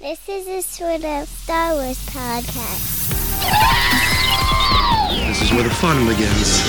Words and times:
This 0.00 0.26
is 0.30 0.46
a 0.48 0.62
Sorta 0.62 1.26
Star 1.26 1.74
Wars 1.74 1.98
podcast. 2.06 3.10
This 5.26 5.42
is 5.42 5.52
where 5.52 5.62
the 5.62 5.68
fun 5.68 6.06
begins. 6.08 6.62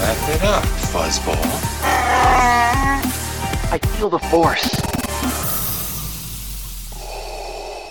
Wrap 0.00 0.28
it 0.30 0.42
up, 0.42 0.64
fuzzball. 0.88 1.36
I 3.70 3.78
feel 3.98 4.08
the 4.08 4.18
force. 4.20 4.70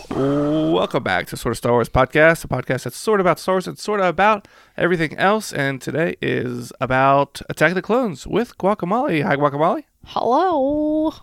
Welcome 0.10 1.04
back 1.04 1.28
to 1.28 1.38
Sorta 1.38 1.56
Star 1.56 1.74
Wars 1.74 1.90
Podcast, 1.90 2.44
a 2.44 2.48
podcast 2.48 2.86
that's 2.86 2.98
sort 2.98 3.20
of 3.20 3.28
about 3.28 3.38
Star 3.38 3.54
Wars 3.54 3.68
and 3.68 3.78
sort 3.78 4.00
of 4.00 4.08
about 4.08 4.48
everything 4.78 5.16
else. 5.16 5.54
And 5.54 5.80
today 5.80 6.16
is 6.24 6.74
about 6.82 7.40
Attack 7.52 7.70
of 7.70 7.76
the 7.76 7.84
Clones 7.84 8.26
with 8.26 8.58
Guacamollie. 8.58 9.22
Hi, 9.24 9.36
Guacamollie. 9.36 9.84
Hello. 10.06 11.14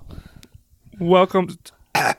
Welcome. 1.01 1.49
To-. 1.49 1.73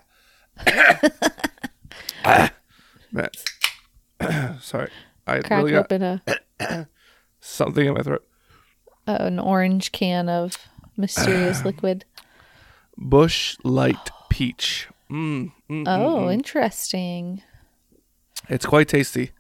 Sorry, 4.61 4.89
I 5.27 5.39
Crack 5.39 5.49
really 5.51 5.71
got 5.71 5.91
open 5.91 6.03
a 6.03 6.87
something 7.39 7.85
in 7.87 7.93
my 7.93 8.01
throat. 8.03 8.25
uh, 9.07 9.17
an 9.19 9.39
orange 9.39 9.91
can 9.91 10.29
of 10.29 10.57
mysterious 10.97 11.63
liquid. 11.69 12.05
Busch 12.97 13.55
Light 13.63 14.09
Peach. 14.29 14.87
Mm, 15.09 15.51
mm, 15.69 15.83
Oh, 15.87 16.29
interesting. 16.29 17.41
it's 18.49 18.65
quite 18.65 18.87
tasty. 18.89 19.31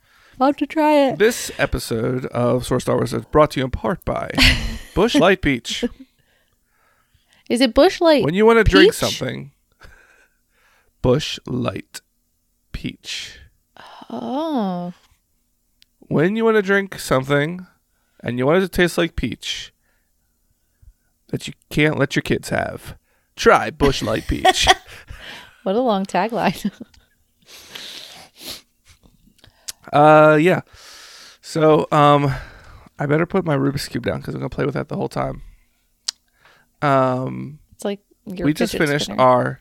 I'll 0.41 0.53
to 0.53 0.65
try 0.65 0.93
it. 1.09 1.19
This 1.19 1.51
episode 1.59 2.25
of 2.27 2.65
Sorta 2.65 2.81
Star 2.81 2.95
Wars 2.95 3.13
is 3.13 3.25
brought 3.25 3.51
to 3.51 3.59
you 3.59 3.65
in 3.65 3.71
part 3.71 4.03
by 4.05 4.31
Busch 4.95 5.15
Light 5.15 5.41
Peach. 5.41 5.83
Is 7.49 7.61
it 7.61 7.73
Busch 7.73 7.99
light? 7.99 8.23
when 8.23 8.35
you 8.35 8.45
want 8.45 8.57
to 8.57 8.63
drink 8.63 8.91
peach? 8.91 8.99
something, 8.99 9.51
Busch 11.01 11.39
Light 11.47 12.01
Peach. 12.71 13.39
Oh, 14.09 14.93
When 15.99 16.35
you 16.35 16.45
want 16.45 16.55
to 16.55 16.61
drink 16.61 16.99
something 16.99 17.65
and 18.21 18.37
you 18.37 18.45
want 18.45 18.59
it 18.59 18.61
to 18.61 18.67
taste 18.69 18.97
like 18.97 19.15
peach 19.15 19.73
that 21.27 21.47
you 21.47 21.53
can't 21.69 21.97
let 21.97 22.15
your 22.15 22.23
kids 22.23 22.49
have, 22.49 22.95
try 23.35 23.69
Busch 23.69 24.01
Light 24.01 24.27
Peach. 24.27 24.67
what 25.63 25.75
a 25.75 25.79
long 25.81 26.05
tagline. 26.05 26.71
uh, 29.93 30.37
yeah. 30.39 30.61
So, 31.41 31.87
um, 31.91 32.33
I 32.99 33.05
better 33.05 33.25
put 33.25 33.45
my 33.45 33.57
Rubik's 33.57 33.87
Cube 33.87 34.05
down 34.05 34.19
because 34.19 34.35
I'm 34.35 34.41
going 34.41 34.49
to 34.49 34.55
play 34.55 34.65
with 34.65 34.75
that 34.75 34.89
the 34.89 34.95
whole 34.95 35.09
time. 35.09 35.41
Um, 36.81 37.59
it's 37.73 37.85
like 37.85 37.99
we 38.25 38.53
just 38.53 38.77
finished 38.77 39.05
spinner. 39.05 39.21
our, 39.21 39.59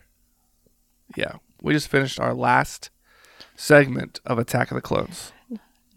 yeah, 1.15 1.33
we 1.61 1.73
just 1.73 1.87
finished 1.89 2.19
our 2.19 2.33
last 2.33 2.89
segment 3.55 4.19
of 4.25 4.39
Attack 4.39 4.71
of 4.71 4.75
the 4.75 4.81
Clones. 4.81 5.31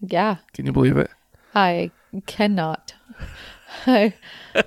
Yeah, 0.01 0.37
Can 0.53 0.67
you 0.67 0.73
believe 0.73 0.97
it? 0.97 1.11
I 1.55 1.91
cannot. 2.27 2.95
I, 3.87 4.13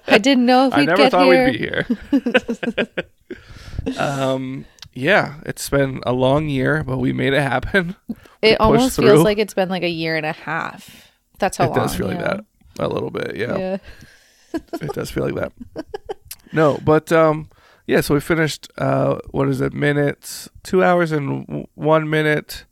I 0.08 0.18
didn't 0.18 0.46
know 0.46 0.68
if 0.68 0.74
I 0.76 0.80
we'd 0.80 0.86
never 0.88 0.98
get 1.04 1.12
thought 1.12 1.26
here. 1.26 1.46
we'd 1.46 2.20
be 2.22 2.78
here. 3.88 3.98
um, 4.00 4.66
yeah, 4.94 5.36
it's 5.46 5.70
been 5.70 6.02
a 6.06 6.14
long 6.14 6.48
year, 6.48 6.84
but 6.84 6.98
we 6.98 7.12
made 7.14 7.34
it 7.34 7.42
happen. 7.42 7.96
it 8.42 8.60
almost 8.60 8.96
through. 8.96 9.08
feels 9.08 9.24
like 9.24 9.38
it's 9.38 9.54
been 9.54 9.70
like 9.70 9.84
a 9.84 9.90
year 9.90 10.16
and 10.16 10.26
a 10.26 10.32
half. 10.32 11.12
That's 11.40 11.58
how 11.58 11.66
it 11.66 11.70
long. 11.70 11.78
does 11.80 11.96
feel 11.96 12.08
like 12.08 12.20
that 12.20 12.46
a 12.80 12.88
little 12.88 13.12
bit. 13.12 13.36
Yeah, 13.36 13.58
Yeah. 13.58 13.78
it 14.54 14.94
does 14.94 15.12
feel 15.12 15.30
like 15.30 15.36
that. 15.36 15.86
No, 16.54 16.80
but 16.84 17.12
um, 17.12 17.50
yeah. 17.88 18.02
So 18.02 18.14
we 18.14 18.20
finished. 18.20 18.70
Uh, 18.78 19.20
what 19.32 19.48
is 19.50 19.62
it? 19.62 19.74
Minutes? 19.74 20.50
Two 20.64 20.84
hours 20.84 21.12
and 21.12 21.46
w- 21.48 21.68
one 21.76 22.10
minute 22.10 22.66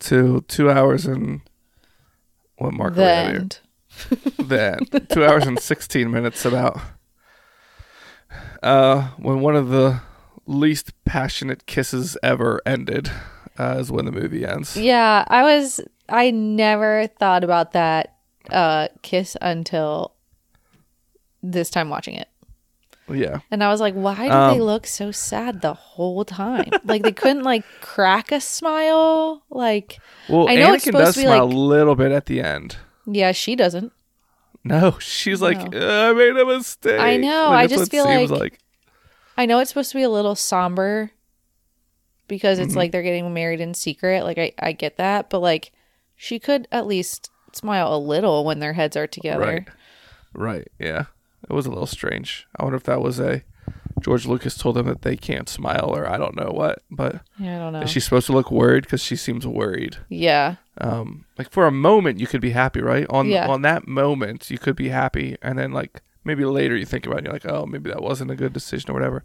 to 0.00 0.42
two 0.48 0.70
hours 0.70 1.06
and 1.06 1.40
what 2.58 2.72
mark 2.74 2.96
are 2.96 2.96
we 2.96 3.02
The 3.04 3.14
end. 3.14 3.58
then 4.38 4.78
two 5.08 5.24
hours 5.24 5.46
and 5.46 5.58
16 5.58 6.10
minutes 6.10 6.44
about 6.44 6.78
uh 8.62 9.08
when 9.16 9.40
one 9.40 9.56
of 9.56 9.68
the 9.70 10.00
least 10.46 10.92
passionate 11.04 11.64
kisses 11.64 12.16
ever 12.22 12.60
ended 12.66 13.10
uh, 13.58 13.76
is 13.78 13.90
when 13.90 14.04
the 14.04 14.12
movie 14.12 14.44
ends 14.44 14.76
Yeah, 14.76 15.24
I 15.28 15.42
was. 15.42 15.80
I 16.08 16.30
never 16.30 17.06
thought 17.18 17.42
about 17.42 17.72
that 17.72 18.16
uh, 18.50 18.88
kiss 19.02 19.36
until 19.40 20.12
this 21.42 21.70
time 21.70 21.88
watching 21.88 22.14
it, 22.14 22.28
yeah 23.08 23.38
and 23.50 23.62
I 23.62 23.68
was 23.68 23.80
like, 23.80 23.94
"Why 23.94 24.14
do 24.14 24.28
they 24.28 24.60
Um, 24.60 24.60
look 24.60 24.86
so 24.86 25.10
sad 25.12 25.60
the 25.60 25.74
whole 25.74 26.24
time? 26.24 26.70
like 26.84 27.02
they 27.02 27.12
couldn't 27.12 27.44
like 27.44 27.64
crack 27.80 28.32
a 28.32 28.40
smile. 28.40 29.42
Like, 29.50 29.98
well 30.28 30.48
I 30.48 30.56
know 30.56 30.70
Anakin 30.70 30.74
it's 30.74 30.84
supposed 30.84 31.04
does 31.04 31.14
to 31.14 31.20
be 31.20 31.24
smile 31.26 31.46
like- 31.46 31.54
a 31.54 31.56
little 31.56 31.94
bit 31.94 32.12
at 32.12 32.26
the 32.26 32.40
end 32.40 32.76
yeah, 33.06 33.30
she 33.32 33.54
doesn't. 33.54 33.92
no 34.64 34.98
she's 34.98 35.40
like 35.40 35.70
No. 35.72 35.78
"Uh, 35.78 36.10
i 36.10 36.12
made 36.12 36.36
a 36.36 36.44
mistake 36.44 36.98
I 37.00 37.16
know, 37.16 37.50
Like, 37.50 37.64
I 37.64 37.66
just 37.68 37.90
feel 37.90 38.04
seems 38.06 38.30
like- 38.32 38.58
I 39.38 39.46
know 39.46 39.58
it's 39.60 39.70
supposed 39.70 39.90
to 39.92 39.96
be 39.98 40.02
a 40.02 40.10
little 40.10 40.34
somber 40.34 41.10
because 42.26 42.58
Mm-hmm. 42.58 42.66
it's 42.66 42.76
like 42.76 42.90
they're 42.90 43.02
getting 43.02 43.32
married 43.32 43.60
in 43.60 43.74
secret. 43.74 44.24
Like 44.24 44.38
I, 44.38 44.52
I 44.58 44.72
get 44.72 44.96
that, 44.96 45.30
but 45.30 45.40
like 45.40 45.70
she 46.16 46.38
could 46.38 46.66
at 46.72 46.86
least 46.86 47.30
smile 47.52 47.94
a 47.94 47.98
little 47.98 48.44
when 48.44 48.58
their 48.58 48.72
heads 48.72 48.96
are 48.96 49.06
together. 49.06 49.40
right 49.44 49.68
right 50.34 50.68
yeah 50.78 51.04
it 51.48 51.52
was 51.52 51.66
a 51.66 51.70
little 51.70 51.86
strange 51.86 52.46
i 52.56 52.62
wonder 52.62 52.76
if 52.76 52.82
that 52.84 53.00
was 53.00 53.18
a 53.20 53.42
george 54.00 54.26
lucas 54.26 54.56
told 54.56 54.76
them 54.76 54.86
that 54.86 55.02
they 55.02 55.16
can't 55.16 55.48
smile 55.48 55.92
or 55.96 56.06
i 56.08 56.16
don't 56.18 56.36
know 56.36 56.50
what 56.52 56.82
but 56.90 57.20
Yeah, 57.38 57.56
I 57.56 57.58
don't 57.58 57.72
know. 57.72 57.80
is 57.80 57.90
she 57.90 58.00
supposed 58.00 58.26
to 58.26 58.32
look 58.32 58.50
worried 58.50 58.84
because 58.84 59.02
she 59.02 59.16
seems 59.16 59.46
worried 59.46 59.96
yeah. 60.08 60.56
um 60.78 61.24
like 61.38 61.50
for 61.50 61.66
a 61.66 61.70
moment 61.72 62.20
you 62.20 62.26
could 62.26 62.40
be 62.42 62.50
happy 62.50 62.80
right 62.80 63.06
on 63.10 63.26
Yeah. 63.28 63.48
on 63.48 63.62
that 63.62 63.86
moment 63.88 64.50
you 64.50 64.58
could 64.58 64.76
be 64.76 64.88
happy 64.90 65.36
and 65.42 65.58
then 65.58 65.72
like 65.72 66.02
maybe 66.24 66.44
later 66.44 66.76
you 66.76 66.84
think 66.84 67.06
about 67.06 67.16
it 67.16 67.18
and 67.18 67.26
you're 67.26 67.32
like 67.34 67.46
oh 67.46 67.64
maybe 67.66 67.88
that 67.90 68.02
wasn't 68.02 68.30
a 68.30 68.36
good 68.36 68.52
decision 68.52 68.90
or 68.90 68.94
whatever 68.94 69.22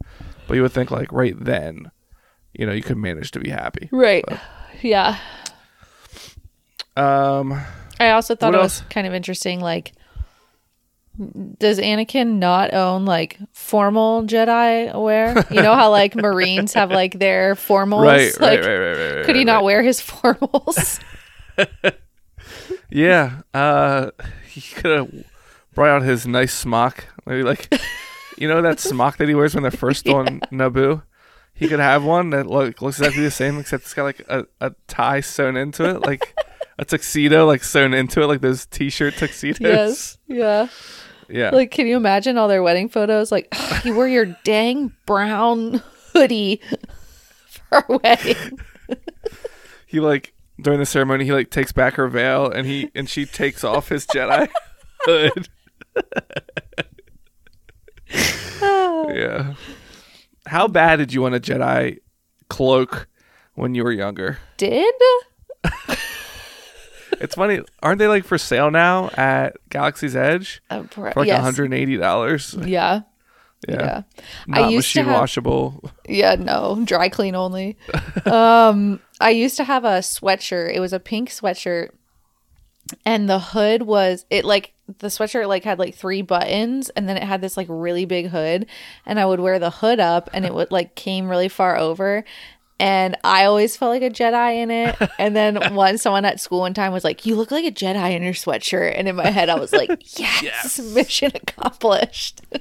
but 0.48 0.54
you 0.54 0.62
would 0.62 0.72
think 0.72 0.90
like 0.90 1.12
right 1.12 1.34
then 1.44 1.90
you 2.54 2.64
know 2.66 2.72
you 2.72 2.82
could 2.82 2.96
manage 2.96 3.30
to 3.32 3.40
be 3.40 3.50
happy 3.50 3.88
Right. 3.92 4.24
Yeah. 4.80 5.18
um 6.96 7.60
I 8.00 8.10
also 8.10 8.34
thought 8.34 8.54
it 8.54 8.58
was 8.60 8.82
kind 8.90 9.06
of 9.06 9.14
interesting. 9.14 9.60
Like, 9.60 9.92
does 11.58 11.78
Anakin 11.78 12.38
not 12.38 12.72
own 12.72 13.04
like 13.04 13.38
formal 13.52 14.22
Jedi 14.24 14.94
wear? 15.00 15.44
You 15.50 15.62
know 15.62 15.74
how 15.74 15.90
like 15.90 16.14
Marines 16.14 16.72
have 16.74 16.90
like 16.90 17.18
their 17.18 17.54
formals. 17.54 18.02
right, 18.02 18.40
like, 18.40 18.60
right 18.60 18.78
right 18.78 18.96
right 18.96 19.16
right 19.16 19.24
could 19.24 19.36
he 19.36 19.44
not 19.44 19.62
wear 19.64 19.82
his 19.82 20.00
formals? 20.00 21.00
yeah 22.90 23.40
uh 23.54 24.10
he 24.48 24.60
could 24.60 24.96
have 24.96 25.24
brought 25.74 25.88
out 25.88 26.02
his 26.02 26.26
nice 26.26 26.52
smock 26.52 27.06
maybe 27.26 27.42
like 27.42 27.72
you 28.38 28.48
know 28.48 28.60
that 28.62 28.80
smock 28.80 29.16
that 29.16 29.28
he 29.28 29.34
wears 29.34 29.54
when 29.54 29.62
they're 29.62 29.70
first 29.70 30.06
on 30.08 30.40
naboo 30.50 31.02
he 31.54 31.68
could 31.68 31.80
have 31.80 32.04
one 32.04 32.30
that 32.30 32.46
look, 32.46 32.80
looks 32.82 32.98
exactly 32.98 33.22
the 33.22 33.30
same 33.30 33.58
except 33.58 33.84
it's 33.84 33.94
got 33.94 34.04
like 34.04 34.20
a, 34.28 34.46
a 34.60 34.74
tie 34.88 35.20
sewn 35.20 35.56
into 35.56 35.84
it 35.84 36.00
like 36.00 36.34
a 36.78 36.84
tuxedo 36.84 37.46
like 37.46 37.62
sewn 37.62 37.94
into 37.94 38.22
it 38.22 38.26
like 38.26 38.40
those 38.40 38.66
t-shirt 38.66 39.14
tuxedos 39.14 39.60
yes. 39.60 40.18
Yeah. 40.26 40.68
yeah 41.28 41.50
Like, 41.50 41.70
can 41.70 41.86
you 41.86 41.96
imagine 41.96 42.38
all 42.38 42.48
their 42.48 42.62
wedding 42.62 42.88
photos? 42.88 43.30
Like, 43.30 43.48
"Ugh, 43.52 43.84
you 43.84 43.94
wore 43.94 44.08
your 44.08 44.26
dang 44.44 44.92
brown 45.06 45.82
hoodie 46.12 46.60
for 47.46 47.76
our 47.88 47.98
wedding. 48.02 48.58
he 49.86 50.00
like 50.00 50.32
during 50.60 50.78
the 50.78 50.86
ceremony 50.86 51.24
he 51.24 51.32
like 51.32 51.50
takes 51.50 51.72
back 51.72 51.94
her 51.94 52.08
veil 52.08 52.50
and 52.50 52.66
he 52.66 52.90
and 52.94 53.08
she 53.08 53.24
takes 53.26 53.64
off 53.64 53.88
his 53.88 54.06
jedi 54.06 54.48
hood 55.00 55.48
yeah 59.16 59.54
how 60.46 60.68
bad 60.68 60.96
did 60.96 61.12
you 61.12 61.22
want 61.22 61.34
a 61.34 61.40
jedi 61.40 61.98
cloak 62.48 63.08
when 63.54 63.74
you 63.74 63.82
were 63.84 63.92
younger 63.92 64.38
Did? 64.56 64.94
It's 67.20 67.34
funny 67.34 67.60
aren't 67.82 67.98
they 67.98 68.08
like 68.08 68.24
for 68.24 68.38
sale 68.38 68.70
now 68.70 69.08
at 69.16 69.56
galaxy's 69.68 70.16
edge 70.16 70.62
Uh, 70.70 70.82
for 70.84 71.12
like 71.14 71.26
yes. 71.26 71.42
$180 71.44 72.66
Yeah. 72.66 73.02
yeah, 73.68 73.74
Yeah. 73.74 74.02
I 74.52 74.60
not 74.62 74.70
used 74.72 74.92
to 74.94 75.02
have- 75.04 75.12
washable 75.20 75.90
Yeah, 76.08 76.34
no, 76.36 76.82
dry 76.84 77.08
clean 77.08 77.34
only. 77.34 77.76
um, 78.26 79.00
I 79.20 79.30
used 79.30 79.56
to 79.58 79.64
have 79.64 79.84
a 79.84 79.98
sweatshirt. 80.00 80.74
It 80.74 80.80
was 80.80 80.92
a 80.92 80.98
pink 80.98 81.28
sweatshirt, 81.30 81.90
and 83.06 83.28
the 83.30 83.38
hood 83.38 83.82
was 83.82 84.26
it 84.30 84.44
like 84.44 84.72
the 84.98 85.06
sweatshirt 85.06 85.46
like 85.46 85.62
had 85.64 85.78
like 85.78 85.94
three 85.94 86.22
buttons, 86.22 86.90
and 86.90 87.08
then 87.08 87.16
it 87.16 87.22
had 87.22 87.40
this 87.40 87.56
like 87.56 87.68
really 87.70 88.04
big 88.04 88.28
hood, 88.28 88.66
and 89.06 89.20
I 89.20 89.24
would 89.26 89.38
wear 89.40 89.58
the 89.60 89.70
hood 89.70 90.00
up, 90.00 90.28
and 90.34 90.44
it 90.44 90.52
would 90.52 90.72
like 90.72 90.96
came 90.96 91.28
really 91.28 91.48
far 91.48 91.76
over. 91.76 92.24
And 92.80 93.16
I 93.22 93.44
always 93.44 93.76
felt 93.76 93.90
like 93.90 94.02
a 94.02 94.10
Jedi 94.10 94.56
in 94.56 94.70
it. 94.70 94.96
And 95.18 95.36
then 95.36 95.74
one 95.74 95.98
someone 95.98 96.24
at 96.24 96.40
school 96.40 96.60
one 96.60 96.74
time 96.74 96.92
was 96.92 97.04
like, 97.04 97.24
"You 97.24 97.36
look 97.36 97.50
like 97.52 97.64
a 97.64 97.70
Jedi 97.70 98.16
in 98.16 98.22
your 98.22 98.32
sweatshirt." 98.32 98.94
And 98.98 99.06
in 99.08 99.14
my 99.16 99.28
head, 99.30 99.48
I 99.48 99.54
was 99.58 99.72
like, 99.72 100.18
"Yes, 100.18 100.78
mission 100.80 101.30
accomplished." 101.34 102.40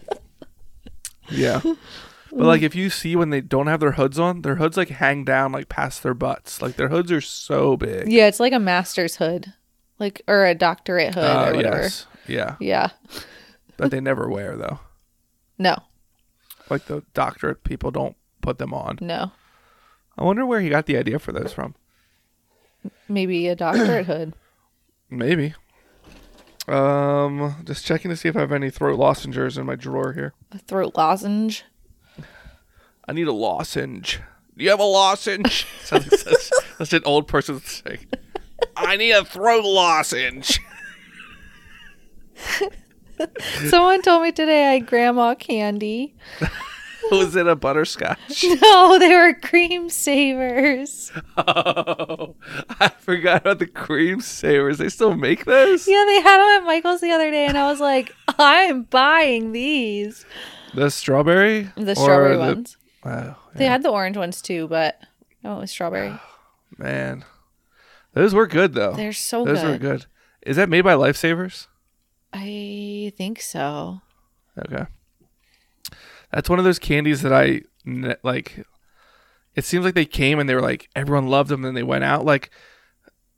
Yeah. 1.29 1.61
But 1.63 2.45
like 2.45 2.61
if 2.61 2.75
you 2.75 2.89
see 2.89 3.15
when 3.15 3.29
they 3.29 3.41
don't 3.41 3.67
have 3.67 3.79
their 3.79 3.93
hoods 3.93 4.19
on, 4.19 4.41
their 4.41 4.55
hoods 4.55 4.75
like 4.77 4.89
hang 4.89 5.23
down 5.23 5.51
like 5.51 5.69
past 5.69 6.03
their 6.03 6.13
butts. 6.13 6.61
Like 6.61 6.75
their 6.75 6.89
hoods 6.89 7.11
are 7.11 7.21
so 7.21 7.77
big. 7.77 8.11
Yeah, 8.11 8.27
it's 8.27 8.39
like 8.39 8.53
a 8.53 8.59
master's 8.59 9.15
hood, 9.17 9.53
like 9.99 10.21
or 10.27 10.45
a 10.45 10.53
doctorate 10.55 11.13
hood 11.15 11.23
Uh, 11.23 11.45
or 11.51 11.55
whatever. 11.55 11.81
yes. 11.83 12.05
Yeah. 12.27 12.55
Yeah. 12.59 12.89
That 13.77 13.91
they 13.91 14.01
never 14.01 14.29
wear 14.29 14.55
though. 14.57 14.79
No, 15.57 15.77
Like 16.69 16.85
the 16.85 17.03
doctorate 17.13 17.63
people 17.63 17.91
don't 17.91 18.15
put 18.41 18.57
them 18.57 18.73
on. 18.73 18.97
no. 18.99 19.31
I 20.17 20.23
wonder 20.23 20.45
where 20.45 20.61
he 20.61 20.69
got 20.69 20.85
the 20.85 20.97
idea 20.97 21.19
for 21.19 21.31
those 21.31 21.53
from. 21.53 21.75
Maybe 23.07 23.47
a 23.47 23.55
doctorate 23.55 24.05
hood. 24.05 24.33
Maybe. 25.09 25.53
Um, 26.67 27.55
just 27.65 27.85
checking 27.85 28.09
to 28.09 28.17
see 28.17 28.29
if 28.29 28.35
I 28.35 28.41
have 28.41 28.51
any 28.51 28.69
throat 28.69 28.97
lozenges 28.97 29.57
in 29.57 29.65
my 29.65 29.75
drawer 29.75 30.13
here. 30.13 30.33
A 30.51 30.59
throat 30.59 30.93
lozenge. 30.95 31.65
I 33.07 33.13
need 33.13 33.27
a 33.27 33.33
lozenge. 33.33 34.21
Do 34.57 34.63
you 34.63 34.69
have 34.69 34.79
a 34.79 34.83
lozenge? 34.83 35.65
Sounds 35.83 36.11
like 36.11 36.19
such, 36.19 36.51
such 36.77 36.93
an 36.93 37.01
old 37.05 37.27
person 37.27 37.59
thing. 37.59 38.05
I 38.75 38.95
need 38.95 39.11
a 39.11 39.25
throat 39.25 39.63
lozenge. 39.65 40.59
Someone 43.67 44.01
told 44.01 44.23
me 44.23 44.31
today 44.31 44.69
I 44.69 44.73
had 44.73 44.87
grandma 44.87 45.35
candy. 45.35 46.15
Was 47.11 47.35
it 47.35 47.47
a 47.47 47.55
butterscotch? 47.55 48.45
No, 48.61 48.99
they 48.99 49.13
were 49.13 49.33
cream 49.33 49.89
savers. 49.89 51.11
Oh, 51.37 52.35
I 52.79 52.89
forgot 52.89 53.41
about 53.41 53.59
the 53.59 53.67
cream 53.67 54.21
savers. 54.21 54.77
They 54.77 54.89
still 54.89 55.15
make 55.15 55.45
those? 55.45 55.87
Yeah, 55.87 56.03
they 56.07 56.21
had 56.21 56.37
them 56.37 56.61
at 56.61 56.65
Michael's 56.67 57.01
the 57.01 57.11
other 57.11 57.31
day, 57.31 57.45
and 57.45 57.57
I 57.57 57.69
was 57.69 57.79
like, 57.79 58.13
I'm 58.39 58.83
buying 58.83 59.51
these. 59.51 60.25
The 60.73 60.89
strawberry? 60.89 61.69
The 61.75 61.95
strawberry 61.95 62.33
the- 62.35 62.39
ones. 62.39 62.77
Oh, 63.03 63.35
They 63.55 63.65
had 63.65 63.81
the 63.83 63.89
orange 63.89 64.15
ones 64.17 64.41
too, 64.41 64.67
but 64.67 64.99
oh, 65.43 65.57
it 65.57 65.59
was 65.61 65.71
strawberry. 65.71 66.13
man. 66.77 67.25
Those 68.13 68.33
were 68.33 68.47
good, 68.47 68.73
though. 68.73 68.93
They're 68.93 69.13
so 69.13 69.45
those 69.45 69.61
good. 69.61 69.71
were 69.71 69.77
good. 69.77 70.05
Is 70.41 70.57
that 70.57 70.69
made 70.69 70.81
by 70.81 70.93
Lifesavers? 70.93 71.67
I 72.33 73.11
think 73.17 73.41
so. 73.41 74.01
Okay. 74.57 74.85
That's 76.31 76.49
one 76.49 76.59
of 76.59 76.65
those 76.65 76.79
candies 76.79 77.21
that 77.21 77.33
I 77.33 77.61
like. 78.23 78.65
It 79.55 79.65
seems 79.65 79.83
like 79.83 79.95
they 79.95 80.05
came 80.05 80.39
and 80.39 80.47
they 80.49 80.55
were 80.55 80.61
like 80.61 80.89
everyone 80.95 81.27
loved 81.27 81.49
them, 81.49 81.59
and 81.61 81.65
then 81.67 81.73
they 81.75 81.83
went 81.83 82.03
out. 82.03 82.23
Like, 82.25 82.49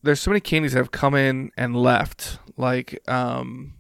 there's 0.04 0.20
so 0.22 0.30
many 0.32 0.40
candies 0.42 0.74
that 0.74 0.80
have 0.80 0.92
come 0.92 1.16
in 1.16 1.52
and 1.58 1.76
left. 1.76 2.38
Like, 2.56 3.00
um, 3.10 3.74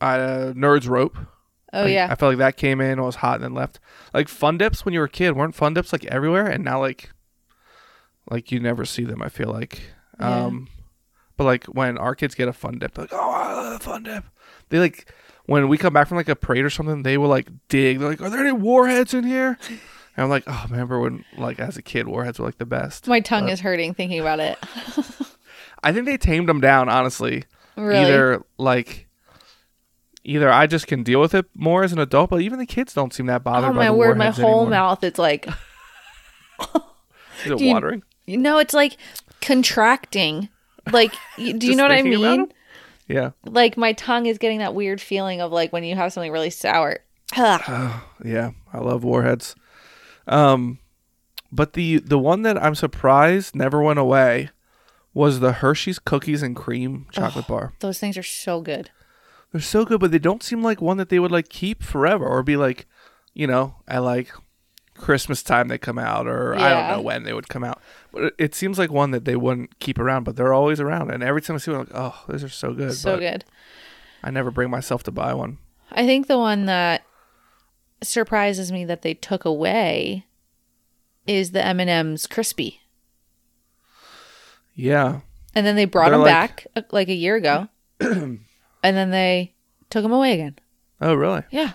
uh, 0.00 0.52
Nerds 0.54 0.88
Rope. 0.88 1.16
Oh 1.72 1.82
Like, 1.84 1.92
yeah, 1.92 2.08
I 2.10 2.16
felt 2.16 2.30
like 2.30 2.38
that 2.38 2.56
came 2.56 2.80
in, 2.80 3.00
was 3.02 3.16
hot, 3.16 3.36
and 3.36 3.44
then 3.44 3.54
left. 3.54 3.78
Like 4.12 4.28
Fun 4.28 4.58
Dips 4.58 4.84
when 4.84 4.92
you 4.92 5.00
were 5.00 5.06
a 5.06 5.10
kid, 5.10 5.36
weren't 5.36 5.54
Fun 5.54 5.74
Dips 5.74 5.92
like 5.92 6.04
everywhere, 6.06 6.46
and 6.46 6.64
now 6.64 6.80
like, 6.80 7.10
like 8.30 8.50
you 8.50 8.58
never 8.60 8.84
see 8.84 9.04
them. 9.04 9.22
I 9.22 9.28
feel 9.28 9.48
like, 9.50 9.82
Yeah. 10.18 10.46
um, 10.46 10.68
but 11.36 11.44
like 11.44 11.64
when 11.66 11.96
our 11.96 12.14
kids 12.16 12.34
get 12.34 12.48
a 12.48 12.52
Fun 12.52 12.78
Dip, 12.78 12.94
they're 12.94 13.04
like, 13.04 13.12
oh, 13.12 13.30
I 13.30 13.52
love 13.54 13.72
a 13.74 13.78
Fun 13.78 14.02
Dip. 14.02 14.24
They 14.70 14.80
like 14.80 15.12
when 15.50 15.66
we 15.66 15.76
come 15.76 15.92
back 15.92 16.06
from 16.06 16.16
like 16.16 16.28
a 16.28 16.36
parade 16.36 16.64
or 16.64 16.70
something, 16.70 17.02
they 17.02 17.18
will 17.18 17.26
like 17.28 17.48
dig. 17.68 17.98
They're 17.98 18.10
like, 18.10 18.20
are 18.20 18.30
there 18.30 18.38
any 18.38 18.52
warheads 18.52 19.12
in 19.14 19.24
here? 19.24 19.58
And 20.16 20.24
I'm 20.24 20.30
like, 20.30 20.42
oh, 20.48 20.66
remember 20.68 20.98
when 20.98 21.24
like 21.38 21.60
as 21.60 21.76
a 21.76 21.82
kid, 21.82 22.08
warheads 22.08 22.38
were 22.40 22.44
like 22.44 22.58
the 22.58 22.66
best. 22.66 23.06
my 23.06 23.20
tongue 23.20 23.48
is 23.48 23.60
hurting 23.60 23.94
thinking 23.94 24.18
about 24.18 24.40
it. 24.40 24.58
I 25.84 25.92
think 25.92 26.04
they 26.04 26.18
tamed 26.18 26.48
them 26.48 26.60
down, 26.60 26.88
honestly. 26.88 27.44
Really? 27.76 27.96
Either 27.96 28.44
like. 28.58 29.06
Either 30.24 30.50
I 30.50 30.66
just 30.66 30.88
can 30.88 31.04
deal 31.04 31.20
with 31.20 31.32
it 31.32 31.46
more 31.54 31.84
as 31.84 31.92
an 31.92 32.00
adult, 32.00 32.28
but 32.30 32.40
even 32.40 32.58
the 32.58 32.66
kids 32.66 32.92
don't 32.92 33.14
seem 33.14 33.26
that 33.26 33.44
bothered 33.44 33.70
oh 33.70 33.72
my 33.72 33.90
word, 33.90 34.18
my 34.18 34.30
whole 34.30 34.62
anymore. 34.62 34.70
mouth 34.70 35.04
it's 35.04 35.18
like 35.18 35.46
Is 37.44 37.52
it 37.52 37.60
you- 37.60 37.72
watering? 37.72 38.02
you 38.26 38.36
know, 38.36 38.58
it's 38.58 38.74
like 38.74 38.96
contracting. 39.40 40.48
Like, 40.90 41.12
do 41.36 41.66
you 41.66 41.76
know 41.76 41.84
what 41.84 41.92
I 41.92 42.02
mean? 42.02 42.52
Yeah. 43.10 43.30
Like 43.44 43.76
my 43.76 43.92
tongue 43.92 44.26
is 44.26 44.38
getting 44.38 44.58
that 44.58 44.74
weird 44.74 45.00
feeling 45.00 45.40
of 45.40 45.50
like 45.50 45.72
when 45.72 45.84
you 45.84 45.96
have 45.96 46.12
something 46.12 46.32
really 46.32 46.50
sour. 46.50 46.98
Ugh. 47.36 48.00
Yeah. 48.24 48.50
I 48.72 48.78
love 48.78 49.02
warheads. 49.02 49.54
Um 50.26 50.78
but 51.50 51.72
the 51.72 51.98
the 51.98 52.18
one 52.18 52.42
that 52.42 52.62
I'm 52.62 52.74
surprised 52.74 53.56
never 53.56 53.82
went 53.82 53.98
away 53.98 54.50
was 55.12 55.40
the 55.40 55.54
Hershey's 55.54 55.98
cookies 55.98 56.42
and 56.42 56.54
cream 56.54 57.06
chocolate 57.10 57.48
bar. 57.48 57.72
Those 57.80 57.98
things 57.98 58.16
are 58.16 58.22
so 58.22 58.60
good. 58.60 58.90
They're 59.50 59.60
so 59.60 59.84
good, 59.84 59.98
but 59.98 60.12
they 60.12 60.20
don't 60.20 60.42
seem 60.44 60.62
like 60.62 60.80
one 60.80 60.98
that 60.98 61.08
they 61.08 61.18
would 61.18 61.32
like 61.32 61.48
keep 61.48 61.82
forever 61.82 62.24
or 62.24 62.44
be 62.44 62.56
like, 62.56 62.86
you 63.34 63.48
know, 63.48 63.76
I 63.88 63.98
like 63.98 64.30
Christmas 65.00 65.42
time 65.42 65.68
they 65.68 65.78
come 65.78 65.98
out 65.98 66.26
or 66.26 66.54
I 66.54 66.68
don't 66.70 66.88
know 66.96 67.02
when 67.02 67.24
they 67.24 67.32
would 67.32 67.48
come 67.48 67.64
out. 67.64 67.80
But 68.12 68.34
it, 68.38 68.54
seems 68.54 68.78
like 68.78 68.90
one 68.90 69.10
that 69.12 69.24
they 69.24 69.36
wouldn't 69.36 69.78
keep 69.78 69.98
around, 69.98 70.24
but 70.24 70.36
they're 70.36 70.52
always 70.52 70.80
around. 70.80 71.10
And 71.10 71.22
every 71.22 71.40
time 71.42 71.56
I 71.56 71.58
see 71.58 71.70
one, 71.70 71.80
I'm 71.80 71.86
like, 71.86 71.94
oh, 71.94 72.24
those 72.28 72.44
are 72.44 72.48
so 72.48 72.72
good. 72.72 72.94
So 72.94 73.12
but 73.14 73.20
good. 73.20 73.44
I 74.22 74.30
never 74.30 74.50
bring 74.50 74.70
myself 74.70 75.02
to 75.04 75.10
buy 75.10 75.32
one. 75.34 75.58
I 75.92 76.06
think 76.06 76.26
the 76.26 76.38
one 76.38 76.66
that 76.66 77.02
surprises 78.02 78.70
me 78.72 78.84
that 78.84 79.02
they 79.02 79.14
took 79.14 79.44
away 79.44 80.26
is 81.26 81.52
the 81.52 81.64
M&M's 81.64 82.26
crispy. 82.26 82.80
Yeah. 84.74 85.20
And 85.54 85.66
then 85.66 85.76
they 85.76 85.84
brought 85.84 86.10
They're 86.10 86.18
them 86.18 86.22
like- 86.22 86.32
back 86.32 86.66
uh, 86.76 86.82
like 86.90 87.08
a 87.08 87.14
year 87.14 87.36
ago. 87.36 87.68
and 88.00 88.40
then 88.82 89.10
they 89.10 89.54
took 89.90 90.02
them 90.02 90.12
away 90.12 90.32
again. 90.34 90.58
Oh, 91.00 91.14
really? 91.14 91.42
Yeah. 91.50 91.72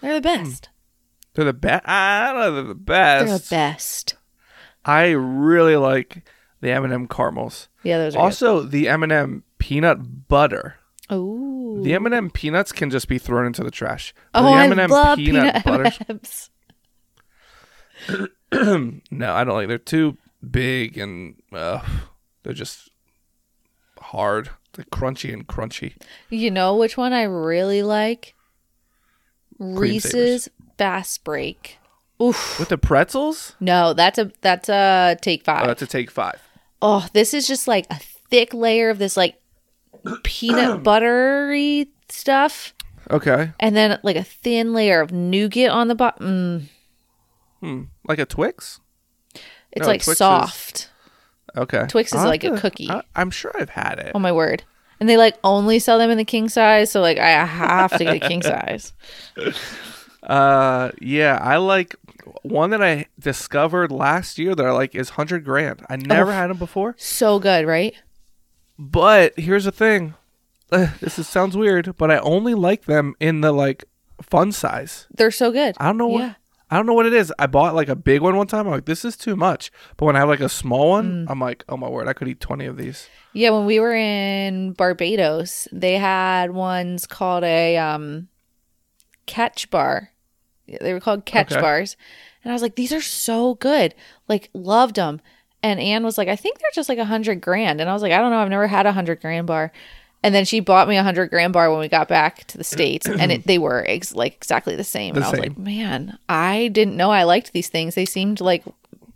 They're 0.00 0.14
the 0.14 0.20
best. 0.20 0.68
They're 1.34 1.44
the 1.44 1.52
best. 1.52 1.82
I 1.88 2.32
don't 2.32 2.40
know. 2.40 2.54
They're 2.54 2.62
the 2.64 2.74
best. 2.74 3.26
They're 3.26 3.38
the 3.38 3.46
best. 3.72 4.14
I 4.84 5.10
really 5.10 5.76
like 5.76 6.22
the 6.60 6.70
M&M 6.70 6.92
and 6.92 7.10
caramels. 7.10 7.68
Yeah, 7.82 7.98
those 7.98 8.14
are 8.16 8.20
Also, 8.20 8.60
the 8.62 8.88
M&M 8.88 9.42
peanut 9.58 10.28
butter. 10.28 10.76
Oh, 11.10 11.82
The 11.82 11.94
M&M 11.94 12.30
peanuts 12.30 12.72
can 12.72 12.88
just 12.90 13.08
be 13.08 13.18
thrown 13.18 13.46
into 13.46 13.62
the 13.64 13.70
trash. 13.70 14.14
Oh, 14.34 14.42
the 14.44 14.48
I 14.50 14.64
M&M 14.64 14.90
love 14.90 15.18
peanut 15.18 15.64
butters. 15.64 15.98
M&Ms. 16.08 16.50
No, 19.10 19.32
I 19.34 19.42
don't 19.44 19.54
like. 19.54 19.68
They're 19.68 19.78
too 19.78 20.16
big 20.48 20.96
and 20.96 21.34
uh, 21.52 21.80
they're 22.42 22.52
just 22.52 22.88
hard. 23.98 24.50
They're 24.74 24.84
crunchy 24.86 25.32
and 25.32 25.46
crunchy. 25.46 25.94
You 26.30 26.50
know 26.52 26.76
which 26.76 26.96
one 26.96 27.12
I 27.12 27.24
really 27.24 27.82
like? 27.82 28.34
Reese's 29.58 30.48
Fast 30.78 31.24
Break. 31.24 31.78
Oof. 32.22 32.58
With 32.58 32.68
the 32.68 32.78
pretzels, 32.78 33.54
No, 33.60 33.92
that's 33.92 34.18
a 34.18 34.30
that's 34.40 34.68
a 34.68 35.16
take 35.20 35.42
oh, 35.42 35.44
five. 35.46 35.66
that's 35.66 35.82
a 35.82 35.86
take 35.86 36.10
five. 36.10 36.40
Oh, 36.80 37.06
this 37.12 37.34
is 37.34 37.46
just 37.48 37.66
like 37.66 37.86
a 37.90 37.96
thick 38.30 38.54
layer 38.54 38.88
of 38.90 38.98
this 38.98 39.16
like 39.16 39.40
peanut 40.22 40.82
buttery 40.84 41.88
stuff, 42.08 42.72
Okay, 43.10 43.50
and 43.58 43.74
then 43.74 43.98
like 44.04 44.16
a 44.16 44.22
thin 44.22 44.72
layer 44.74 45.00
of 45.00 45.10
nougat 45.12 45.70
on 45.70 45.88
the 45.88 45.94
bottom. 45.96 46.26
Mm, 46.26 46.68
hmm. 47.60 47.82
like 48.06 48.18
a 48.20 48.26
Twix. 48.26 48.80
it's 49.72 49.80
No, 49.82 49.86
like 49.88 50.02
Twix 50.02 50.08
is- 50.08 50.18
soft. 50.18 50.90
Okay, 51.56 51.84
Twix 51.88 52.10
is 52.12 52.14
I'll 52.14 52.20
have 52.22 52.28
like 52.30 52.44
a 52.44 52.50
to- 52.50 52.58
cookie. 52.60 52.90
I, 52.90 53.02
I'm 53.16 53.30
sure 53.30 53.50
I've 53.58 53.70
had 53.70 53.98
it. 53.98 54.12
Oh 54.14 54.18
my 54.20 54.32
word! 54.32 54.62
And 55.00 55.08
they 55.08 55.16
like 55.16 55.36
only 55.42 55.78
sell 55.80 55.98
them 55.98 56.10
in 56.10 56.18
the 56.18 56.24
king 56.24 56.48
size, 56.48 56.90
so 56.92 57.00
like 57.00 57.18
I 57.18 57.44
have 57.44 57.90
to 57.98 58.04
get 58.04 58.16
a 58.16 58.20
king 58.20 58.42
size. 58.42 58.92
Uh, 60.24 60.90
yeah, 61.00 61.38
I 61.40 61.56
like 61.58 61.94
one 62.42 62.70
that 62.70 62.82
I 62.82 63.06
discovered 63.18 63.92
last 63.92 64.38
year 64.38 64.54
that 64.54 64.64
I 64.66 64.70
like 64.70 64.94
is 64.94 65.10
hundred 65.10 65.44
grand. 65.44 65.84
I 65.90 65.96
never 65.96 66.30
Oh. 66.30 66.34
had 66.34 66.48
them 66.50 66.56
before, 66.58 66.94
So 66.98 67.38
good, 67.38 67.66
right? 67.66 67.94
but 68.78 69.38
here's 69.38 69.64
the 69.64 69.72
thing. 69.72 70.14
Ugh, 70.72 70.88
this 71.00 71.18
is, 71.18 71.28
sounds 71.28 71.56
weird, 71.56 71.96
but 71.96 72.10
I 72.10 72.18
only 72.18 72.54
like 72.54 72.86
them 72.86 73.14
in 73.20 73.40
the 73.42 73.52
like 73.52 73.84
fun 74.22 74.50
size. 74.50 75.06
They're 75.14 75.30
so 75.30 75.52
good. 75.52 75.76
I 75.78 75.86
don't 75.86 75.98
know 75.98 76.08
what 76.08 76.20
Yeah. 76.20 76.34
I 76.70 76.76
don't 76.76 76.86
know 76.86 76.94
what 76.94 77.06
it 77.06 77.12
is. 77.12 77.32
I 77.38 77.46
bought 77.46 77.74
like 77.74 77.88
a 77.90 77.94
big 77.94 78.20
one 78.22 78.36
one 78.36 78.46
time. 78.48 78.66
I'm 78.66 78.72
like, 78.72 78.86
this 78.86 79.04
is 79.04 79.16
too 79.16 79.36
much. 79.36 79.70
But 79.96 80.06
when 80.06 80.16
I 80.16 80.20
have 80.20 80.28
like 80.28 80.40
a 80.40 80.48
small 80.48 80.86
Mm. 80.86 80.90
one, 80.90 81.26
I'm 81.28 81.38
like, 81.38 81.62
oh 81.68 81.76
my 81.76 81.88
word, 81.88 82.08
I 82.08 82.14
could 82.14 82.26
eat 82.26 82.40
twenty 82.40 82.64
of 82.64 82.76
these. 82.78 83.08
Yeah, 83.34 83.50
when 83.50 83.66
we 83.66 83.78
were 83.78 83.94
in 83.94 84.72
Barbados, 84.72 85.68
they 85.70 85.98
had 85.98 86.50
ones 86.52 87.06
called 87.06 87.44
a 87.44 87.76
um 87.76 88.28
catch 89.26 89.70
bar. 89.70 90.10
They 90.66 90.92
were 90.92 91.00
called 91.00 91.24
catch 91.24 91.52
Okay. 91.52 91.60
bars. 91.60 91.96
And 92.42 92.50
I 92.50 92.54
was 92.54 92.62
like, 92.62 92.74
these 92.74 92.92
are 92.92 93.00
so 93.00 93.54
good. 93.54 93.94
Like, 94.28 94.50
loved 94.52 94.96
them. 94.96 95.20
And 95.62 95.80
Anne 95.80 96.04
was 96.04 96.18
like, 96.18 96.28
I 96.28 96.36
think 96.36 96.58
they're 96.58 96.70
just 96.74 96.88
like 96.90 96.98
a 96.98 97.04
hundred 97.06 97.40
grand. 97.40 97.80
And 97.80 97.88
I 97.88 97.92
was 97.94 98.02
like, 98.02 98.12
I 98.12 98.18
don't 98.18 98.30
know. 98.30 98.38
I've 98.38 98.50
never 98.50 98.66
had 98.66 98.84
a 98.86 98.92
hundred 98.92 99.20
grand 99.22 99.46
bar. 99.46 99.72
And 100.22 100.34
then 100.34 100.44
she 100.44 100.60
bought 100.60 100.88
me 100.88 100.96
a 100.96 101.02
hundred 101.02 101.30
grand 101.30 101.52
bar 101.52 101.70
when 101.70 101.80
we 101.80 101.88
got 101.88 102.08
back 102.08 102.44
to 102.48 102.58
the 102.58 102.64
States. 102.64 103.06
and 103.06 103.32
it, 103.32 103.44
they 103.46 103.58
were 103.58 103.84
ex- 103.88 104.14
like 104.14 104.34
exactly 104.34 104.76
the 104.76 104.84
same. 104.84 105.14
The 105.14 105.18
and 105.20 105.24
I 105.24 105.30
was 105.30 105.40
same. 105.40 105.48
like, 105.54 105.58
man, 105.58 106.18
I 106.28 106.68
didn't 106.68 106.96
know 106.96 107.10
I 107.10 107.22
liked 107.24 107.52
these 107.52 107.68
things. 107.68 107.94
They 107.94 108.04
seemed 108.06 108.40
like 108.40 108.64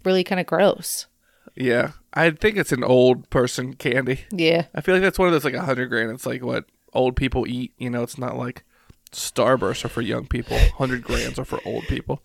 really 0.04 0.24
kind 0.24 0.40
of 0.40 0.46
gross. 0.46 1.06
Yeah, 1.54 1.92
I 2.14 2.30
think 2.30 2.56
it's 2.56 2.72
an 2.72 2.84
old 2.84 3.28
person 3.30 3.74
candy. 3.74 4.20
Yeah. 4.30 4.66
I 4.74 4.80
feel 4.80 4.94
like 4.94 5.02
that's 5.02 5.18
one 5.18 5.28
of 5.28 5.32
those 5.32 5.44
like 5.44 5.54
a 5.54 5.62
hundred 5.64 5.88
grand. 5.88 6.10
It's 6.12 6.24
like 6.26 6.42
what 6.42 6.64
old 6.94 7.16
people 7.16 7.46
eat. 7.46 7.72
You 7.78 7.90
know, 7.90 8.02
it's 8.02 8.16
not 8.18 8.36
like 8.36 8.64
Starbursts 9.12 9.84
are 9.84 9.88
for 9.88 10.02
young 10.02 10.26
people. 10.26 10.58
Hundred 10.76 11.02
grams 11.02 11.38
are 11.38 11.44
for 11.44 11.60
old 11.64 11.84
people. 11.84 12.22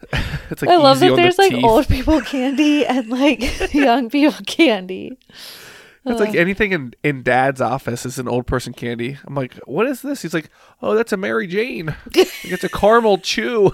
it's 0.50 0.62
like 0.62 0.70
I 0.70 0.76
love 0.76 1.00
that 1.00 1.10
on 1.10 1.16
the 1.16 1.22
there's 1.22 1.38
like 1.38 1.50
teeth. 1.50 1.64
old 1.64 1.88
people 1.88 2.20
candy 2.20 2.86
and 2.86 3.08
like 3.08 3.74
young 3.74 4.10
people 4.10 4.44
candy. 4.46 5.18
It's 6.04 6.20
like 6.20 6.34
anything 6.34 6.72
in, 6.72 6.94
in 7.04 7.22
dad's 7.22 7.60
office 7.60 8.06
is 8.06 8.18
an 8.18 8.28
old 8.28 8.46
person 8.46 8.72
candy. 8.72 9.18
I'm 9.26 9.34
like, 9.34 9.54
what 9.66 9.86
is 9.86 10.00
this? 10.00 10.22
He's 10.22 10.32
like, 10.32 10.48
oh, 10.80 10.94
that's 10.94 11.12
a 11.12 11.18
Mary 11.18 11.46
Jane. 11.46 11.86
Like, 11.86 12.28
it's 12.44 12.64
a 12.64 12.68
caramel 12.70 13.18
chew. 13.22 13.72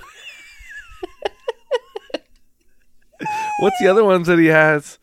What's 3.61 3.79
the 3.79 3.87
other 3.87 4.05
ones 4.05 4.27
that 4.27 4.39
he 4.41 4.47
has? 4.47 4.99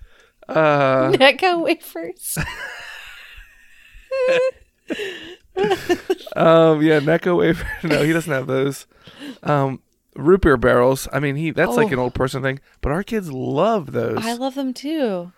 Uh, 0.48 1.12
Necco 1.12 1.64
wafers. 1.64 2.38
Um, 6.36 6.82
yeah, 6.82 7.00
Necco 7.00 7.38
wafer. 7.38 7.68
no, 7.88 8.04
he 8.04 8.14
doesn't 8.14 8.32
have 8.32 8.48
those. 8.48 8.86
Um, 9.44 9.82
root 10.16 10.42
beer 10.42 10.58
barrels. 10.58 11.08
I 11.12 11.20
mean, 11.20 11.36
he 11.36 11.52
that's 11.52 11.76
like 11.76 11.90
Oh. 11.90 11.94
an 11.94 12.00
old 12.00 12.14
person 12.14 12.42
thing, 12.42 12.60
but 12.82 12.92
our 12.92 13.04
kids 13.04 13.32
love 13.32 13.92
those. 13.92 14.18
I 14.26 14.34
love 14.34 14.56
them 14.56 14.74
too. 14.74 15.32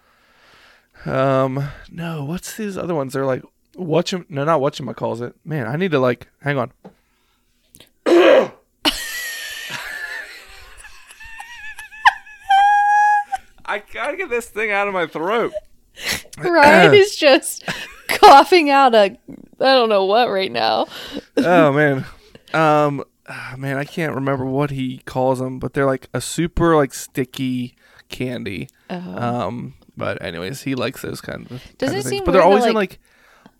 Um, 1.05 1.69
no, 1.91 2.23
what's 2.23 2.55
these 2.55 2.77
other 2.77 2.95
ones? 2.95 3.13
They're 3.13 3.25
like 3.25 3.43
watch 3.75 4.13
him. 4.13 4.25
No, 4.29 4.43
not 4.45 4.61
watch 4.61 4.79
him. 4.79 4.87
I 4.89 4.93
calls 4.93 5.21
it. 5.21 5.35
Man, 5.43 5.67
I 5.67 5.75
need 5.75 5.91
to 5.91 5.99
like. 5.99 6.27
Hang 6.41 6.57
on. 6.57 6.71
I 13.65 13.81
gotta 13.93 14.17
get 14.17 14.29
this 14.29 14.47
thing 14.47 14.71
out 14.71 14.87
of 14.87 14.93
my 14.93 15.07
throat. 15.07 15.53
Ryan 16.37 16.93
is 16.95 17.15
just 17.15 17.63
coughing 18.07 18.69
out 18.69 18.93
a 18.93 19.17
I 19.63 19.73
don't 19.73 19.89
know 19.89 20.05
what 20.05 20.29
right 20.29 20.51
now. 20.51 20.87
Oh 21.37 21.71
man, 21.73 22.05
um, 22.53 23.03
ah, 23.27 23.55
man, 23.57 23.77
I 23.77 23.83
can't 23.85 24.13
remember 24.13 24.45
what 24.45 24.69
he 24.71 24.99
calls 25.05 25.39
them, 25.39 25.59
but 25.59 25.73
they're 25.73 25.85
like 25.85 26.09
a 26.13 26.21
super 26.21 26.75
like 26.75 26.93
sticky 26.93 27.75
candy. 28.09 28.67
Um, 28.89 29.75
but 29.97 30.21
anyways, 30.21 30.63
he 30.63 30.75
likes 30.75 31.01
those 31.01 31.21
kinds 31.21 31.49
of. 31.51 31.61
Does 31.77 31.89
kind 31.89 31.97
it 31.97 31.99
of 31.99 32.03
things. 32.03 32.05
seem 32.09 32.25
But 32.25 32.31
they're 32.33 32.41
to, 32.41 32.45
always 32.47 32.65
in 32.65 32.73
like- 32.73 32.91
like 32.91 32.99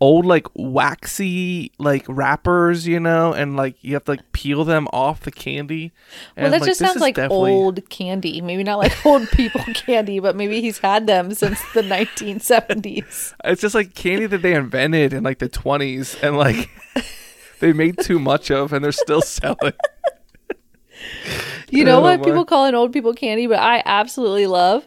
old 0.00 0.26
like 0.26 0.46
waxy 0.54 1.70
like 1.78 2.04
wrappers, 2.08 2.86
you 2.86 2.98
know, 3.00 3.32
and 3.32 3.56
like 3.56 3.76
you 3.82 3.94
have 3.94 4.04
to 4.04 4.12
like 4.12 4.32
peel 4.32 4.64
them 4.64 4.86
off 4.92 5.20
the 5.20 5.30
candy. 5.30 5.92
Well, 6.36 6.50
that 6.50 6.60
like, 6.60 6.68
just 6.68 6.80
sounds 6.80 7.00
like 7.00 7.14
definitely- 7.14 7.52
old 7.52 7.88
candy. 7.88 8.40
Maybe 8.40 8.64
not 8.64 8.78
like 8.78 9.06
old 9.06 9.28
people 9.32 9.62
candy, 9.74 10.20
but 10.20 10.36
maybe 10.36 10.60
he's 10.60 10.78
had 10.78 11.06
them 11.06 11.32
since 11.34 11.60
the 11.72 11.82
1970s. 11.82 13.34
It's 13.44 13.60
just 13.60 13.74
like 13.74 13.94
candy 13.94 14.26
that 14.26 14.42
they 14.42 14.54
invented 14.54 15.12
in 15.12 15.22
like 15.22 15.38
the 15.38 15.48
twenties, 15.48 16.16
and 16.22 16.36
like 16.36 16.68
they 17.60 17.72
made 17.72 17.98
too 17.98 18.18
much 18.18 18.50
of, 18.50 18.72
and 18.72 18.84
they're 18.84 18.92
still 18.92 19.22
selling. 19.22 19.72
You 21.70 21.84
know 21.84 21.98
Oh, 21.98 22.02
what 22.02 22.22
people 22.22 22.44
call 22.44 22.66
an 22.66 22.74
old 22.74 22.92
people 22.92 23.14
candy, 23.14 23.46
but 23.46 23.58
I 23.58 23.82
absolutely 23.84 24.46
love? 24.46 24.84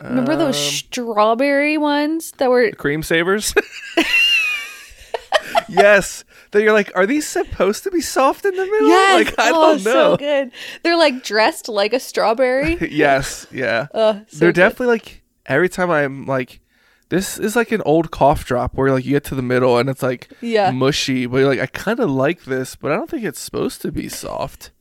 Remember 0.00 0.36
those 0.36 0.56
Um, 0.56 0.62
strawberry 0.62 1.78
ones 1.78 2.32
that 2.38 2.50
were 2.50 2.70
cream 2.72 3.02
savers. 3.02 3.54
yes, 5.68 6.24
that 6.50 6.62
you're 6.62 6.72
like, 6.72 6.92
are 6.94 7.06
these 7.06 7.26
supposed 7.26 7.82
to 7.84 7.90
be 7.90 8.00
soft 8.00 8.44
in 8.44 8.54
the 8.54 8.64
middle? 8.66 8.88
Yes, 8.88 9.26
like 9.26 9.38
I 9.38 9.50
oh, 9.50 9.52
don't 9.52 9.84
know. 9.84 9.92
so 9.92 10.16
good. 10.16 10.50
They're 10.82 10.96
like 10.96 11.22
dressed 11.22 11.68
like 11.68 11.92
a 11.92 12.00
strawberry. 12.00 12.76
yes, 12.90 13.46
yeah, 13.50 13.88
Oh, 13.94 14.20
so 14.28 14.38
they're 14.38 14.48
good. 14.52 14.56
definitely 14.60 14.86
like 14.88 15.22
every 15.46 15.68
time 15.68 15.90
I'm 15.90 16.26
like. 16.26 16.60
This 17.08 17.38
is 17.38 17.54
like 17.54 17.70
an 17.70 17.82
old 17.82 18.10
cough 18.10 18.44
drop 18.44 18.74
where 18.74 18.90
like 18.90 19.04
you 19.04 19.12
get 19.12 19.22
to 19.26 19.36
the 19.36 19.40
middle 19.42 19.78
and 19.78 19.88
it's 19.88 20.02
like 20.02 20.28
Yeah. 20.40 20.72
mushy, 20.72 21.26
but 21.26 21.36
you're 21.36 21.46
like, 21.48 21.60
I 21.60 21.66
kind 21.66 22.00
of 22.00 22.10
like 22.10 22.46
this, 22.46 22.74
but 22.74 22.90
I 22.90 22.96
don't 22.96 23.08
think 23.08 23.22
it's 23.22 23.38
supposed 23.38 23.80
to 23.82 23.92
be 23.92 24.08
soft. 24.08 24.72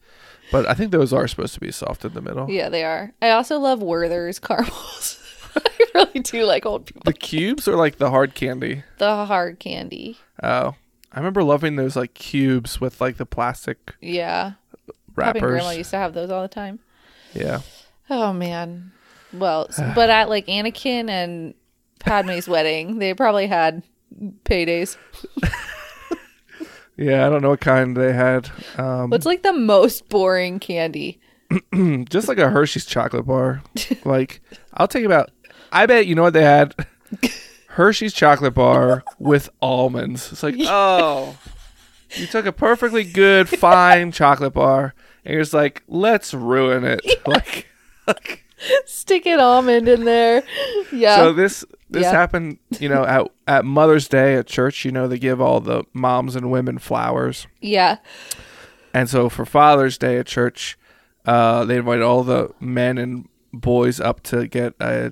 But 0.52 0.68
I 0.68 0.74
think 0.74 0.92
those 0.92 1.12
are 1.12 1.28
supposed 1.28 1.54
to 1.56 1.60
be 1.60 1.72
soft 1.72 2.06
in 2.06 2.14
the 2.14 2.22
middle. 2.22 2.50
Yeah, 2.50 2.70
they 2.70 2.84
are. 2.84 3.14
I 3.22 3.32
also 3.32 3.58
love 3.60 3.82
Werther's 3.82 4.40
caramels. 4.40 5.20
I 5.56 5.86
really 5.96 6.20
do 6.20 6.44
like 6.44 6.66
old 6.66 6.86
people. 6.86 7.02
The 7.06 7.14
cubes 7.14 7.68
are 7.68 7.76
like 7.76 7.98
the 7.98 8.10
hard 8.10 8.36
candy. 8.36 8.84
The 8.98 9.26
hard 9.26 9.60
candy. 9.60 10.18
Oh, 10.44 10.76
I 11.12 11.18
remember 11.20 11.44
loving 11.44 11.78
those 11.78 11.96
like 11.96 12.14
cubes 12.14 12.80
with 12.82 13.00
like 13.02 13.18
the 13.18 13.26
plastic 13.26 13.96
Yeah. 14.02 14.54
Wrappers. 15.16 15.42
grandma 15.42 15.70
used 15.72 15.92
to 15.92 15.98
have 15.98 16.14
those 16.14 16.30
all 16.30 16.42
the 16.42 16.48
time. 16.50 16.80
Yeah. 17.34 17.62
Oh 18.10 18.34
man. 18.34 18.92
Well, 19.34 19.68
but 19.96 20.10
at 20.10 20.30
like 20.30 20.46
Anakin 20.48 21.10
and 21.10 21.54
Padme's 22.00 22.48
wedding, 22.48 23.00
they 23.00 23.14
probably 23.14 23.48
had 23.48 23.82
paydays. 24.44 24.98
Yeah, 26.98 27.26
I 27.26 27.30
don't 27.30 27.42
know 27.42 27.50
what 27.50 27.62
kind 27.62 27.96
they 27.96 28.14
had. 28.14 28.50
Um, 28.78 29.10
What's 29.10 29.26
like 29.26 29.44
the 29.44 29.54
most 29.54 30.08
boring 30.10 30.60
candy? 30.60 31.20
just 32.10 32.28
like 32.28 32.38
a 32.38 32.50
Hershey's 32.50 32.86
chocolate 32.86 33.26
bar. 33.26 33.62
like, 34.06 34.42
I'll 34.74 34.88
take 34.88 35.06
about. 35.06 35.32
I 35.72 35.86
bet 35.86 36.08
you 36.08 36.16
know 36.16 36.24
what 36.24 36.34
they 36.34 36.44
had. 36.44 36.74
Hershey's 37.68 38.14
chocolate 38.14 38.54
bar 38.54 39.04
with 39.20 39.50
almonds. 39.62 40.32
It's 40.32 40.44
like, 40.44 40.56
oh, 40.60 41.38
you 42.12 42.28
took 42.28 42.46
a 42.46 42.54
perfectly 42.54 43.04
good, 43.04 43.50
fine 43.50 44.12
chocolate 44.14 44.54
bar, 44.54 44.94
and 45.26 45.34
you're 45.34 45.42
just 45.42 45.54
like, 45.54 45.84
let's 45.88 46.34
ruin 46.34 46.84
it. 46.84 47.02
Like, 48.08 48.46
Stick 48.86 49.26
an 49.26 49.40
almond 49.40 49.88
in 49.88 50.06
there. 50.06 50.44
Yeah. 50.92 51.18
so 51.18 51.34
this 51.34 51.66
this 51.96 52.12
happened, 52.12 52.60
you 52.80 52.88
know, 52.90 53.04
at 53.06 53.28
at 53.48 53.66
Mother's 53.66 54.08
Day 54.08 54.36
at 54.36 54.48
church. 54.48 54.86
You 54.86 54.92
know, 54.92 55.08
they 55.08 55.18
give 55.20 55.42
all 55.42 55.60
the 55.60 55.84
moms 55.94 56.36
and 56.36 56.52
women 56.52 56.78
flowers. 56.80 57.48
yeah. 57.62 57.98
And 58.94 59.10
so 59.10 59.28
for 59.28 59.46
Father's 59.46 59.98
Day 59.98 60.18
at 60.20 60.26
church, 60.26 60.78
uh, 61.26 61.66
they 61.66 61.76
invited 61.78 62.02
all 62.04 62.24
the 62.24 62.54
men 62.62 62.98
and 62.98 63.28
boys 63.52 64.00
up 64.00 64.22
to 64.24 64.48
get 64.48 64.74
a 64.80 65.12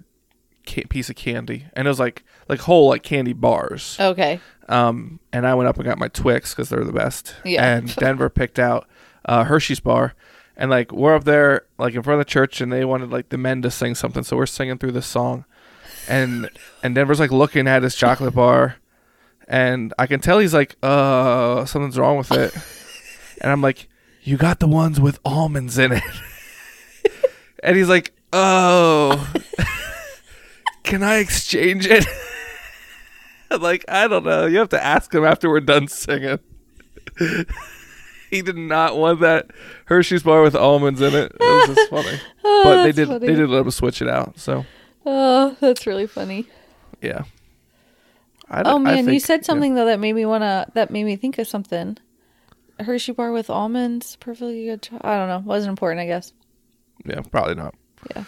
ca- 0.65 0.85
piece 0.89 1.09
of 1.09 1.17
candy, 1.17 1.65
and 1.73 1.85
it 1.87 1.89
was 1.89 1.99
like 1.99 2.23
like 2.47 2.61
whole 2.61 2.87
like 2.89 3.03
candy 3.03 3.33
bars. 3.33 3.97
Okay. 3.99 4.39
Um, 4.69 5.19
and 5.33 5.45
I 5.45 5.53
went 5.55 5.67
up 5.67 5.75
and 5.75 5.83
got 5.85 5.97
my 5.97 6.07
Twix 6.07 6.53
because 6.53 6.69
they're 6.69 6.85
the 6.85 6.93
best. 6.93 7.35
Yeah. 7.43 7.75
And 7.75 7.93
Denver 7.97 8.29
picked 8.29 8.57
out 8.57 8.87
uh, 9.25 9.43
Hershey's 9.43 9.81
bar, 9.81 10.13
and 10.55 10.71
like 10.71 10.93
we're 10.93 11.15
up 11.15 11.25
there 11.25 11.65
like 11.77 11.93
in 11.93 12.03
front 12.03 12.21
of 12.21 12.25
the 12.25 12.31
church, 12.31 12.61
and 12.61 12.71
they 12.71 12.85
wanted 12.85 13.09
like 13.11 13.29
the 13.29 13.37
men 13.37 13.61
to 13.63 13.69
sing 13.71 13.95
something, 13.95 14.23
so 14.23 14.37
we're 14.37 14.45
singing 14.45 14.77
through 14.77 14.93
this 14.93 15.07
song, 15.07 15.43
and 16.07 16.49
and 16.81 16.95
Denver's 16.95 17.19
like 17.19 17.31
looking 17.31 17.67
at 17.67 17.83
his 17.83 17.95
chocolate 17.95 18.33
bar, 18.35 18.75
and 19.47 19.93
I 19.97 20.07
can 20.07 20.19
tell 20.19 20.39
he's 20.39 20.53
like, 20.53 20.75
uh, 20.83 21.65
something's 21.65 21.97
wrong 21.97 22.17
with 22.17 22.31
it, 22.31 22.53
and 23.41 23.51
I'm 23.51 23.61
like, 23.61 23.87
you 24.23 24.37
got 24.37 24.59
the 24.59 24.67
ones 24.67 24.99
with 24.99 25.19
almonds 25.25 25.77
in 25.77 25.91
it, 25.93 26.03
and 27.63 27.75
he's 27.75 27.89
like, 27.89 28.13
oh, 28.31 29.31
can 30.83 31.03
I 31.03 31.17
exchange 31.17 31.85
it? 31.87 32.05
I'm 33.51 33.61
like, 33.61 33.85
I 33.87 34.07
don't 34.07 34.25
know. 34.25 34.47
You 34.47 34.57
have 34.59 34.69
to 34.69 34.83
ask 34.83 35.13
him 35.13 35.23
after 35.23 35.47
we're 35.49 35.59
done 35.59 35.87
singing. 35.87 36.39
he 38.31 38.41
did 38.41 38.57
not 38.57 38.97
want 38.97 39.19
that 39.19 39.51
Hershey's 39.85 40.23
bar 40.23 40.41
with 40.41 40.55
almonds 40.55 41.01
in 41.01 41.13
it. 41.13 41.31
It 41.31 41.39
was 41.39 41.75
just 41.75 41.89
funny. 41.91 42.19
but 42.41 42.83
they 42.83 42.91
did 42.91 43.07
funny. 43.07 43.27
they 43.27 43.35
did 43.35 43.49
let 43.49 43.63
him 43.63 43.69
switch 43.69 44.01
it 44.01 44.09
out. 44.09 44.39
So 44.39 44.65
Oh, 45.05 45.55
that's 45.59 45.85
really 45.87 46.07
funny. 46.07 46.47
yeah. 47.01 47.23
I, 48.49 48.61
Oh 48.65 48.77
man, 48.79 48.99
you 48.99 49.03
think- 49.11 49.25
said 49.25 49.39
yeah. 49.41 49.45
something 49.45 49.75
though 49.75 49.85
that 49.85 49.99
made 49.99 50.13
me 50.13 50.25
wanna 50.25 50.69
that 50.73 50.91
made 50.91 51.05
me 51.05 51.15
think 51.15 51.37
of 51.37 51.47
something. 51.47 51.97
A 52.79 52.83
Hershey 52.83 53.11
bar 53.13 53.31
with 53.31 53.49
almonds, 53.49 54.15
perfectly 54.17 54.65
good. 54.65 54.81
Cho- 54.81 54.99
I 55.01 55.15
don't 55.17 55.27
know. 55.29 55.39
Wasn't 55.45 55.69
important, 55.69 56.01
I 56.01 56.05
guess. 56.07 56.33
Yeah, 57.05 57.21
probably 57.21 57.55
not. 57.55 57.75
Yeah. 58.15 58.23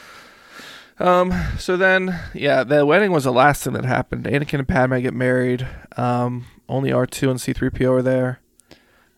Um. 1.00 1.34
So 1.60 1.75
then, 1.77 2.17
yeah, 2.34 2.63
the 2.63 2.86
wedding 2.86 3.12
was 3.12 3.25
the 3.25 3.32
last 3.34 3.63
thing 3.63 3.74
that 3.74 3.86
happened. 3.86 4.25
Anakin 4.25 4.60
and 4.60 4.67
Padme 4.67 5.00
get 5.01 5.13
married. 5.13 5.67
Um. 5.98 6.46
Only 6.70 6.91
R 6.91 7.05
two 7.05 7.29
and 7.29 7.39
C 7.39 7.53
three 7.53 7.70
PO 7.70 7.91
are 7.91 8.01
there. 8.01 8.39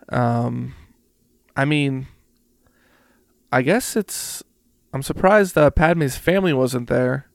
Um. 0.09 0.73
I 1.55 1.65
mean, 1.65 2.07
I 3.51 3.61
guess 3.61 3.95
it's. 3.95 4.43
I'm 4.93 5.03
surprised 5.03 5.57
uh, 5.57 5.69
Padme's 5.69 6.17
family 6.17 6.53
wasn't 6.53 6.87
there. 6.89 7.26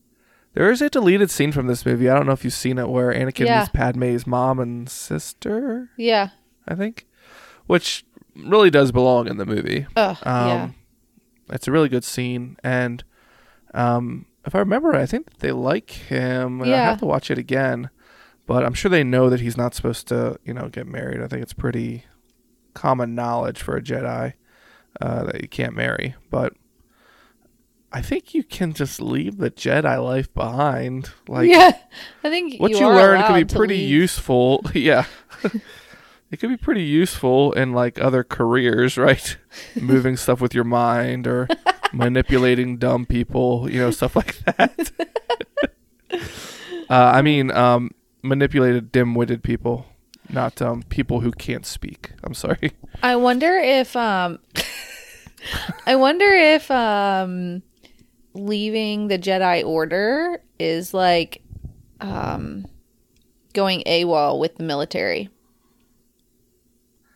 There 0.54 0.70
is 0.70 0.82
a 0.82 0.90
deleted 0.90 1.30
scene 1.30 1.50
from 1.52 1.66
this 1.66 1.86
movie. 1.86 2.10
I 2.10 2.14
don't 2.14 2.26
know 2.26 2.32
if 2.32 2.44
you've 2.44 2.52
seen 2.52 2.78
it, 2.78 2.88
where 2.88 3.12
Anakin 3.12 3.46
Yeah. 3.46 3.60
meets 3.60 3.70
Padme's 3.70 4.26
mom 4.26 4.58
and 4.58 4.88
sister. 4.88 5.88
Yeah. 5.96 6.30
I 6.68 6.74
think, 6.74 7.06
which 7.66 8.04
really 8.36 8.70
does 8.70 8.92
belong 8.92 9.28
in 9.28 9.36
the 9.38 9.46
movie. 9.46 9.86
Oh, 9.96 10.10
Um, 10.22 10.48
yeah. 10.48 10.68
It's 11.50 11.66
a 11.68 11.72
really 11.72 11.88
good 11.88 12.04
scene, 12.04 12.56
and 12.62 13.02
um, 13.74 14.26
if 14.46 14.54
I 14.54 14.58
remember, 14.58 14.94
I 14.94 15.06
think 15.06 15.38
they 15.38 15.52
like 15.52 15.90
him. 15.90 16.60
and 16.62 16.72
I 16.72 16.84
have 16.84 16.98
to 17.00 17.06
watch 17.06 17.30
it 17.30 17.38
again, 17.38 17.90
but 18.46 18.64
I'm 18.64 18.74
sure 18.74 18.90
they 18.90 19.04
know 19.04 19.28
that 19.30 19.40
he's 19.40 19.56
not 19.56 19.74
supposed 19.74 20.06
to, 20.08 20.38
you 20.44 20.54
know, 20.54 20.68
get 20.68 20.86
married. 20.86 21.20
I 21.22 21.26
think 21.28 21.42
it's 21.42 21.52
pretty 21.52 22.04
common 22.74 23.14
knowledge 23.14 23.60
for 23.60 23.76
a 23.76 23.82
Jedi 23.82 24.34
uh, 25.00 25.24
that 25.24 25.40
you 25.42 25.48
can't 25.48 25.74
marry, 25.74 26.14
but. 26.30 26.52
I 27.94 28.00
think 28.00 28.34
you 28.34 28.42
can 28.42 28.72
just 28.72 29.00
leave 29.00 29.36
the 29.36 29.50
Jedi 29.50 30.02
life 30.02 30.32
behind. 30.32 31.10
Like 31.28 31.50
yeah. 31.50 31.76
I 32.24 32.30
think 32.30 32.58
what 32.58 32.70
you, 32.70 32.78
you, 32.78 32.86
learn 32.88 33.20
can 33.22 33.34
be 33.34 33.54
pretty 33.54 33.76
leave. 33.76 33.90
useful. 33.90 34.64
yeah. 34.74 35.04
it 36.30 36.38
could 36.38 36.48
be 36.48 36.56
pretty 36.56 36.84
useful 36.84 37.52
in 37.52 37.72
like 37.72 38.00
other 38.00 38.24
careers, 38.24 38.96
right? 38.98 39.36
Moving 39.78 40.16
stuff 40.16 40.40
with 40.40 40.54
your 40.54 40.64
mind 40.64 41.26
or 41.26 41.48
manipulating 41.92 42.78
dumb 42.78 43.04
people, 43.04 43.70
you 43.70 43.78
know, 43.78 43.90
stuff 43.90 44.16
like 44.16 44.38
that. 44.46 44.92
uh, 46.10 46.16
I 46.88 47.20
mean, 47.20 47.50
um, 47.50 47.90
manipulated 48.22 48.90
dim-witted 48.90 49.42
people, 49.42 49.84
not 50.30 50.62
um, 50.62 50.82
people 50.84 51.20
who 51.20 51.30
can't 51.30 51.66
speak. 51.66 52.12
I'm 52.24 52.34
sorry. 52.34 52.72
I 53.02 53.16
wonder 53.16 53.58
if 53.58 53.94
um 53.96 54.38
I 55.86 55.96
wonder 55.96 56.32
if 56.32 56.70
um 56.70 57.62
leaving 58.34 59.08
the 59.08 59.18
Jedi 59.18 59.64
Order 59.64 60.40
is 60.58 60.94
like 60.94 61.42
um 62.00 62.66
going 63.52 63.82
AWOL 63.86 64.38
with 64.40 64.56
the 64.56 64.62
military. 64.64 65.28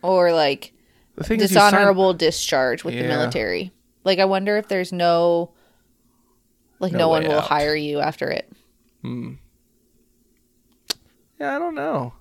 Or 0.03 0.33
like 0.33 0.73
The 1.17 1.25
thing 1.25 1.41
is, 1.41 1.51
you 1.51 1.55
sign- 1.57 1.73
dishonorable 1.73 2.13
discharge 2.15 2.85
with 2.85 2.95
the 2.95 3.03
military. 3.03 3.73
Like 4.05 4.19
I 4.19 4.25
wonder 4.27 4.57
if 4.57 4.69
there's 4.69 4.93
no 4.93 5.53
like 6.79 6.93
no, 6.93 6.99
No 6.99 7.09
one 7.09 7.23
will 7.25 7.39
out. 7.39 7.45
hire 7.45 7.75
you 7.75 8.01
after 8.01 8.29
it. 8.31 8.51
Yeah, 11.39 11.55
I 11.57 11.59
don't 11.59 11.75
know. 11.75 12.13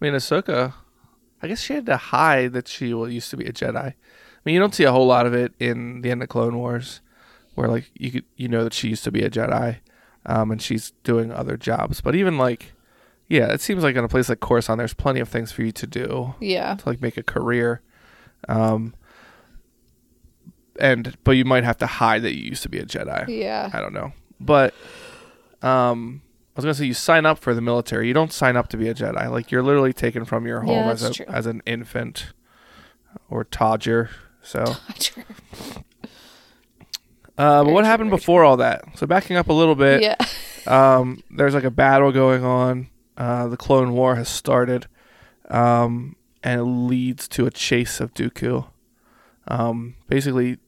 I 0.00 0.04
mean, 0.04 0.14
Ahsoka, 0.14 0.74
I 1.42 1.48
guess 1.48 1.60
she 1.60 1.74
had 1.74 1.86
to 1.86 1.96
hide 1.96 2.52
that 2.54 2.68
she 2.68 2.92
well, 2.94 3.08
used 3.08 3.30
to 3.30 3.36
be 3.36 3.46
a 3.46 3.52
Jedi. 3.52 3.76
I 3.76 3.94
mean, 4.44 4.54
you 4.54 4.60
don't 4.60 4.74
see 4.74 4.84
a 4.84 4.92
whole 4.92 5.06
lot 5.06 5.26
of 5.26 5.34
it 5.34 5.52
in 5.58 6.00
the 6.02 6.10
end 6.10 6.22
of 6.22 6.28
Clone 6.28 6.56
Wars, 6.58 7.00
where 7.54 7.68
like 7.68 7.90
you 7.94 8.10
could 8.10 8.24
you 8.36 8.48
know 8.48 8.64
that 8.64 8.74
she 8.74 8.88
used 8.88 9.04
to 9.04 9.10
be 9.12 9.22
a 9.22 9.30
Jedi, 9.30 9.78
um, 10.26 10.50
and 10.50 10.60
she's 10.62 10.92
doing 11.04 11.30
other 11.32 11.56
jobs. 11.56 12.00
But 12.00 12.14
even 12.14 12.38
like, 12.38 12.72
yeah, 13.28 13.52
it 13.52 13.60
seems 13.60 13.82
like 13.82 13.96
in 13.96 14.04
a 14.04 14.08
place 14.08 14.28
like 14.28 14.40
Coruscant, 14.40 14.78
there's 14.78 14.94
plenty 14.94 15.20
of 15.20 15.28
things 15.28 15.52
for 15.52 15.62
you 15.62 15.72
to 15.72 15.86
do 15.86 16.34
Yeah. 16.40 16.74
to 16.76 16.88
like 16.88 17.00
make 17.02 17.16
a 17.16 17.22
career. 17.22 17.82
Um, 18.48 18.94
and 20.80 21.16
but 21.24 21.32
you 21.32 21.44
might 21.44 21.64
have 21.64 21.76
to 21.78 21.86
hide 21.86 22.22
that 22.22 22.34
you 22.34 22.42
used 22.44 22.62
to 22.62 22.68
be 22.68 22.78
a 22.78 22.84
Jedi. 22.86 23.26
Yeah. 23.28 23.70
I 23.72 23.80
don't 23.80 23.92
know. 23.92 24.12
But 24.40 24.74
um 25.62 26.22
I 26.56 26.58
was 26.58 26.64
gonna 26.64 26.74
say 26.74 26.86
you 26.86 26.94
sign 26.94 27.24
up 27.26 27.38
for 27.38 27.54
the 27.54 27.60
military. 27.60 28.08
You 28.08 28.14
don't 28.14 28.32
sign 28.32 28.56
up 28.56 28.68
to 28.70 28.76
be 28.76 28.88
a 28.88 28.94
Jedi. 28.94 29.30
Like 29.30 29.50
you're 29.50 29.62
literally 29.62 29.92
taken 29.92 30.24
from 30.24 30.46
your 30.46 30.60
home 30.62 30.70
Yeah, 30.86 30.90
as 30.90 31.02
a 31.02 31.12
true. 31.12 31.26
as 31.28 31.46
an 31.46 31.62
infant 31.66 32.32
or 33.28 33.44
todger. 33.44 34.08
So 34.42 34.64
uh, 37.42 37.64
but 37.64 37.72
what 37.72 37.84
happened 37.84 38.10
before 38.10 38.44
all 38.44 38.56
that? 38.58 38.84
So 38.96 39.06
backing 39.06 39.36
up 39.36 39.48
a 39.48 39.52
little 39.52 39.74
bit, 39.74 40.02
yeah. 40.02 40.16
um, 40.66 41.22
there's 41.30 41.54
like 41.54 41.64
a 41.64 41.70
battle 41.70 42.12
going 42.12 42.44
on. 42.44 42.88
Uh, 43.16 43.48
the 43.48 43.56
Clone 43.56 43.92
War 43.92 44.16
has 44.16 44.28
started, 44.28 44.86
um, 45.50 46.16
and 46.42 46.60
it 46.60 46.64
leads 46.64 47.28
to 47.28 47.46
a 47.46 47.50
chase 47.50 48.00
of 48.00 48.14
Dooku. 48.14 48.66
Um, 49.48 49.96
basically, 50.08 50.58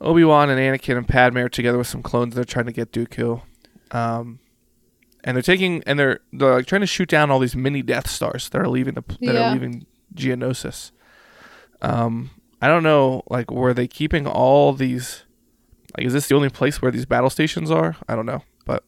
Obi 0.00 0.24
Wan 0.24 0.50
and 0.50 0.60
Anakin 0.60 0.96
and 0.98 1.08
Padme 1.08 1.38
are 1.38 1.48
together 1.48 1.78
with 1.78 1.86
some 1.86 2.02
clones. 2.02 2.34
They're 2.34 2.44
trying 2.44 2.66
to 2.66 2.72
get 2.72 2.92
Dooku, 2.92 3.42
um, 3.90 4.38
and 5.24 5.36
they're 5.36 5.42
taking 5.42 5.82
and 5.86 5.98
they're 5.98 6.20
they're 6.32 6.54
like 6.54 6.66
trying 6.66 6.80
to 6.82 6.86
shoot 6.86 7.08
down 7.08 7.30
all 7.30 7.38
these 7.38 7.56
mini 7.56 7.82
Death 7.82 8.08
Stars 8.08 8.48
that 8.50 8.58
are 8.60 8.68
leaving 8.68 8.94
the 8.94 9.02
that 9.20 9.20
Yeah. 9.34 9.48
are 9.50 9.52
leaving 9.52 9.86
Geonosis. 10.14 10.90
Um, 11.80 12.30
I 12.60 12.68
don't 12.68 12.84
know, 12.84 13.22
like, 13.28 13.50
were 13.50 13.74
they 13.74 13.88
keeping 13.88 14.26
all 14.26 14.72
these? 14.72 15.24
Like, 15.96 16.06
is 16.06 16.12
this 16.12 16.28
the 16.28 16.34
only 16.34 16.48
place 16.48 16.80
where 16.80 16.90
these 16.90 17.06
battle 17.06 17.30
stations 17.30 17.70
are? 17.70 17.96
I 18.08 18.16
don't 18.16 18.26
know, 18.26 18.42
but 18.64 18.84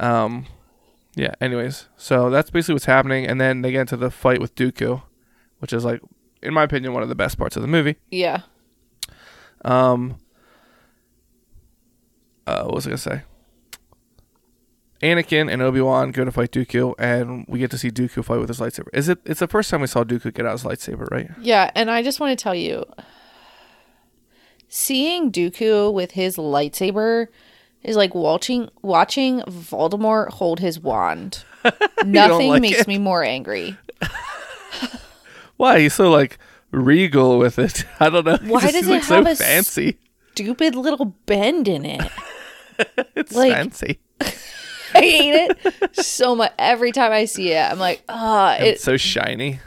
um, 0.00 0.46
yeah. 1.14 1.34
Anyways, 1.40 1.88
so 1.96 2.30
that's 2.30 2.50
basically 2.50 2.74
what's 2.74 2.86
happening, 2.86 3.26
and 3.26 3.40
then 3.40 3.62
they 3.62 3.72
get 3.72 3.82
into 3.82 3.96
the 3.96 4.10
fight 4.10 4.40
with 4.40 4.54
Dooku, 4.54 5.02
which 5.58 5.72
is 5.72 5.84
like, 5.84 6.00
in 6.42 6.54
my 6.54 6.62
opinion, 6.62 6.92
one 6.94 7.02
of 7.02 7.08
the 7.08 7.14
best 7.14 7.38
parts 7.38 7.56
of 7.56 7.62
the 7.62 7.68
movie. 7.68 7.96
Yeah. 8.10 8.42
Um, 9.64 10.18
uh, 12.46 12.64
what 12.64 12.74
was 12.74 12.86
I 12.86 12.90
gonna 12.90 12.98
say? 12.98 13.22
Anakin 15.02 15.52
and 15.52 15.60
Obi 15.60 15.82
Wan 15.82 16.12
go 16.12 16.24
to 16.24 16.32
fight 16.32 16.50
Dooku, 16.50 16.94
and 16.98 17.44
we 17.46 17.58
get 17.58 17.70
to 17.72 17.78
see 17.78 17.90
Dooku 17.90 18.24
fight 18.24 18.38
with 18.40 18.48
his 18.48 18.58
lightsaber. 18.60 18.88
Is 18.94 19.10
it? 19.10 19.18
It's 19.26 19.40
the 19.40 19.46
first 19.46 19.68
time 19.68 19.82
we 19.82 19.86
saw 19.86 20.04
Dooku 20.04 20.32
get 20.32 20.46
out 20.46 20.52
his 20.52 20.64
lightsaber, 20.64 21.10
right? 21.10 21.30
Yeah, 21.40 21.70
and 21.74 21.90
I 21.90 22.02
just 22.02 22.20
want 22.20 22.38
to 22.38 22.42
tell 22.42 22.54
you 22.54 22.84
seeing 24.74 25.30
Dooku 25.30 25.92
with 25.92 26.10
his 26.10 26.36
lightsaber 26.36 27.28
is 27.84 27.94
like 27.96 28.12
watching 28.12 28.68
watching 28.82 29.40
Voldemort 29.42 30.30
hold 30.30 30.58
his 30.58 30.80
wand. 30.80 31.44
Nothing 32.04 32.48
like 32.48 32.62
makes 32.62 32.80
it? 32.80 32.88
me 32.88 32.98
more 32.98 33.22
angry. 33.22 33.76
Why 35.56 35.78
he's 35.80 35.94
so 35.94 36.10
like 36.10 36.38
regal 36.72 37.38
with 37.38 37.58
it? 37.60 37.84
I 38.00 38.10
don't 38.10 38.24
know. 38.26 38.38
Why 38.42 38.70
does 38.72 38.88
it 38.88 38.94
have 38.94 39.04
so 39.04 39.20
a 39.20 39.36
fancy? 39.36 39.98
Stupid 40.32 40.74
little 40.74 41.14
bend 41.26 41.68
in 41.68 41.84
it. 41.84 42.10
It's 43.14 43.32
like- 43.32 43.52
fancy. 43.52 44.00
I 44.96 45.00
hate 45.00 45.34
it 45.64 45.96
so 45.96 46.34
much. 46.36 46.52
Every 46.58 46.92
time 46.92 47.10
I 47.12 47.24
see 47.24 47.50
it, 47.52 47.60
I'm 47.60 47.78
like, 47.80 48.02
ah, 48.08 48.56
it, 48.56 48.62
It's 48.64 48.84
so 48.84 48.96
shiny. 48.96 49.58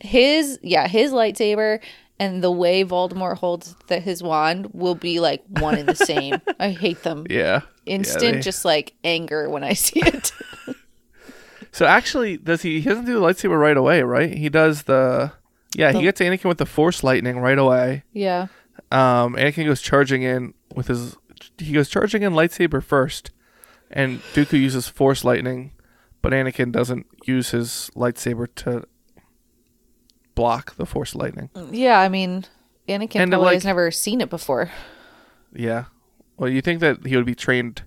his 0.00 0.58
yeah, 0.62 0.86
his 0.88 1.12
lightsaber 1.12 1.80
and 2.20 2.42
the 2.42 2.50
way 2.50 2.84
Voldemort 2.84 3.38
holds 3.38 3.74
the, 3.86 4.00
his 4.00 4.22
wand 4.22 4.70
will 4.72 4.94
be 4.94 5.20
like 5.20 5.42
one 5.48 5.76
and 5.78 5.88
the 5.88 5.94
same. 6.12 6.40
I 6.58 6.70
hate 6.70 7.02
them. 7.02 7.26
Yeah. 7.30 7.60
Instant, 7.86 8.22
Yeah, 8.24 8.30
they- 8.32 8.40
just 8.40 8.64
like 8.64 8.94
anger 9.04 9.48
when 9.48 9.64
I 9.64 9.72
see 9.74 10.00
it. 10.00 10.32
So 11.70 11.86
actually, 11.86 12.38
does 12.38 12.62
he? 12.62 12.80
He 12.80 12.88
doesn't 12.88 13.04
do 13.04 13.14
the 13.14 13.20
lightsaber 13.20 13.58
right 13.60 13.76
away, 13.76 14.02
right? 14.02 14.32
He 14.32 14.48
does 14.48 14.84
the. 14.84 15.32
Yeah, 15.76 15.92
he 15.92 16.02
gets 16.02 16.20
Anakin 16.20 16.46
with 16.46 16.58
the 16.58 16.66
Force 16.66 17.04
lightning 17.04 17.38
right 17.40 17.58
away. 17.58 18.04
yeah. 18.12 18.46
Um, 18.90 19.34
Anakin 19.34 19.66
goes 19.66 19.82
charging 19.82 20.22
in 20.22 20.54
with 20.74 20.86
his. 20.88 21.14
He 21.58 21.72
goes 21.72 21.88
charging 21.90 22.22
in 22.22 22.32
lightsaber 22.32 22.82
first, 22.82 23.30
and 23.90 24.20
Dooku 24.34 24.54
uses 24.58 24.88
Force 24.88 25.24
lightning, 25.24 25.72
but 26.22 26.32
Anakin 26.32 26.72
doesn't 26.72 27.06
use 27.26 27.50
his 27.50 27.90
lightsaber 27.94 28.48
to 28.56 28.84
block 30.38 30.76
the 30.76 30.86
Force 30.86 31.14
lightning. 31.16 31.50
Yeah, 31.72 31.98
I 32.00 32.08
mean, 32.08 32.44
Anakin 32.88 33.16
And, 33.20 33.30
probably 33.32 33.46
like- 33.46 33.54
has 33.54 33.64
never 33.64 33.90
seen 33.90 34.20
it 34.20 34.30
before. 34.30 34.70
Yeah. 35.52 35.84
Well, 36.36 36.48
you 36.48 36.60
think 36.62 36.78
that 36.80 37.04
he 37.06 37.16
would 37.16 37.26
be 37.26 37.34
trained 37.34 37.82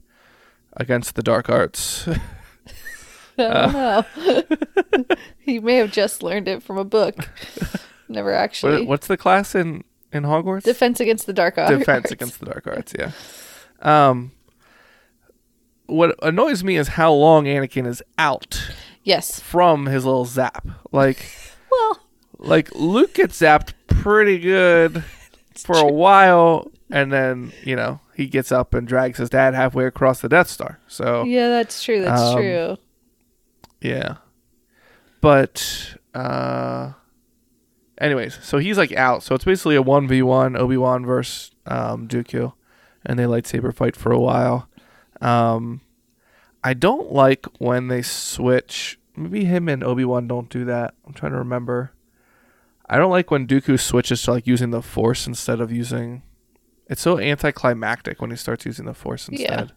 against 0.75 1.15
the 1.15 1.23
dark 1.23 1.49
arts? 1.49 2.07
I 3.39 3.43
Uh. 3.43 4.01
don't 4.01 4.99
know. 5.09 5.15
he 5.39 5.59
may 5.59 5.75
have 5.75 5.91
just 5.91 6.21
learned 6.21 6.47
it 6.49 6.61
from 6.61 6.77
a 6.77 6.83
book. 6.83 7.15
Never 8.09 8.33
actually. 8.33 8.79
What, 8.79 8.87
what's 8.87 9.07
the 9.07 9.17
class 9.17 9.55
in 9.55 9.83
in 10.11 10.23
Hogwarts? 10.23 10.63
Defense 10.63 10.99
against 10.99 11.25
the 11.27 11.33
dark 11.33 11.57
arts. 11.57 11.77
defense 11.77 12.11
against 12.11 12.39
the 12.41 12.45
dark 12.47 12.67
arts 12.67 12.93
yeah 12.99 13.11
um 13.81 14.31
what 15.87 16.13
annoys 16.21 16.63
me 16.65 16.75
is 16.75 16.89
how 16.89 17.11
long 17.13 17.45
anakin 17.45 17.87
is 17.87 18.03
out 18.17 18.61
Yes. 19.03 19.39
from 19.39 19.85
his 19.87 20.03
little 20.05 20.25
zap 20.25 20.67
like 20.91 21.25
Well, 21.71 21.99
like 22.41 22.73
luke 22.75 23.13
gets 23.13 23.39
zapped 23.39 23.73
pretty 23.88 24.38
good 24.39 25.04
for 25.56 25.77
a 25.77 25.88
while 25.91 26.71
and 26.89 27.12
then 27.13 27.51
you 27.63 27.75
know 27.75 27.99
he 28.15 28.25
gets 28.27 28.51
up 28.51 28.73
and 28.73 28.88
drags 28.88 29.17
his 29.17 29.30
dad 29.30 29.54
halfway 29.54 29.86
across 29.86 30.21
the 30.21 30.30
death 30.30 30.49
star 30.49 30.80
so 30.88 31.23
yeah, 31.23 31.47
that's 31.49 31.84
true. 31.84 32.01
That's 32.01 32.21
Um, 32.21 32.36
true. 32.38 32.77
Yeah. 33.82 34.15
But 35.21 35.95
uh 36.13 36.93
anyways, 37.99 38.39
so 38.43 38.58
he's 38.58 38.77
like 38.77 38.91
out. 38.93 39.23
So 39.23 39.36
it's 39.36 39.45
basically 39.45 39.75
a 39.75 39.84
1v1 39.84 40.58
Obi-Wan 40.58 41.06
versus 41.06 41.51
um 41.65 42.08
Dooku 42.08 42.54
and 43.06 43.17
they 43.17 43.23
lightsaber 43.23 43.73
fight 43.73 43.95
for 43.95 44.12
a 44.12 44.19
while. 44.19 44.67
Um 45.21 45.82
I 46.63 46.73
don't 46.73 47.12
like 47.12 47.45
when 47.60 47.88
they 47.88 48.01
switch. 48.01 48.99
Maybe 49.15 49.45
him 49.45 49.67
and 49.67 49.84
Obi-Wan 49.84 50.27
don't 50.27 50.49
do 50.49 50.65
that. 50.65 50.93
I'm 51.06 51.13
trying 51.13 51.32
to 51.34 51.38
remember. 51.39 51.91
I 52.91 52.97
don't 52.97 53.10
like 53.10 53.32
when 53.32 53.47
Dooku 53.47 53.80
switches 53.80 54.21
to 54.23 54.32
like 54.32 54.45
using 54.45 54.69
the 54.71 54.82
force 54.82 55.25
instead 55.25 55.62
of 55.62 55.71
using 55.71 56.21
it's 56.88 57.01
so 57.01 57.17
anticlimactic 57.19 58.21
when 58.21 58.32
he 58.32 58.36
starts 58.38 58.65
using 58.65 58.86
the 58.86 58.93
force 58.93 59.30
Yeah. 59.32 59.39
instead. 59.62 59.71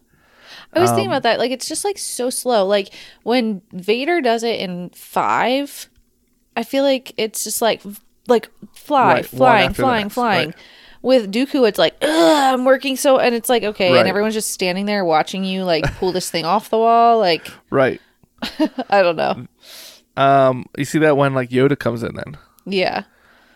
I 0.73 0.79
was 0.81 0.89
thinking 0.91 1.07
um, 1.07 1.13
about 1.13 1.23
that. 1.23 1.39
Like, 1.39 1.51
it's 1.51 1.67
just 1.67 1.85
like 1.85 1.97
so 1.97 2.29
slow. 2.29 2.65
Like 2.65 2.93
when 3.23 3.61
Vader 3.71 4.19
does 4.21 4.43
it 4.43 4.59
in 4.59 4.89
five, 4.89 5.89
I 6.57 6.63
feel 6.63 6.83
like 6.83 7.13
it's 7.17 7.43
just 7.45 7.61
like 7.61 7.81
like 8.27 8.49
fly, 8.73 9.13
Right, 9.15 9.25
flying, 9.25 9.73
flying, 9.73 10.09
flying. 10.09 10.47
right. 10.49 10.57
With 11.01 11.31
Dooku, 11.31 11.67
it's 11.67 11.79
like 11.79 11.95
Ugh, 12.01 12.53
I'm 12.53 12.65
working 12.65 12.97
so, 12.97 13.17
and 13.19 13.33
it's 13.33 13.47
like 13.47 13.63
okay, 13.63 13.91
Right. 13.91 13.99
and 13.99 14.07
everyone's 14.09 14.33
just 14.33 14.49
standing 14.51 14.85
there 14.85 15.05
watching 15.05 15.43
you 15.45 15.63
like 15.63 15.85
pull 15.97 16.11
this 16.11 16.29
thing 16.29 16.43
off 16.45 16.69
the 16.69 16.77
wall. 16.85 17.17
Like 17.19 17.47
Right. 17.69 18.01
I 18.89 19.01
don't 19.03 19.15
know. 19.15 19.47
Um 20.17 20.65
you 20.77 20.85
see 20.85 20.99
that 20.99 21.15
when 21.17 21.33
like 21.33 21.49
Yoda 21.49 21.77
comes 21.79 22.03
in 22.03 22.15
then. 22.15 22.37
Yeah, 22.65 23.03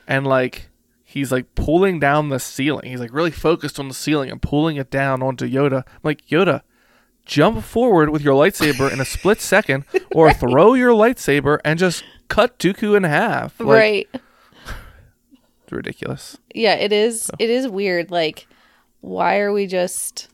and 0.08 0.26
like 0.26 0.69
he's 1.04 1.32
like 1.32 1.56
pulling 1.56 2.00
down 2.00 2.30
the 2.30 2.39
ceiling. 2.39 2.89
He's 2.89 3.00
like 3.00 3.13
really 3.13 3.32
focused 3.32 3.80
on 3.80 3.88
the 3.88 3.93
ceiling 3.93 4.30
and 4.30 4.41
pulling 4.41 4.78
it 4.78 4.91
down 4.91 5.24
onto 5.24 5.48
Yoda. 5.50 5.84
I'm 5.88 6.00
like 6.04 6.26
Yoda, 6.28 6.62
jump 7.26 7.63
forward 7.63 8.10
with 8.10 8.22
your 8.22 8.36
lightsaber 8.36 8.91
in 8.91 9.00
a 9.00 9.06
split 9.06 9.41
second, 9.41 9.86
or 10.15 10.34
throw 10.34 10.74
your 10.74 10.91
lightsaber 10.91 11.60
and 11.65 11.80
just 11.80 12.04
cut 12.28 12.60
Dooku 12.60 12.95
in 12.95 13.04
half. 13.04 13.60
Like, 13.60 13.67
right. 13.67 14.10
It's 15.63 15.72
ridiculous. 15.72 16.38
Yeah, 16.56 16.74
it 16.74 16.91
is. 16.91 17.30
It 17.38 17.52
is 17.52 17.67
weird. 17.67 18.10
Like, 18.10 18.48
why 19.02 19.38
are 19.39 19.54
we 19.54 19.67
just? 19.67 20.28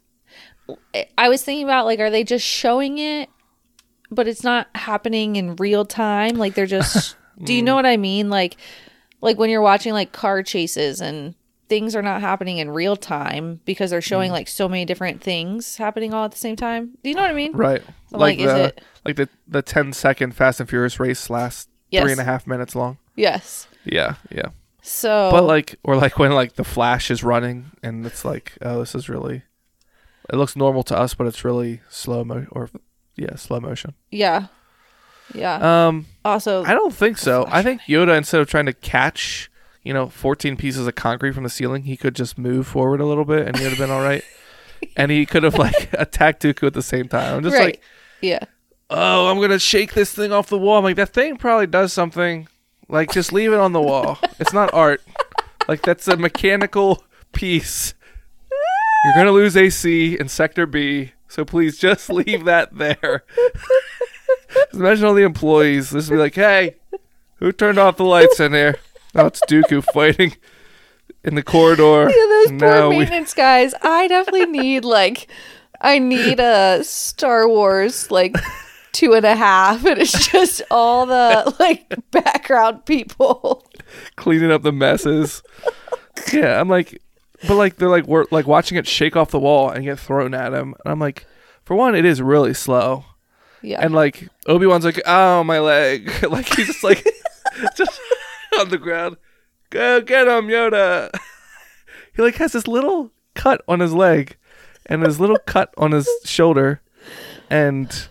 I 1.18 1.28
was 1.28 1.44
thinking 1.44 1.66
about 1.66 1.86
like, 1.86 2.00
are 2.00 2.10
they 2.10 2.24
just 2.24 2.46
showing 2.46 3.00
it, 3.00 3.30
but 4.10 4.30
it's 4.30 4.44
not 4.46 4.68
happening 4.76 5.36
in 5.36 5.58
real 5.58 5.84
time? 5.84 6.36
Like 6.36 6.54
they're 6.54 6.66
just. 6.66 7.18
do 7.44 7.54
you 7.54 7.62
know 7.62 7.74
mm. 7.74 7.76
what 7.76 7.86
I 7.86 7.98
mean? 7.98 8.30
Like, 8.30 8.58
like 9.22 9.38
when 9.38 9.50
you're 9.50 9.62
watching 9.62 9.94
like 9.94 10.12
car 10.12 10.44
chases 10.44 11.02
and 11.02 11.36
things 11.68 11.96
are 11.96 12.02
not 12.02 12.22
happening 12.22 12.60
in 12.60 12.70
real 12.70 12.96
time 12.96 13.60
because 13.66 13.90
they're 13.90 14.02
showing 14.02 14.30
mm. 14.30 14.34
like 14.34 14.48
so 14.48 14.70
many 14.70 14.86
different 14.86 15.22
things 15.22 15.78
happening 15.78 16.14
all 16.14 16.26
at 16.26 16.32
the 16.32 16.38
same 16.38 16.56
time. 16.56 16.92
Do 17.04 17.10
you 17.10 17.16
know 17.16 17.22
what 17.22 17.32
I 17.32 17.36
mean? 17.36 17.54
Right. 17.54 17.82
Like 18.12 18.20
like, 18.20 18.40
is 18.40 18.46
the 18.46 18.64
it- 18.66 18.82
like 19.04 19.16
the 19.16 19.30
the 19.48 19.62
10 19.62 19.94
second 19.94 20.36
Fast 20.36 20.60
and 20.60 20.70
Furious 20.70 21.00
race 21.00 21.30
lasts 21.30 21.70
Yes. 21.92 22.04
three 22.04 22.12
and 22.12 22.22
a 22.22 22.26
half 22.26 22.48
minutes 22.48 22.76
long. 22.76 22.98
Yes. 23.16 23.68
Yeah, 23.84 24.16
yeah. 24.30 24.50
So, 24.82 25.30
But 25.32 25.44
like, 25.44 25.80
or 25.84 25.96
like 25.96 26.20
when 26.20 26.32
like 26.34 26.56
the 26.56 26.64
Flash 26.64 27.10
is 27.10 27.24
running 27.24 27.72
and 27.82 28.06
it's 28.06 28.26
like, 28.26 28.58
oh, 28.62 28.80
this 28.80 28.96
is 28.96 29.08
really. 29.10 29.44
It 30.32 30.36
looks 30.36 30.56
normal 30.56 30.84
to 30.84 30.98
us, 30.98 31.14
but 31.14 31.28
it's 31.28 31.46
really 31.46 31.82
slow 31.90 32.24
mo 32.24 32.48
or 32.52 32.70
yeah, 33.16 33.36
slow 33.36 33.60
motion. 33.60 33.94
yeah, 34.12 34.48
yeah. 35.34 35.88
Um, 35.88 36.06
also, 36.24 36.64
I 36.64 36.74
don't 36.74 36.94
think 36.94 37.18
so. 37.18 37.46
I 37.50 37.62
think 37.62 37.82
Yoda, 37.84 38.18
instead 38.18 38.42
of 38.42 38.48
trying 38.48 38.66
to 38.66 38.74
catch, 38.74 39.50
you 39.84 39.94
know, 39.94 40.08
14 40.08 40.58
pieces 40.58 40.88
of 40.88 40.96
concrete 40.96 41.34
from 41.34 41.44
the 41.44 41.50
ceiling, 41.50 41.84
he 41.84 41.98
could 41.98 42.16
just 42.16 42.38
move 42.38 42.68
forward 42.68 43.02
a 43.02 43.06
little 43.06 43.26
bit 43.26 43.48
and 43.48 43.58
he 43.58 43.64
would 43.64 43.72
have 43.72 43.80
been 43.80 43.92
all 43.92 44.04
right. 44.04 44.24
And 44.98 45.10
he 45.10 45.26
could 45.26 45.44
have 45.44 45.56
like 45.56 45.90
attacked 45.94 46.44
Dooku 46.44 46.68
at 46.68 46.74
the 46.74 46.84
same 46.84 47.08
time. 47.08 47.38
I'm 47.38 47.44
just 47.44 47.56
right. 47.56 47.66
like, 47.66 47.82
yeah. 48.22 48.40
oh, 48.90 49.28
I'm 49.28 49.40
gonna 49.40 49.58
shake 49.58 49.94
this 49.94 50.14
thing 50.14 50.32
off 50.32 50.48
the 50.48 50.60
wall. 50.60 50.78
I'm 50.78 50.84
like, 50.84 50.98
that 50.98 51.10
thing 51.10 51.38
probably 51.38 51.66
does 51.66 51.92
something. 51.92 52.48
Like, 52.88 53.12
just 53.12 53.34
leave 53.34 53.52
it 53.52 53.58
on 53.58 53.72
the 53.72 53.82
wall. 53.82 54.20
It's 54.38 54.54
not 54.54 54.74
art. 54.74 55.02
Like, 55.68 55.82
that's 55.82 56.08
a 56.08 56.18
mechanical 56.18 57.04
piece. 57.32 57.96
You're 59.06 59.14
gonna 59.14 59.32
lose 59.32 59.56
AC 59.56 60.20
in 60.20 60.28
Sector 60.28 60.66
B, 60.66 61.14
so 61.28 61.46
please 61.46 61.78
just 61.78 62.10
leave 62.10 62.46
that 62.46 62.76
there. 62.76 63.24
Imagine 64.74 65.06
all 65.06 65.14
the 65.14 65.24
employees. 65.24 65.90
This 65.90 66.10
would 66.10 66.16
be 66.16 66.20
like, 66.20 66.36
hey, 66.36 66.76
who 67.38 67.52
turned 67.52 67.78
off 67.78 67.98
the 67.98 68.04
lights 68.06 68.40
in 68.40 68.54
here? 68.54 68.76
Oh, 69.16 69.28
it's 69.28 69.42
Dooku 69.50 69.84
fighting 69.94 70.36
in 71.24 71.36
the 71.36 71.44
corridor. 71.44 72.10
Yeah, 72.10 72.26
those 72.30 72.48
poor 72.50 72.58
No, 72.58 72.90
we- 72.90 73.00
maintenance 73.00 73.34
guys. 73.34 73.74
I 73.82 74.08
definitely 74.08 74.46
need 74.48 74.84
like, 74.86 75.28
I 75.82 76.00
need 76.00 76.40
a 76.40 76.84
Star 76.84 77.48
Wars 77.48 78.10
like 78.12 78.36
two 78.92 79.14
and 79.14 79.26
a 79.26 79.36
half, 79.36 79.86
and 79.86 80.00
it's 80.00 80.28
just 80.30 80.62
all 80.72 81.06
the 81.06 81.56
like 81.60 81.94
background 82.12 82.86
people. 82.86 83.66
cleaning 84.16 84.52
up 84.52 84.64
the 84.64 84.72
messes. 84.72 85.42
yeah, 86.34 86.60
I'm 86.60 86.68
like, 86.70 87.02
but 87.48 87.56
like 87.56 87.76
they're 87.78 87.90
like 87.90 88.08
we're 88.08 88.26
like 88.32 88.48
watching 88.48 88.78
it 88.78 88.88
shake 88.88 89.16
off 89.16 89.32
the 89.32 89.40
wall 89.40 89.70
and 89.70 89.84
get 89.86 90.00
thrown 90.00 90.34
at 90.34 90.54
him, 90.54 90.74
and 90.84 90.92
I'm 90.92 91.00
like, 91.00 91.26
for 91.64 91.76
one, 91.76 91.96
it 91.96 92.06
is 92.06 92.22
really 92.22 92.54
slow, 92.54 93.04
Yeah, 93.66 93.80
and 93.82 93.94
like 93.94 94.28
Obi 94.48 94.68
Wan's 94.68 94.86
like, 94.86 95.02
oh 95.06 95.44
my 95.44 95.60
leg, 95.60 96.12
like 96.30 96.48
he's 96.56 96.68
just 96.68 96.84
like 96.84 97.04
just 97.76 98.00
on 98.60 98.70
the 98.70 98.78
ground, 98.78 99.18
go 99.70 100.02
get 100.02 100.28
him, 100.28 100.48
Yoda. 100.48 101.12
he 102.16 102.22
like 102.22 102.36
has 102.36 102.52
this 102.52 102.68
little 102.68 103.12
cut 103.34 103.62
on 103.68 103.80
his 103.80 103.94
leg, 103.94 104.38
and 104.86 105.04
his 105.04 105.20
little 105.20 105.40
cut 105.46 105.74
on 105.78 105.92
his 105.92 106.08
shoulder, 106.26 106.82
and 107.50 108.08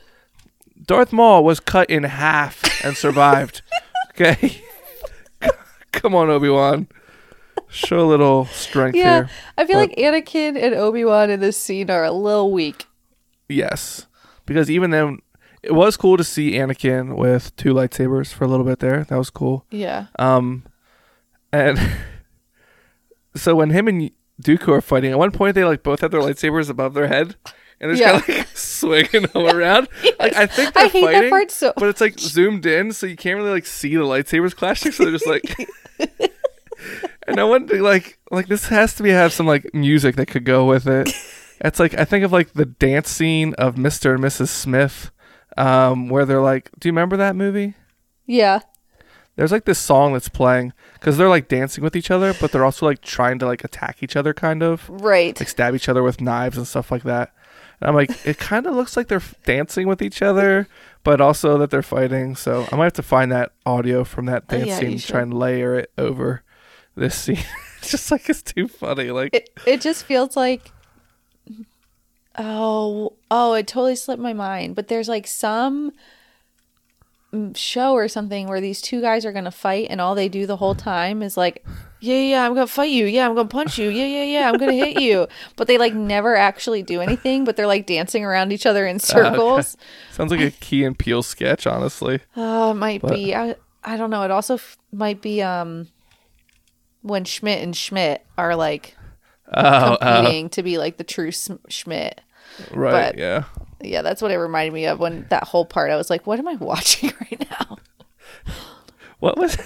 Darth 0.85 1.13
Maul 1.13 1.45
was 1.45 1.61
cut 1.61 1.89
in 1.89 2.03
half 2.03 2.85
and 2.85 2.97
survived. 2.97 3.63
okay. 4.11 4.61
Come 5.93 6.15
on, 6.15 6.29
Obi 6.29 6.49
Wan. 6.49 6.89
Show 7.69 8.01
a 8.01 8.09
little 8.09 8.47
strength 8.47 8.97
yeah. 8.97 9.15
here. 9.15 9.31
I 9.57 9.67
feel 9.67 9.79
but- 9.79 9.91
like 9.91 9.99
Anakin 9.99 10.61
and 10.61 10.75
Obi 10.75 11.05
Wan 11.05 11.31
in 11.31 11.41
this 11.41 11.57
scene 11.57 11.91
are 11.91 12.05
a 12.05 12.13
little 12.13 12.53
weak. 12.53 12.87
Yes, 13.49 14.07
because 14.47 14.71
even 14.71 14.91
then, 14.91 15.19
it 15.65 15.75
was 15.75 15.97
cool 15.97 16.17
to 16.17 16.25
see 16.25 16.53
Anakin 16.53 17.17
with 17.17 17.55
two 17.57 17.73
lightsabers 17.75 18.33
for 18.33 18.45
a 18.45 18.49
little 18.49 18.65
bit 18.67 18.79
there. 18.81 19.05
That 19.05 19.17
was 19.17 19.31
cool. 19.31 19.65
Yeah, 19.71 20.07
Um, 20.19 20.65
and 21.53 21.79
so 23.35 23.55
when 23.57 23.71
him 23.71 23.89
and 23.89 24.11
Dooku 24.43 24.69
are 24.69 24.81
fighting, 24.81 25.11
at 25.13 25.19
one 25.19 25.31
point 25.33 25.55
they 25.55 25.65
like 25.65 25.83
both 25.83 26.01
have 26.01 26.11
their 26.11 26.21
lightsabers 26.21 26.69
above 26.71 26.95
their 26.95 27.09
head, 27.09 27.37
and 27.81 27.91
they're 27.91 27.97
Yeah. 27.97 28.21
kind 28.21 28.23
of 28.23 28.37
like 28.39 28.49
swinging 28.57 29.23
them 29.33 29.47
around. 29.57 29.89
Like 30.19 30.35
I 30.35 30.47
think 30.47 30.75
they're 30.75 30.85
I 30.85 30.89
hate 30.89 31.03
fighting, 31.05 31.21
that 31.23 31.31
part 31.31 31.51
so. 31.51 31.73
but 31.77 31.89
it's 31.89 32.01
like 32.01 32.19
zoomed 32.19 32.67
in, 32.67 32.93
so 32.93 33.07
you 33.07 33.17
can't 33.17 33.37
really 33.37 33.51
like 33.51 33.67
see 33.67 33.95
the 33.97 34.03
lightsabers 34.05 34.55
clashing. 34.55 34.93
So 34.93 35.05
they're 35.05 35.13
just 35.13 35.27
like, 35.27 35.57
and 37.27 37.41
I 37.41 37.45
wonder, 37.45 37.81
like, 37.81 38.19
like 38.31 38.49
this 38.49 38.69
has 38.69 38.95
to 38.97 39.03
be 39.03 39.11
have 39.11 39.33
some 39.33 39.47
like 39.47 39.73
music 39.75 40.17
that 40.17 40.27
could 40.27 40.45
go 40.45 40.67
with 40.67 40.87
it. 40.87 41.11
It's 41.61 41.79
like 41.81 41.95
I 41.95 42.05
think 42.05 42.25
of 42.25 42.33
like 42.33 42.53
the 42.53 42.67
dance 42.67 43.09
scene 43.09 43.55
of 43.55 43.79
Mister 43.79 44.15
and 44.15 44.23
Mrs. 44.25 44.49
Smith, 44.49 45.11
um, 45.57 46.09
where 46.09 46.25
they're 46.25 46.41
like, 46.41 46.71
do 46.79 46.89
you 46.89 46.93
remember 46.93 47.17
that 47.17 47.37
movie? 47.37 47.75
Yeah, 48.27 48.61
There's 49.37 49.53
like 49.53 49.65
this 49.67 49.79
song 49.79 50.13
that's 50.15 50.29
playing 50.29 50.73
because 50.95 51.17
they're 51.19 51.29
like 51.29 51.49
dancing 51.49 51.85
with 51.85 51.95
each 51.97 52.11
other, 52.11 52.33
but 52.41 52.53
they're 52.53 52.65
also 52.65 52.87
like 52.87 53.01
trying 53.03 53.39
to 53.41 53.47
like 53.47 53.65
attack 53.65 54.03
each 54.03 54.17
other, 54.17 54.33
kind 54.33 54.63
of 54.63 54.89
right. 54.89 55.39
like 55.39 55.49
stab 55.49 55.75
each 55.75 55.89
other 55.89 56.03
with 56.03 56.21
knives 56.21 56.57
and 56.57 56.67
stuff 56.67 56.91
like 56.91 57.03
that. 57.03 57.35
And 57.81 57.89
I'm 57.91 57.95
like, 57.95 58.11
it 58.27 58.39
kind 58.39 58.67
of 58.67 58.75
looks 58.75 58.97
like 58.97 59.09
they're 59.09 59.23
dancing 59.45 59.87
with 59.89 60.01
each 60.01 60.23
other, 60.23 60.67
but 61.03 61.21
also 61.21 61.59
that 61.59 61.71
they're 61.71 61.83
fighting. 61.83 62.35
So 62.37 62.67
I 62.73 62.77
might 62.77 62.85
have 62.85 62.93
to 62.95 63.03
find 63.03 63.31
that 63.33 63.53
audio 63.67 64.05
from 64.05 64.27
that 64.27 64.45
Oh, 64.49 64.57
dance 64.57 64.69
yeah, 64.69 64.79
scene, 64.79 64.93
and 64.93 65.03
try 65.03 65.21
and 65.21 65.35
layer 65.35 65.77
it 65.79 65.93
over 65.99 66.43
this 66.95 67.15
scene. 67.17 67.45
it's 67.79 67.91
just 67.91 68.11
like 68.11 68.31
it's 68.31 68.43
too 68.43 68.69
funny. 68.69 69.11
Like, 69.11 69.35
It 69.35 69.51
it 69.67 69.81
just 69.83 70.05
feels 70.07 70.37
like. 70.37 70.71
Oh, 72.37 73.13
oh! 73.31 73.55
It 73.55 73.67
totally 73.67 73.97
slipped 73.97 74.23
my 74.23 74.33
mind. 74.33 74.75
But 74.75 74.89
there's 74.89 75.09
like 75.09 75.27
some 75.27 75.93
show 77.55 77.93
or 77.95 78.07
something 78.07 78.47
where 78.47 78.61
these 78.61 78.81
two 78.81 79.01
guys 79.01 79.25
are 79.27 79.33
gonna 79.33 79.51
fight, 79.51 79.89
and 79.91 80.01
all 80.01 80.15
they 80.15 80.29
do 80.29 80.47
the 80.47 80.57
whole 80.57 80.75
time 80.75 81.21
is 81.23 81.37
like, 81.37 81.65
"Yeah, 82.01 82.19
yeah, 82.21 82.47
I'm 82.47 82.55
gonna 82.55 82.67
fight 82.69 82.91
you. 82.93 83.07
Yeah, 83.07 83.27
I'm 83.29 83.35
gonna 83.35 83.49
punch 83.49 83.77
you. 83.79 83.89
Yeah, 83.89 84.07
yeah, 84.07 84.23
yeah, 84.25 84.49
I'm 84.49 84.57
gonna 84.59 84.73
hit 84.73 85.01
you." 85.01 85.27
But 85.57 85.67
they 85.67 85.77
like 85.79 85.95
never 85.95 86.37
actually 86.37 86.83
do 86.85 87.01
anything. 87.01 87.45
But 87.45 87.57
they're 87.57 87.67
like 87.67 87.87
dancing 87.87 88.25
around 88.25 88.53
each 88.53 88.67
other 88.67 88.87
in 88.87 89.01
circles. 89.01 89.77
sounds 90.13 90.31
like 90.31 90.41
a 90.41 90.51
Key 90.53 90.85
and 90.85 90.97
Peele 90.99 91.23
sketch, 91.25 91.67
honestly. 91.67 92.21
Oh, 92.37 92.71
it 92.71 92.75
might 92.75 93.01
But- 93.03 93.15
be. 93.15 93.35
I 93.35 93.57
I 93.83 93.97
don't 93.97 94.11
know. 94.11 94.23
It 94.23 94.31
also 94.31 94.55
f- 94.55 94.77
might 94.93 95.21
be 95.21 95.43
um 95.43 95.89
when 97.03 97.25
Schmidt 97.25 97.63
and 97.63 97.77
Schmidt 97.77 98.25
are 98.39 98.55
like 98.57 98.97
Oh, 99.53 99.61
uh, 99.61 99.97
oh, 100.01 100.15
competing 100.17 100.49
to 100.51 100.63
be 100.63 100.79
like 100.79 100.97
the 100.97 101.05
true 101.05 101.31
Schmidt. 101.31 102.21
right, 102.73 102.93
but- 103.13 103.19
yeah. 103.19 103.45
Yeah, 103.83 104.01
that's 104.01 104.23
what 104.23 104.31
it 104.31 104.39
reminded 104.39 104.73
me 104.73 104.87
of 104.87 104.99
when 104.99 105.27
that 105.29 105.45
whole 105.45 105.67
part. 105.67 105.91
I 105.91 105.97
was 105.97 106.09
like, 106.09 106.27
what 106.27 106.39
am 106.39 106.49
I 106.49 106.55
watching 106.55 107.13
right 107.21 107.47
now? 107.51 107.77
What 109.21 109.37
was? 109.39 109.57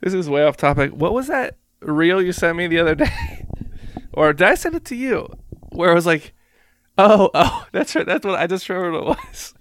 This 0.00 0.14
is 0.14 0.28
way 0.28 0.42
off 0.44 0.56
topic. 0.56 0.90
What 0.90 1.12
was 1.12 1.28
that 1.28 1.56
reel 1.80 2.20
you 2.22 2.32
sent 2.32 2.56
me 2.56 2.66
the 2.66 2.78
other 2.80 2.94
day, 2.94 3.46
or 4.12 4.32
did 4.32 4.46
I 4.48 4.54
send 4.54 4.74
it 4.74 4.84
to 4.86 4.96
you? 4.96 5.28
Where 5.70 5.90
I 5.90 5.94
was 5.94 6.06
like, 6.06 6.34
"Oh, 6.98 7.30
oh, 7.34 7.66
that's 7.72 7.94
right. 7.94 8.06
That's 8.06 8.24
what 8.26 8.38
I 8.38 8.46
just 8.46 8.68
remembered 8.68 9.04
what 9.04 9.18
it 9.18 9.24
was." 9.30 9.54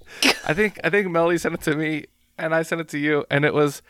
I 0.48 0.54
think 0.54 0.80
I 0.84 0.90
think 0.90 1.10
Melody 1.10 1.38
sent 1.38 1.54
it 1.56 1.62
to 1.62 1.76
me, 1.76 2.06
and 2.38 2.54
I 2.56 2.64
sent 2.64 2.82
it 2.82 2.88
to 2.90 2.98
you, 2.98 3.26
and 3.30 3.46
it 3.46 3.54
was 3.54 3.82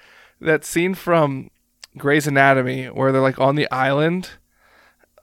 that 0.42 0.66
scene 0.66 0.94
from 0.94 1.50
Grey's 1.98 2.28
Anatomy 2.28 2.88
where 2.88 3.12
they're 3.12 3.22
like 3.22 3.40
on 3.40 3.56
the 3.56 3.70
island. 3.72 4.32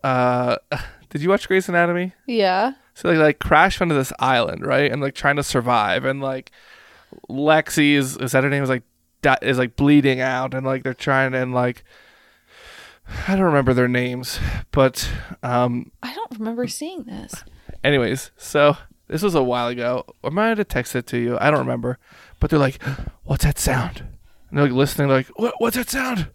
Uh, 0.02 0.56
did 1.10 1.22
you 1.22 1.28
watch 1.28 1.48
Grey's 1.48 1.68
Anatomy? 1.68 2.12
Yeah. 2.26 2.72
So 2.94 3.08
they 3.08 3.16
like 3.16 3.38
crash 3.38 3.80
onto 3.80 3.94
this 3.94 4.12
island, 4.18 4.66
right? 4.66 4.90
And 4.90 5.00
like 5.00 5.14
trying 5.14 5.36
to 5.36 5.42
survive, 5.42 6.04
and 6.04 6.20
like 6.20 6.50
Lexie 7.28 7.94
is 7.94 8.16
is 8.18 8.32
that 8.32 8.44
her 8.44 8.50
name 8.50 8.62
is 8.62 8.68
like 8.68 8.82
di- 9.22 9.38
is 9.42 9.58
like 9.58 9.76
bleeding 9.76 10.20
out, 10.20 10.54
and 10.54 10.66
like 10.66 10.82
they're 10.82 10.94
trying 10.94 11.32
to 11.32 11.38
and 11.38 11.54
like 11.54 11.84
I 13.26 13.34
don't 13.34 13.44
remember 13.44 13.74
their 13.74 13.88
names, 13.88 14.38
but 14.70 15.08
um, 15.42 15.90
I 16.02 16.14
don't 16.14 16.38
remember 16.38 16.66
seeing 16.68 17.04
this. 17.04 17.44
anyways, 17.82 18.30
so 18.36 18.76
this 19.08 19.22
was 19.22 19.34
a 19.34 19.42
while 19.42 19.68
ago. 19.68 20.04
I 20.22 20.30
might 20.30 20.56
have 20.58 20.68
texted 20.68 20.96
it 20.96 21.06
to 21.08 21.18
you. 21.18 21.36
I 21.40 21.50
don't 21.50 21.60
remember, 21.60 21.98
but 22.40 22.50
they're 22.50 22.58
like, 22.58 22.82
"What's 23.24 23.44
that 23.44 23.58
sound?" 23.58 24.04
And 24.48 24.58
they're 24.58 24.66
like 24.66 24.72
listening, 24.74 25.08
like, 25.08 25.26
"What? 25.36 25.54
What's 25.58 25.76
that 25.76 25.90
sound?" 25.90 26.30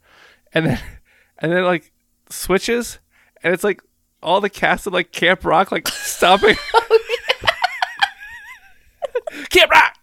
And 0.53 0.65
then 0.65 0.79
and 1.39 1.51
then 1.51 1.63
like 1.63 1.91
switches, 2.29 2.99
and 3.43 3.53
it's 3.53 3.63
like 3.63 3.81
all 4.23 4.41
the 4.41 4.49
cast 4.49 4.87
of 4.87 4.93
like 4.93 5.11
Camp 5.11 5.45
Rock 5.45 5.71
like 5.71 5.87
stopping. 5.89 6.55
Oh, 6.73 6.99
Camp 9.49 9.71
Rock. 9.71 9.93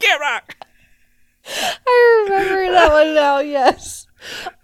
Camp 0.00 0.20
Rock. 0.20 0.56
I 1.46 2.24
remember 2.24 2.72
that 2.72 2.92
one 2.92 3.14
now. 3.14 3.38
Yes. 3.40 4.06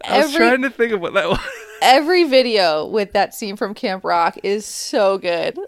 I 0.05 0.19
was 0.19 0.27
Every 0.35 0.39
trying 0.39 0.63
to 0.63 0.71
think 0.71 0.93
of 0.93 1.01
what 1.01 1.15
that 1.15 1.29
was. 1.29 1.41
every 1.83 2.25
video 2.25 2.87
with 2.87 3.13
that 3.13 3.35
scene 3.35 3.57
from 3.57 3.75
Camp 3.75 4.05
Rock 4.05 4.37
is 4.43 4.67
so 4.67 5.19
good. 5.19 5.59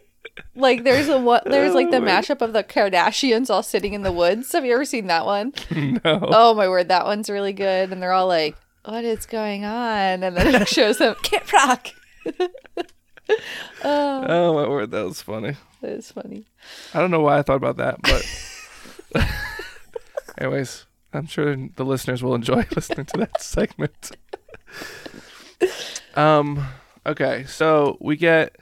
Like 0.55 0.85
there's 0.85 1.09
a 1.09 1.19
what 1.19 1.45
there's 1.45 1.75
like 1.75 1.91
the 1.91 1.97
Oh 1.99 2.01
mashup 2.03 2.43
of 2.43 2.53
the 2.53 2.63
Kardashians 2.65 3.49
all 3.51 3.63
sitting 3.63 3.95
in 3.95 4.03
the 4.03 4.13
woods. 4.13 4.53
Have 4.53 4.65
you 4.65 4.75
ever 4.75 4.85
seen 4.85 5.07
that 5.07 5.25
one? 5.25 5.53
no. 5.71 6.01
Oh 6.05 6.55
my 6.55 6.69
word, 6.69 6.89
that 6.89 7.05
one's 7.07 7.31
really 7.31 7.53
good. 7.55 7.93
And 7.93 8.03
they're 8.03 8.13
all 8.13 8.27
like, 8.27 8.57
"What 8.87 9.05
is 9.05 9.27
going 9.27 9.65
on?" 9.65 10.23
And 10.23 10.37
then 10.37 10.55
it 10.63 10.69
shows 10.77 10.99
them 10.99 11.15
Kid 11.23 11.53
Rock. 11.53 11.89
oh, 13.85 14.25
Oh 14.29 14.55
my 14.55 14.69
word, 14.69 14.91
that 14.93 15.05
was 15.05 15.21
funny. 15.23 15.57
that 15.83 15.91
is 15.93 16.11
funny. 16.11 16.45
I 16.95 17.01
don't 17.01 17.11
know 17.11 17.21
why 17.21 17.39
I 17.39 17.43
thought 17.43 17.57
about 17.57 17.77
that, 17.79 18.01
but 18.03 19.25
anyways, 20.39 20.87
I'm 21.13 21.27
sure 21.27 21.57
the 21.77 21.85
listeners 21.85 22.23
will 22.23 22.35
enjoy 22.35 22.67
listening 22.75 23.07
to 23.07 23.19
that 23.19 23.41
segment. 23.41 24.13
um 26.15 26.67
okay, 27.05 27.45
so 27.47 27.97
we 28.01 28.17
get 28.17 28.57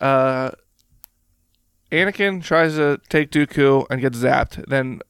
uh 0.00 0.50
Anakin 1.90 2.42
tries 2.42 2.76
to 2.76 2.98
take 3.10 3.30
Dooku 3.30 3.86
and 3.90 4.00
gets 4.00 4.18
zapped. 4.18 4.64
Then 4.66 5.00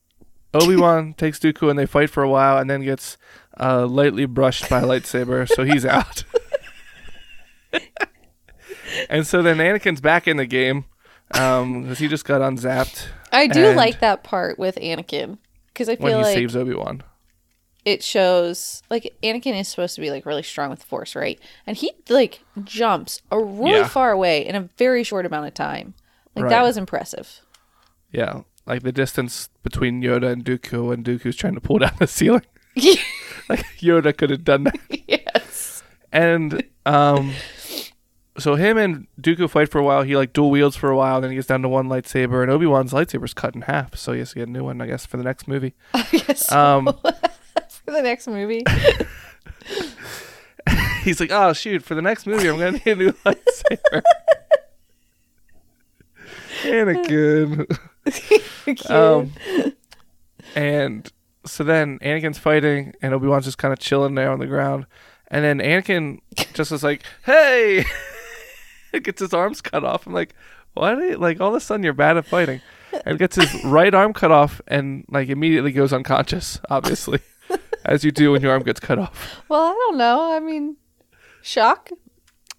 Obi-Wan 0.52 1.14
takes 1.14 1.38
Dooku 1.38 1.70
and 1.70 1.78
they 1.78 1.86
fight 1.86 2.10
for 2.10 2.24
a 2.24 2.28
while 2.28 2.58
and 2.58 2.68
then 2.68 2.82
gets 2.82 3.16
uh 3.60 3.86
lightly 3.86 4.26
brushed 4.26 4.68
by 4.70 4.80
a 4.80 4.84
lightsaber, 4.84 5.48
so 5.48 5.64
he's 5.64 5.84
out. 5.98 6.24
and 9.08 9.26
so 9.26 9.42
then 9.42 9.58
Anakin's 9.58 10.00
back 10.00 10.28
in 10.28 10.36
the 10.36 10.46
game 10.46 10.84
um 11.34 11.86
cuz 11.88 11.98
he 11.98 12.08
just 12.08 12.24
got 12.24 12.42
unzapped 12.42 13.08
I 13.32 13.46
do 13.46 13.72
like 13.74 14.00
that 14.00 14.22
part 14.22 14.58
with 14.58 14.76
Anakin 14.76 15.38
because 15.68 15.88
I 15.88 15.96
feel 15.96 16.04
when 16.04 16.16
he 16.18 16.22
like 16.22 16.34
saves 16.34 16.54
Obi-Wan. 16.54 17.02
it 17.86 18.02
shows 18.02 18.82
like 18.90 19.14
Anakin 19.22 19.58
is 19.58 19.68
supposed 19.68 19.94
to 19.94 20.02
be 20.02 20.10
like 20.10 20.26
really 20.26 20.42
strong 20.42 20.68
with 20.68 20.80
the 20.80 20.86
Force, 20.86 21.16
right? 21.16 21.40
And 21.66 21.74
he 21.76 21.92
like 22.10 22.42
jumps 22.64 23.22
a 23.30 23.38
really 23.42 23.78
Yeah. 23.80 23.88
far 23.88 24.12
away 24.12 24.46
in 24.46 24.54
a 24.54 24.68
very 24.76 25.02
short 25.02 25.24
amount 25.24 25.46
of 25.46 25.54
time. 25.54 25.94
Like 26.36 26.44
Right. 26.44 26.50
that 26.50 26.62
was 26.62 26.76
impressive. 26.76 27.40
Yeah, 28.10 28.42
like 28.66 28.82
the 28.82 28.92
distance 28.92 29.48
between 29.62 30.02
Yoda 30.02 30.30
and 30.30 30.44
Dooku 30.44 30.92
and 30.92 31.02
Dooku's 31.02 31.36
trying 31.36 31.54
to 31.54 31.60
pull 31.62 31.78
down 31.78 31.92
the 31.98 32.06
ceiling. 32.06 32.42
Like 32.76 33.64
Yoda 33.80 34.16
could 34.16 34.30
have 34.30 34.44
done 34.44 34.64
that. 34.64 34.78
yes. 35.08 35.82
And 36.12 36.62
um 36.86 37.32
so 38.38 38.54
him 38.54 38.78
and 38.78 39.06
Dooku 39.20 39.48
fight 39.50 39.68
for 39.70 39.78
a 39.78 39.84
while. 39.84 40.02
He 40.02 40.16
like 40.16 40.32
dual 40.32 40.50
wields 40.50 40.76
for 40.76 40.90
a 40.90 40.96
while, 40.96 41.20
then 41.20 41.30
he 41.30 41.36
gets 41.36 41.48
down 41.48 41.62
to 41.62 41.68
one 41.68 41.88
lightsaber 41.88 42.42
and 42.42 42.50
Obi-Wan's 42.50 42.92
lightsaber's 42.92 43.34
cut 43.34 43.54
in 43.54 43.62
half. 43.62 43.96
So 43.96 44.12
he 44.12 44.20
has 44.20 44.30
to 44.30 44.36
get 44.36 44.48
a 44.48 44.50
new 44.50 44.64
one, 44.64 44.80
I 44.80 44.86
guess, 44.86 45.04
for 45.04 45.16
the 45.18 45.22
next 45.24 45.46
movie. 45.46 45.74
yes. 46.12 46.50
Um 46.50 46.86
For 46.86 47.90
the 47.90 48.02
next 48.02 48.26
movie. 48.28 48.64
he's 51.02 51.20
like, 51.20 51.30
"Oh 51.32 51.52
shoot, 51.52 51.82
for 51.82 51.94
the 51.94 52.02
next 52.02 52.26
movie 52.26 52.48
I'm 52.48 52.58
going 52.58 52.78
to 52.78 52.84
need 52.88 52.92
a 52.92 52.96
new 52.96 53.12
lightsaber." 53.26 54.02
Anakin. 56.62 57.66
Um, 58.88 59.32
and 60.54 61.10
so 61.44 61.64
then 61.64 61.98
Anakin's 62.00 62.38
fighting, 62.38 62.92
and 63.02 63.14
Obi 63.14 63.26
Wan's 63.26 63.44
just 63.44 63.58
kind 63.58 63.72
of 63.72 63.78
chilling 63.78 64.14
there 64.14 64.30
on 64.30 64.38
the 64.38 64.46
ground. 64.46 64.86
And 65.28 65.44
then 65.44 65.58
Anakin 65.58 66.20
just 66.54 66.70
was 66.70 66.82
like, 66.82 67.02
"Hey!" 67.24 67.84
It 68.92 69.02
gets 69.04 69.20
his 69.20 69.32
arms 69.32 69.60
cut 69.60 69.84
off. 69.84 70.06
I'm 70.06 70.12
like, 70.12 70.34
"What? 70.74 71.18
Like 71.18 71.40
all 71.40 71.48
of 71.48 71.54
a 71.54 71.60
sudden 71.60 71.82
you're 71.84 71.92
bad 71.92 72.16
at 72.16 72.26
fighting?" 72.26 72.60
And 73.06 73.18
gets 73.18 73.36
his 73.36 73.64
right 73.64 73.94
arm 73.94 74.12
cut 74.12 74.30
off, 74.30 74.60
and 74.68 75.04
like 75.08 75.28
immediately 75.28 75.72
goes 75.72 75.92
unconscious. 75.92 76.60
Obviously, 76.68 77.20
as 77.84 78.04
you 78.04 78.10
do 78.10 78.32
when 78.32 78.42
your 78.42 78.52
arm 78.52 78.62
gets 78.62 78.80
cut 78.80 78.98
off. 78.98 79.42
well, 79.48 79.62
I 79.62 79.72
don't 79.72 79.98
know. 79.98 80.32
I 80.32 80.40
mean, 80.40 80.76
shock. 81.40 81.90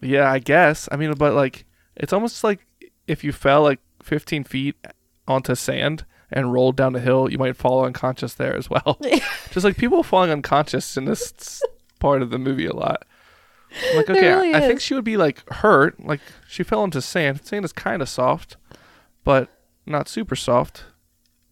Yeah, 0.01 0.29
I 0.31 0.39
guess. 0.39 0.89
I 0.91 0.97
mean, 0.97 1.13
but 1.13 1.33
like, 1.33 1.65
it's 1.95 2.11
almost 2.11 2.43
like 2.43 2.65
if 3.07 3.23
you 3.23 3.31
fell 3.31 3.61
like 3.61 3.79
15 4.01 4.43
feet 4.43 4.75
onto 5.27 5.55
sand 5.55 6.05
and 6.33 6.51
rolled 6.51 6.75
down 6.75 6.95
a 6.95 6.99
hill, 6.99 7.31
you 7.31 7.37
might 7.37 7.55
fall 7.55 7.85
unconscious 7.85 8.33
there 8.33 8.55
as 8.55 8.69
well. 8.69 8.97
Just 9.51 9.63
like 9.63 9.77
people 9.77 10.03
falling 10.03 10.31
unconscious 10.31 10.97
in 10.97 11.05
this 11.05 11.61
part 11.99 12.21
of 12.21 12.31
the 12.31 12.39
movie 12.39 12.65
a 12.65 12.75
lot. 12.75 13.05
I'm 13.89 13.97
like, 13.97 14.09
okay, 14.09 14.29
really 14.29 14.53
I 14.53 14.59
think 14.59 14.81
she 14.81 14.93
would 14.93 15.03
be 15.03 15.15
like 15.17 15.47
hurt. 15.49 16.03
Like 16.03 16.19
she 16.47 16.63
fell 16.63 16.83
into 16.83 17.01
sand. 17.01 17.45
Sand 17.45 17.63
is 17.65 17.71
kind 17.73 18.01
of 18.01 18.09
soft, 18.09 18.57
but 19.23 19.49
not 19.85 20.07
super 20.09 20.35
soft. 20.35 20.85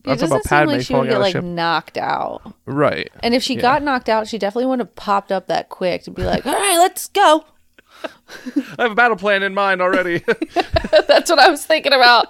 It 0.04 0.18
doesn't 0.18 0.44
seem 0.46 0.66
like 0.68 0.82
she 0.82 0.96
would 0.96 1.10
get 1.10 1.20
like 1.20 1.44
knocked 1.44 1.98
out. 1.98 2.56
Right. 2.66 3.12
And 3.22 3.36
if 3.36 3.44
she 3.44 3.56
Yeah. 3.56 3.62
got 3.62 3.84
knocked 3.84 4.10
out, 4.10 4.28
she 4.28 4.40
definitely 4.40 4.66
wouldn't 4.66 4.88
have 4.90 4.96
popped 4.96 5.32
up 5.32 5.46
that 5.48 5.70
quick 5.70 6.04
to 6.04 6.12
be 6.12 6.24
like, 6.24 6.44
"All 6.46 6.54
right, 6.54 6.78
let's 6.78 7.08
go." 7.10 7.46
I 8.78 8.82
have 8.84 8.92
a 8.94 8.96
battle 8.96 9.18
plan 9.18 9.44
in 9.44 9.54
mind 9.54 9.80
already. 9.82 10.24
That's 11.08 11.30
what 11.30 11.38
I 11.38 11.50
was 11.52 11.64
thinking 11.66 11.94
about 11.94 12.28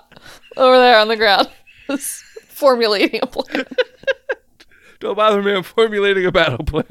over 0.58 0.78
there 0.78 1.00
on 1.00 1.08
the 1.08 1.16
ground. 1.16 1.48
Formulating 2.62 3.20
a 3.24 3.26
plan. 3.26 3.66
Don't 5.00 5.16
bother 5.16 5.42
me. 5.42 5.52
I'm 5.52 5.64
formulating 5.64 6.28
a 6.28 6.32
battle 6.32 6.64
plan. 6.64 6.86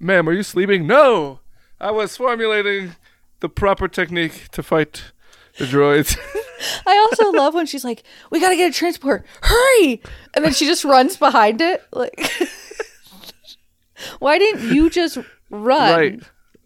Ma'am, 0.00 0.26
are 0.26 0.32
you 0.32 0.42
sleeping? 0.42 0.86
No, 0.86 1.40
I 1.78 1.90
was 1.90 2.16
formulating 2.16 2.96
the 3.40 3.50
proper 3.50 3.88
technique 3.88 4.48
to 4.52 4.62
fight 4.62 5.12
the 5.58 5.66
droids. 5.66 6.16
I 6.86 6.96
also 6.96 7.30
love 7.30 7.52
when 7.52 7.66
she's 7.66 7.84
like, 7.84 8.04
"We 8.30 8.40
gotta 8.40 8.56
get 8.56 8.70
a 8.70 8.74
transport, 8.74 9.26
hurry!" 9.42 10.00
And 10.32 10.42
then 10.42 10.54
she 10.54 10.64
just 10.64 10.82
runs 10.82 11.18
behind 11.18 11.60
it. 11.60 11.82
Like, 11.92 12.32
why 14.18 14.38
didn't 14.38 14.74
you 14.74 14.88
just 14.88 15.18
run 15.50 15.94
right, 15.98 16.22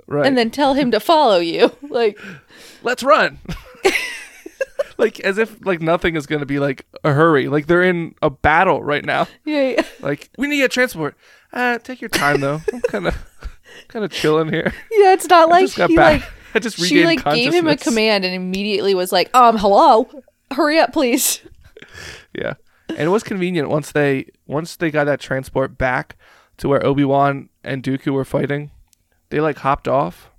right. 0.07 0.25
and 0.25 0.39
then 0.39 0.53
tell 0.53 0.75
him 0.75 0.93
to 0.93 1.01
follow 1.01 1.39
you? 1.41 1.73
Like, 1.83 2.17
let's 2.85 3.03
run. 3.03 3.41
Like 5.01 5.19
as 5.21 5.39
if 5.39 5.65
like 5.67 5.81
nothing 5.81 6.15
is 6.15 6.27
gonna 6.27 6.47
be 6.47 6.59
like 6.61 6.87
a 7.03 7.13
hurry. 7.13 7.49
Like 7.49 7.67
they're 7.67 7.83
in 7.83 8.15
a 8.23 8.31
battle 8.31 8.83
right 8.83 9.05
now. 9.05 9.27
yeah, 9.45 9.71
yeah. 9.71 9.85
Like 10.01 10.31
we 10.39 10.47
need 10.47 10.63
a 10.63 10.69
transport. 10.69 11.17
Uh, 11.53 11.79
take 11.79 12.01
your 12.01 12.11
time 12.11 12.41
though. 12.41 12.61
I'm 12.73 12.81
kind 12.83 13.07
of 13.09 13.17
kind 13.89 14.05
of 14.05 14.13
chilling 14.13 14.53
here. 14.53 14.73
Yeah, 14.93 15.13
it's 15.15 15.27
not 15.29 15.49
like 15.49 15.65
just 15.65 15.77
got 15.77 15.91
he 15.91 15.97
back. 15.97 16.21
like 16.21 16.31
I 16.55 16.59
just 16.61 16.79
she 16.79 17.05
like 17.05 17.25
gave 17.25 17.53
him 17.53 17.67
a 17.67 17.77
command 17.77 18.25
and 18.25 18.35
immediately 18.35 18.95
was 18.95 19.11
like, 19.11 19.35
"Um, 19.35 19.57
hello, 19.59 20.09
hurry 20.53 20.79
up, 20.79 20.93
please." 20.93 21.41
Yeah, 22.33 22.55
and 22.91 23.01
it 23.01 23.09
was 23.09 23.25
convenient 23.25 23.69
once 23.71 23.91
they 23.91 24.27
once 24.47 24.77
they 24.77 24.93
got 24.93 25.05
that 25.05 25.19
transport 25.19 25.77
back 25.77 26.17
to 26.59 26.69
where 26.69 26.85
Obi 26.87 27.05
Wan 27.05 27.49
and 27.65 27.83
Dooku 27.83 28.13
were 28.13 28.25
fighting. 28.25 28.71
They 29.31 29.41
like 29.41 29.59
hopped 29.59 29.89
off. 29.89 30.30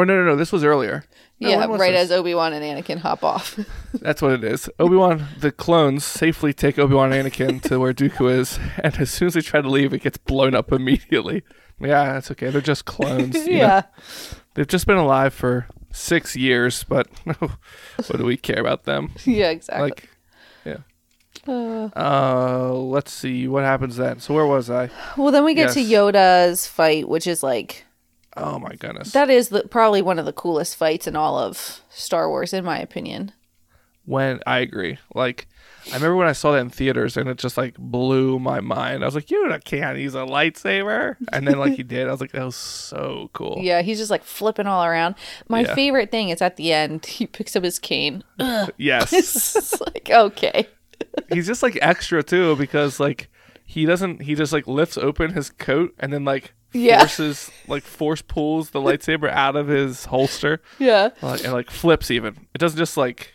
Or 0.00 0.06
no, 0.06 0.16
no, 0.16 0.24
no. 0.24 0.36
This 0.36 0.50
was 0.50 0.64
earlier. 0.64 1.04
No, 1.40 1.48
yeah, 1.50 1.66
was 1.66 1.78
right 1.78 1.92
this? 1.92 2.10
as 2.10 2.12
Obi 2.12 2.34
Wan 2.34 2.54
and 2.54 2.64
Anakin 2.64 2.98
hop 2.98 3.22
off. 3.22 3.58
That's 3.94 4.22
what 4.22 4.32
it 4.32 4.44
is. 4.44 4.70
Obi 4.78 4.96
Wan, 4.96 5.26
the 5.38 5.52
clones 5.52 6.04
safely 6.06 6.54
take 6.54 6.78
Obi 6.78 6.94
Wan 6.94 7.12
and 7.12 7.28
Anakin 7.30 7.60
to 7.64 7.78
where 7.78 7.92
Dooku 7.92 8.30
is, 8.32 8.58
and 8.82 8.96
as 8.96 9.10
soon 9.10 9.26
as 9.28 9.34
they 9.34 9.42
try 9.42 9.60
to 9.60 9.68
leave, 9.68 9.92
it 9.92 10.02
gets 10.02 10.16
blown 10.16 10.54
up 10.54 10.72
immediately. 10.72 11.42
Yeah, 11.78 12.14
that's 12.14 12.30
okay. 12.30 12.48
They're 12.50 12.60
just 12.62 12.86
clones. 12.86 13.34
you 13.34 13.52
know? 13.52 13.58
yeah, 13.58 13.82
they've 14.54 14.66
just 14.66 14.86
been 14.86 14.96
alive 14.96 15.34
for 15.34 15.66
six 15.92 16.34
years, 16.34 16.82
but 16.84 17.08
what 17.38 18.16
do 18.16 18.24
we 18.24 18.38
care 18.38 18.60
about 18.60 18.84
them? 18.84 19.12
yeah, 19.26 19.50
exactly. 19.50 19.82
Like, 19.82 20.08
yeah. 20.64 20.78
Uh, 21.46 21.88
Uh, 21.96 22.72
let's 22.74 23.12
see 23.12 23.48
what 23.48 23.64
happens 23.64 23.96
then. 23.96 24.20
So 24.20 24.34
where 24.34 24.46
was 24.46 24.70
I? 24.70 24.90
well, 25.16 25.30
then 25.30 25.44
we 25.44 25.54
get 25.54 25.72
to. 25.72 25.80
Yoda's 25.80 26.66
fight, 26.66 27.08
which 27.08 27.26
is 27.26 27.42
like 27.42 27.84
Oh 28.36 28.58
my 28.58 28.74
goodness. 28.76 29.12
that 29.12 29.28
is 29.30 29.48
the, 29.48 29.62
probably 29.64 30.02
one 30.02 30.18
of 30.18 30.24
the 30.26 30.32
coolest 30.32 30.76
fights 30.76 31.06
in 31.06 31.16
all 31.16 31.38
of 31.38 31.80
Star 31.90 32.28
Wars, 32.28 32.52
in 32.52 32.64
my 32.64 32.78
opinion. 32.78 33.32
when 34.04 34.40
I 34.46 34.58
agree. 34.60 34.98
Like 35.14 35.46
I 35.90 35.94
remember 35.94 36.16
when 36.16 36.28
I 36.28 36.32
saw 36.32 36.52
that 36.52 36.58
in 36.60 36.70
theaters 36.70 37.16
and 37.16 37.28
it 37.28 37.38
just 37.38 37.56
like 37.56 37.76
blew 37.78 38.38
my 38.38 38.60
mind. 38.60 39.02
I 39.02 39.06
was 39.06 39.14
like, 39.14 39.30
"You 39.30 39.50
can't 39.64 39.98
use 39.98 40.14
a 40.14 40.18
lightsaber. 40.18 41.16
And 41.32 41.46
then 41.48 41.58
like 41.58 41.72
he 41.74 41.82
did. 41.82 42.06
I 42.06 42.12
was 42.12 42.20
like, 42.20 42.32
that 42.32 42.44
was 42.44 42.54
so 42.56 43.30
cool. 43.32 43.58
Yeah, 43.60 43.82
he's 43.82 43.98
just 43.98 44.10
like 44.10 44.22
flipping 44.24 44.66
all 44.66 44.84
around. 44.84 45.14
My 45.48 45.60
Yeah. 45.62 45.74
favorite 45.74 46.10
thing 46.10 46.28
is 46.28 46.42
at 46.42 46.56
the 46.56 46.72
end, 46.72 47.06
he 47.06 47.26
picks 47.26 47.56
up 47.56 47.64
his 47.64 47.78
cane. 47.78 48.22
Yes. 48.76 49.12
it's 49.12 49.80
like, 49.80 50.10
okay. 50.10 50.68
He's 51.32 51.46
just 51.46 51.62
like 51.62 51.78
extra 51.80 52.22
too 52.22 52.56
because 52.56 53.00
like 53.00 53.28
he 53.64 53.86
doesn't 53.86 54.22
he 54.22 54.34
just 54.34 54.52
like 54.52 54.66
lifts 54.66 54.98
open 54.98 55.32
his 55.32 55.48
coat 55.50 55.94
and 55.98 56.12
then 56.12 56.24
like 56.26 56.52
Yeah. 56.72 56.98
forces 57.00 57.50
like 57.66 57.82
force 57.82 58.22
pulls 58.22 58.70
the 58.70 58.80
lightsaber 58.80 59.28
out 59.30 59.56
of 59.56 59.68
his 59.68 60.04
holster 60.06 60.60
Yeah. 60.78 61.10
like, 61.22 61.42
and 61.44 61.52
like 61.52 61.70
flips 61.70 62.10
even. 62.10 62.46
It 62.54 62.58
doesn't 62.58 62.78
just 62.78 62.96
like 62.96 63.34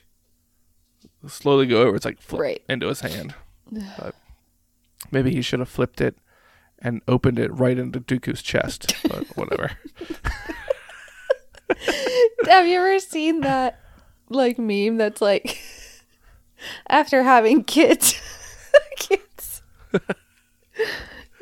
slowly 1.27 1.65
go 1.67 1.81
over. 1.81 1.95
It's 1.95 2.05
like 2.05 2.21
flip 2.21 2.41
Right. 2.41 2.63
into 2.69 2.87
his 2.87 3.01
hand. 3.01 3.35
But 3.97 4.15
maybe 5.11 5.31
he 5.31 5.41
should 5.41 5.59
have 5.59 5.69
flipped 5.69 5.99
it 6.01 6.17
and 6.79 7.01
opened 7.07 7.39
it 7.39 7.51
right 7.53 7.77
into 7.77 7.99
Dooku's 7.99 8.41
chest. 8.41 8.95
But 9.03 9.25
whatever. 9.37 9.71
Have 12.47 12.67
you 12.67 12.77
ever 12.77 12.99
seen 12.99 13.41
that 13.41 13.79
like 14.29 14.57
meme 14.59 14.97
that's 14.97 15.21
like 15.21 15.59
after 16.89 17.23
having 17.23 17.63
kids 17.63 18.15
kids 18.97 19.61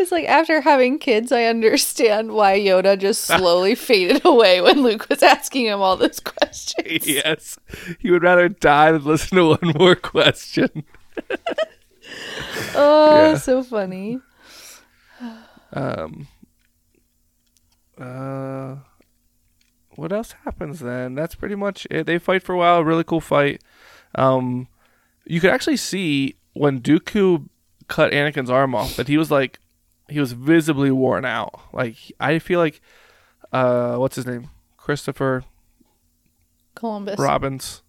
It's 0.04 0.12
like 0.12 0.26
after 0.28 0.60
having 0.62 1.00
kids, 1.00 1.32
I 1.32 1.46
understand 1.46 2.34
why 2.34 2.60
Yoda 2.60 3.00
just 3.00 3.24
slowly 3.24 3.74
faded 3.90 4.24
away 4.26 4.60
when 4.62 4.84
Luke 4.84 5.08
was 5.10 5.24
asking 5.24 5.66
him 5.68 5.80
all 5.80 5.96
those 5.98 6.20
questions. 6.20 7.08
yes, 7.08 7.58
he 8.00 8.12
would 8.12 8.22
rather 8.22 8.50
die 8.50 8.92
than 8.92 9.04
listen 9.06 9.38
to 9.38 9.50
one 9.58 9.74
more 9.80 9.96
question. 9.96 10.84
Oh, 12.76 13.32
Yeah. 13.32 13.38
so 13.38 13.64
funny. 13.64 14.20
Um. 15.72 16.28
Uh. 17.98 18.76
What 19.96 20.12
else 20.12 20.34
happens 20.44 20.80
then? 20.80 21.16
That's 21.16 21.36
pretty 21.36 21.56
much 21.56 21.88
it. 21.92 22.06
They 22.08 22.18
fight 22.20 22.44
for 22.44 22.54
a 22.54 22.58
while. 22.58 22.84
Really 22.84 23.04
cool 23.04 23.22
fight. 23.22 23.62
Um, 24.16 24.68
you 25.26 25.40
could 25.40 25.52
actually 25.52 25.78
see 25.78 26.36
when 26.54 26.82
Dooku 26.82 27.48
cut 27.88 28.12
Anakin's 28.12 28.50
arm 28.50 28.74
off 28.76 28.96
that 28.96 29.08
he 29.08 29.18
was 29.18 29.30
like, 29.32 29.60
he 30.10 30.20
was 30.20 30.34
visibly 30.34 30.92
worn 30.92 31.26
out. 31.26 31.60
Like 31.74 31.96
I 32.20 32.40
feel 32.40 32.60
like, 32.60 32.82
uh, 33.52 33.96
what's 33.98 34.16
his 34.16 34.26
name? 34.26 34.50
Christopher 34.78 35.44
Columbus. 36.76 37.20
Robbins. 37.20 37.82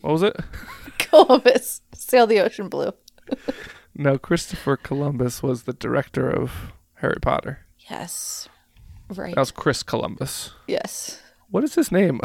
What 0.00 0.12
was 0.12 0.22
it? 0.22 0.36
Columbus. 0.98 1.82
Sail 1.94 2.26
the 2.26 2.40
ocean 2.40 2.68
blue. 2.68 2.92
No, 3.92 4.16
Christopher 4.18 4.76
Columbus 4.76 5.42
was 5.42 5.64
the 5.64 5.72
director 5.72 6.30
of 6.30 6.72
Harry 6.94 7.18
Potter. 7.20 7.66
Yes. 7.90 8.48
Right. 9.08 9.34
That 9.34 9.40
was 9.40 9.50
Chris 9.50 9.82
Columbus. 9.82 10.52
yes. 10.68 11.20
What 11.50 11.64
is 11.64 11.74
his 11.74 11.90
name? 11.90 12.20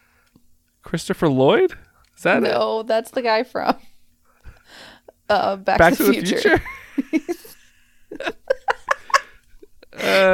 Christopher 0.82 1.28
Lloyd? 1.28 1.72
Is 2.16 2.22
that 2.22 2.38
it? 2.44 2.48
No, 2.52 2.84
that's 2.84 3.10
the 3.10 3.20
guy 3.20 3.42
from 3.42 3.76
uh, 5.28 5.56
Back, 5.56 5.78
Back 5.78 5.94
to 5.96 6.04
the 6.04 6.12
Future. 6.12 6.62
Uh, 8.22 8.30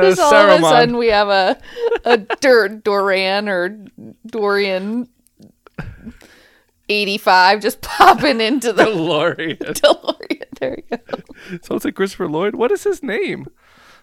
Just 0.02 0.20
all 0.20 0.34
of 0.34 0.60
a 0.60 0.62
sudden 0.62 0.96
we 0.96 1.08
have 1.08 1.28
a 1.28 1.58
a 2.04 2.18
Dur- 2.18 2.68
Doran 2.82 3.48
or 3.48 3.68
Dorian 4.26 5.08
eighty 6.88 7.18
five 7.18 7.60
just 7.60 7.80
popping 7.80 8.40
into 8.40 8.72
the 8.72 8.84
DeLorean. 8.84 9.58
DeLorean. 9.58 10.42
There 10.60 10.78
you 10.90 10.96
go. 10.96 11.58
So 11.62 11.76
it's 11.76 11.84
like 11.84 11.94
Christopher 11.94 12.28
Lloyd. 12.28 12.54
What 12.54 12.70
is 12.70 12.84
his 12.84 13.02
name? 13.02 13.46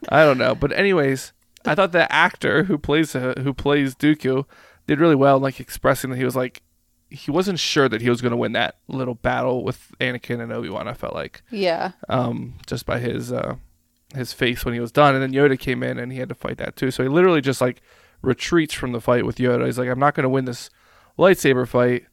I 0.09 0.23
don't 0.25 0.37
know. 0.37 0.53
But 0.55 0.73
anyways, 0.73 1.33
I 1.65 1.75
thought 1.75 1.91
the 1.91 2.11
actor 2.11 2.63
who 2.65 2.77
plays 2.77 3.15
uh, 3.15 3.35
who 3.41 3.53
plays 3.53 3.95
Dooku 3.95 4.45
did 4.87 4.99
really 4.99 5.15
well, 5.15 5.39
like 5.39 5.59
expressing 5.59 6.09
that 6.09 6.17
he 6.17 6.25
was 6.25 6.35
like 6.35 6.61
he 7.13 7.29
wasn't 7.31 7.59
sure 7.59 7.87
that 7.87 8.01
he 8.01 8.09
was 8.09 8.21
going 8.21 8.31
to 8.31 8.37
win 8.37 8.53
that 8.53 8.77
little 8.87 9.13
battle 9.15 9.63
with 9.63 9.91
Anakin 9.99 10.41
and 10.41 10.51
Obi 10.51 10.69
Wan. 10.69 10.87
I 10.87 10.93
felt 10.93 11.13
like 11.13 11.41
Yeah. 11.51 11.91
um, 12.09 12.55
just 12.65 12.85
by 12.85 12.99
his 12.99 13.31
uh, 13.31 13.55
his 14.15 14.33
face 14.33 14.65
when 14.65 14.73
he 14.73 14.79
was 14.79 14.91
done, 14.91 15.15
and 15.15 15.23
then 15.23 15.31
Yoda 15.31 15.57
came 15.59 15.83
in 15.83 15.97
and 15.99 16.11
he 16.11 16.19
had 16.19 16.29
to 16.29 16.35
fight 16.35 16.57
that 16.57 16.75
too. 16.75 16.91
So 16.91 17.03
he 17.03 17.09
literally 17.09 17.41
just 17.41 17.61
like 17.61 17.81
retreats 18.21 18.73
from 18.73 18.91
the 18.93 19.01
fight 19.01 19.25
with 19.25 19.37
Yoda. 19.37 19.65
He's 19.65 19.77
like, 19.77 19.89
I'm 19.89 19.99
not 19.99 20.15
going 20.15 20.23
to 20.23 20.29
win 20.29 20.45
this 20.45 20.69
lightsaber 21.17 21.67
fight, 21.67 22.05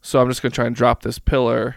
so 0.00 0.20
I'm 0.20 0.28
just 0.28 0.40
going 0.42 0.52
to 0.52 0.56
try 0.56 0.66
and 0.66 0.74
drop 0.76 1.02
this 1.02 1.18
pillar 1.18 1.76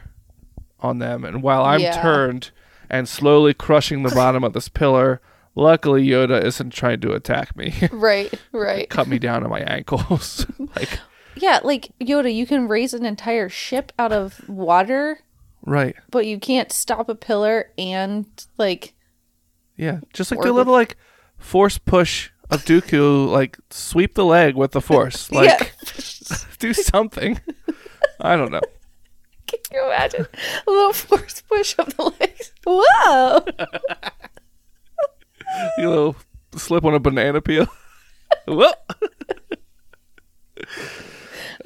on 0.80 1.00
them. 1.00 1.24
And 1.26 1.42
while 1.44 1.64
I'm 1.64 1.82
Yeah. 1.82 2.02
turned 2.02 2.52
and 2.90 3.08
slowly 3.10 3.54
crushing 3.54 4.04
the 4.04 4.12
bottom 4.12 4.44
of 4.44 4.54
this 4.54 4.70
pillar, 4.70 5.22
luckily 5.56 6.06
Yoda 6.08 6.42
isn't 6.44 6.72
trying 6.72 7.02
to 7.02 7.12
attack 7.14 7.56
me, 7.58 7.74
Right. 7.92 8.34
Right. 8.52 8.90
cut 8.90 9.08
me 9.08 9.20
down 9.20 9.42
to 9.44 9.50
my 9.50 9.60
ankles. 9.60 10.46
like, 10.76 11.00
Yeah, 11.36 11.60
like 11.64 11.92
Yoda, 12.00 12.34
you 12.34 12.46
can 12.46 12.68
raise 12.68 12.94
an 12.94 13.06
entire 13.06 13.50
ship 13.50 13.92
out 13.98 14.12
of 14.12 14.48
water, 14.50 15.20
right. 15.66 15.96
but 16.10 16.26
you 16.26 16.40
can't 16.40 16.72
stop 16.72 17.10
a 17.10 17.16
pillar 17.16 17.72
and 17.78 18.26
like 18.58 18.94
Yeah, 19.78 20.00
just 20.14 20.32
like 20.32 20.40
Or 20.40 20.48
a 20.48 20.52
little 20.52 20.74
like 20.74 20.98
force 21.38 21.78
push 21.78 22.30
of 22.50 22.66
Dooku, 22.66 23.28
like 23.32 23.58
sweep 23.70 24.16
the 24.16 24.26
leg 24.26 24.56
with 24.56 24.72
the 24.72 24.82
force, 24.82 25.32
like 25.32 25.48
yeah. 25.48 26.38
do 26.60 26.74
something. 26.74 27.40
I 28.20 28.36
don't 28.36 28.52
know. 28.52 28.62
Can 29.48 29.60
you 29.72 29.86
imagine 29.86 30.28
a 30.68 30.72
little 30.72 30.94
force 30.94 31.42
push 31.42 31.76
of 31.80 31.96
the 31.96 32.04
legs? 32.20 32.52
Whoa! 32.66 33.46
You 35.80 35.90
little 35.90 36.16
slip 36.56 36.86
on 36.86 36.94
a 36.94 37.00
banana 37.00 37.42
peel. 37.42 37.68
Whoop. 38.48 38.76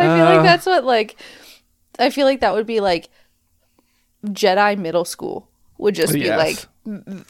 I 0.04 0.18
feel 0.18 0.26
Uh, 0.28 0.36
like 0.36 0.44
that's 0.44 0.66
what 0.66 0.84
like 0.84 1.16
I 2.00 2.10
feel 2.10 2.26
like 2.26 2.42
that 2.42 2.54
would 2.54 2.66
be 2.68 2.80
like 2.80 3.10
Jedi 4.26 4.78
middle 4.78 5.06
school 5.06 5.50
would 5.78 5.96
just 5.96 6.14
be 6.14 6.30
like 6.30 6.58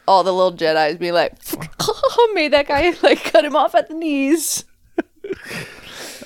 all 0.06 0.22
the 0.24 0.32
little 0.32 0.52
Jedi's 0.56 0.96
be 0.98 1.12
like 1.12 1.34
made 2.34 2.52
that 2.52 2.66
guy 2.68 2.94
like 3.02 3.22
cut 3.24 3.44
him 3.44 3.56
off 3.56 3.74
at 3.74 3.88
the 3.88 3.94
knees. 3.94 4.64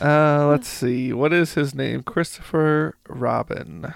Uh, 0.00 0.46
let's 0.48 0.68
see. 0.68 1.12
What 1.12 1.32
is 1.32 1.54
his 1.54 1.74
name? 1.74 2.02
Christopher 2.02 2.96
Robin. 3.08 3.92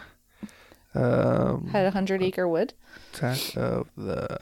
Um, 0.95 1.69
Had 1.73 1.87
a 1.87 1.91
hundred 1.93 2.23
acre 2.23 2.49
wood. 2.49 2.75
Attack 3.15 3.57
of 3.57 3.89
the 3.97 4.39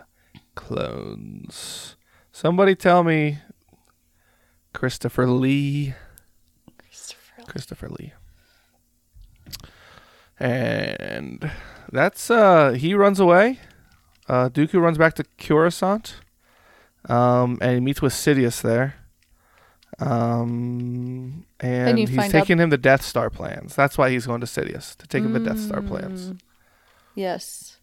Clones. 0.55 1.97
Somebody 2.33 2.75
tell 2.75 3.03
me 3.05 3.39
Christopher 4.73 5.27
Lee. 5.27 5.95
Christopher 7.51 7.89
Lee. 7.89 8.13
And 10.39 11.51
that's 11.93 12.31
uh 12.31 12.71
he 12.73 12.95
runs 12.95 13.21
away. 13.21 13.59
Uh 14.29 14.49
Dooku 14.49 14.81
runs 14.81 14.97
back 14.99 15.15
to 15.15 15.25
Coruscant. 15.39 16.17
Um 17.09 17.59
and 17.61 17.75
he 17.75 17.81
meets 17.81 18.01
with 18.01 18.13
Sidious 18.15 18.63
there. 18.63 18.95
Um 19.99 21.45
and, 21.61 21.99
he's 21.99 22.09
find 22.15 22.35
out- 22.35 22.41
taking 22.41 22.59
him 22.59 22.71
the 22.71 22.79
Death 22.79 23.03
Star 23.03 23.29
plans. 23.29 23.75
That's 23.77 23.99
why 23.99 24.11
he's 24.11 24.27
going 24.27 24.41
to 24.41 24.47
Sidious 24.47 24.97
to 24.97 25.07
take 25.07 25.23
him 25.25 25.33
the 25.35 25.41
Death 25.41 25.61
Star 25.61 25.83
plans. 25.83 26.33
Yes. 27.15 27.77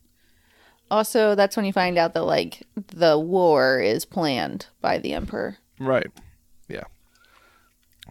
Also, 0.89 1.35
that's 1.35 1.55
when 1.57 1.65
you 1.65 1.73
find 1.73 1.97
out 1.97 2.13
that 2.13 2.23
like 2.23 2.63
the 2.75 3.19
war 3.19 3.79
is 3.79 4.05
planned 4.05 4.67
by 4.81 4.97
the 4.97 5.13
emperor. 5.13 5.57
Right. 5.79 6.07
Yeah. 6.69 6.85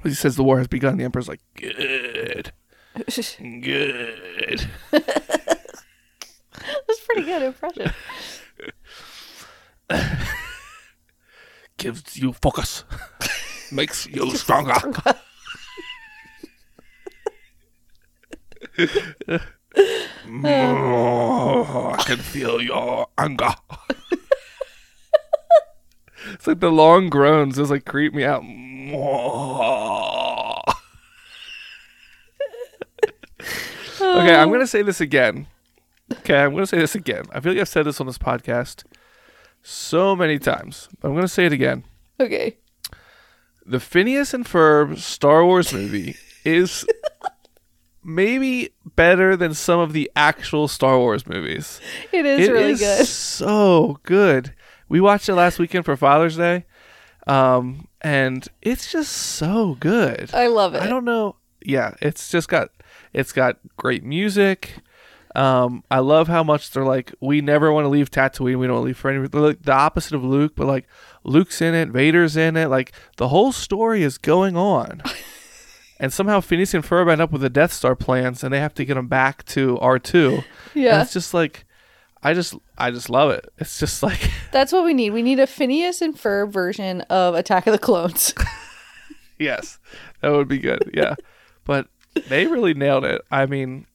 He 0.07 0.15
says 0.15 0.37
the 0.37 0.45
war 0.45 0.59
has 0.59 0.69
begun. 0.69 0.97
The 0.97 1.05
Emperor's 1.05 1.29
like, 1.29 1.41
good. 1.55 2.53
Good. 3.39 4.67
That's 4.91 5.05
pretty 7.05 7.23
good 7.23 7.43
impression. 7.43 7.93
Gives 11.77 12.17
you 12.17 12.33
focus. 12.33 12.85
Makes 13.73 14.07
you 14.07 14.31
stronger. 14.37 14.75
Oh, 20.35 21.95
I 21.99 22.03
can 22.05 22.19
feel 22.19 22.61
your 22.63 23.09
anger. 23.19 23.55
it's 26.33 26.47
like 26.47 26.61
the 26.61 26.71
long 26.71 27.11
groans 27.11 27.57
just 27.57 27.71
like 27.71 27.85
creep 27.85 28.15
me 28.15 28.25
out. 28.25 28.43
Okay, 34.17 34.35
I'm 34.35 34.51
gonna 34.51 34.67
say 34.67 34.83
this 34.83 35.01
again. 35.01 35.47
Okay, 36.13 36.37
I'm 36.39 36.53
gonna 36.53 36.67
say 36.67 36.79
this 36.79 36.95
again. 36.95 37.25
I 37.33 37.41
feel 37.41 37.53
like 37.53 37.61
I've 37.61 37.69
said 37.69 37.85
this 37.87 38.01
on 38.01 38.07
this 38.07 38.19
podcast 38.19 38.85
so 39.63 40.15
many 40.15 40.39
times, 40.39 40.89
but 41.01 41.09
I'm 41.09 41.15
gonna 41.15 41.29
say 41.29 41.47
it 41.47 41.53
again. 41.53 41.85
Okay. 42.21 42.59
The 43.65 43.81
Phineas 43.81 44.33
and 44.33 44.45
Ferb 44.45 44.99
Star 44.99 45.45
Wars 45.45 45.73
movie 45.73 46.17
is 46.45 46.87
maybe 48.05 48.71
better 48.95 49.37
than 49.37 49.55
some 49.55 49.81
of 49.81 49.93
the 49.93 50.11
actual 50.15 50.69
Star 50.69 50.99
Wars 50.99 51.27
movies. 51.27 51.81
It 52.13 52.25
is 52.25 52.49
It 52.49 52.53
really 52.53 52.73
is 52.73 52.81
good. 52.81 53.07
So 53.07 53.99
good. 54.05 54.55
We 54.89 55.01
watched 55.01 55.29
it 55.29 55.35
last 55.35 55.59
weekend 55.59 55.85
for 55.85 55.97
Father's 55.97 56.37
Day. 56.37 56.65
Um, 57.27 57.89
and 58.01 58.47
it's 58.63 58.93
just 58.93 59.13
so 59.13 59.77
good. 59.81 60.31
I 60.33 60.47
love 60.47 60.77
it. 60.77 60.83
I 60.83 60.87
don't 60.87 61.05
know. 61.05 61.35
Yeah, 61.61 61.95
it's 62.01 62.31
just 62.31 62.49
got 62.49 62.71
it's 63.17 63.33
got 63.33 63.59
great 63.79 64.05
music. 64.05 64.75
Um, 65.35 65.85
I 65.91 65.99
love 66.01 66.29
how 66.29 66.45
much 66.45 66.71
they're 66.71 66.85
like, 66.85 67.15
we 67.21 67.41
never 67.41 67.73
want 67.73 67.85
to 67.85 67.89
leave 67.89 68.11
Tatooine. 68.11 68.59
We 68.59 68.67
don't 68.67 68.85
leave 68.85 68.97
for 68.97 69.11
any. 69.11 69.27
They're 69.27 69.41
like 69.41 69.63
the 69.63 69.73
opposite 69.73 70.15
of 70.15 70.23
Luke, 70.23 70.53
but 70.55 70.67
like 70.67 70.87
Luke's 71.25 71.61
in 71.61 71.75
it, 71.75 71.89
Vader's 71.89 72.37
in 72.37 72.57
it. 72.57 72.69
Like 72.69 72.93
the 73.17 73.29
whole 73.29 73.53
story 73.53 74.03
is 74.03 74.19
going 74.19 74.57
on, 74.57 75.03
and 76.01 76.13
somehow 76.13 76.41
Phineas 76.41 76.75
and 76.75 76.85
Ferb 76.85 77.11
end 77.11 77.21
up 77.21 77.33
with 77.33 77.41
the 77.41 77.51
Death 77.51 77.73
Star 77.73 77.97
plans, 77.97 78.45
and 78.45 78.53
they 78.53 78.61
have 78.61 78.75
to 78.75 78.85
get 78.85 78.95
them 78.95 79.09
back 79.09 79.45
to 79.47 79.79
R 79.79 79.99
two. 79.99 80.43
Yeah. 80.75 81.03
it's 81.03 81.13
just 81.13 81.33
like, 81.35 81.65
I 82.23 82.35
just, 82.35 82.55
I 82.77 82.91
just 82.91 83.09
love 83.11 83.31
it. 83.31 83.47
It's 83.59 83.79
just 83.79 84.03
like, 84.03 84.31
That's 84.53 84.73
what 84.73 84.85
we 84.85 84.95
need. 84.95 85.11
We 85.11 85.23
need 85.23 85.41
a 85.41 85.47
Phineas 85.47 86.03
and 86.03 86.15
Ferb 86.15 86.51
version 86.51 87.01
of 87.03 87.35
Attack 87.35 87.67
of 87.67 87.73
the 87.73 87.79
Clones. 87.79 88.35
yes, 89.39 89.79
that 90.21 90.33
would 90.33 90.49
be 90.49 90.59
good. 90.59 90.91
Yeah, 90.95 91.15
but 91.65 91.89
they 92.29 92.47
really 92.47 92.75
nailed 92.75 93.05
it. 93.05 93.23
I 93.31 93.47
mean, 93.47 93.87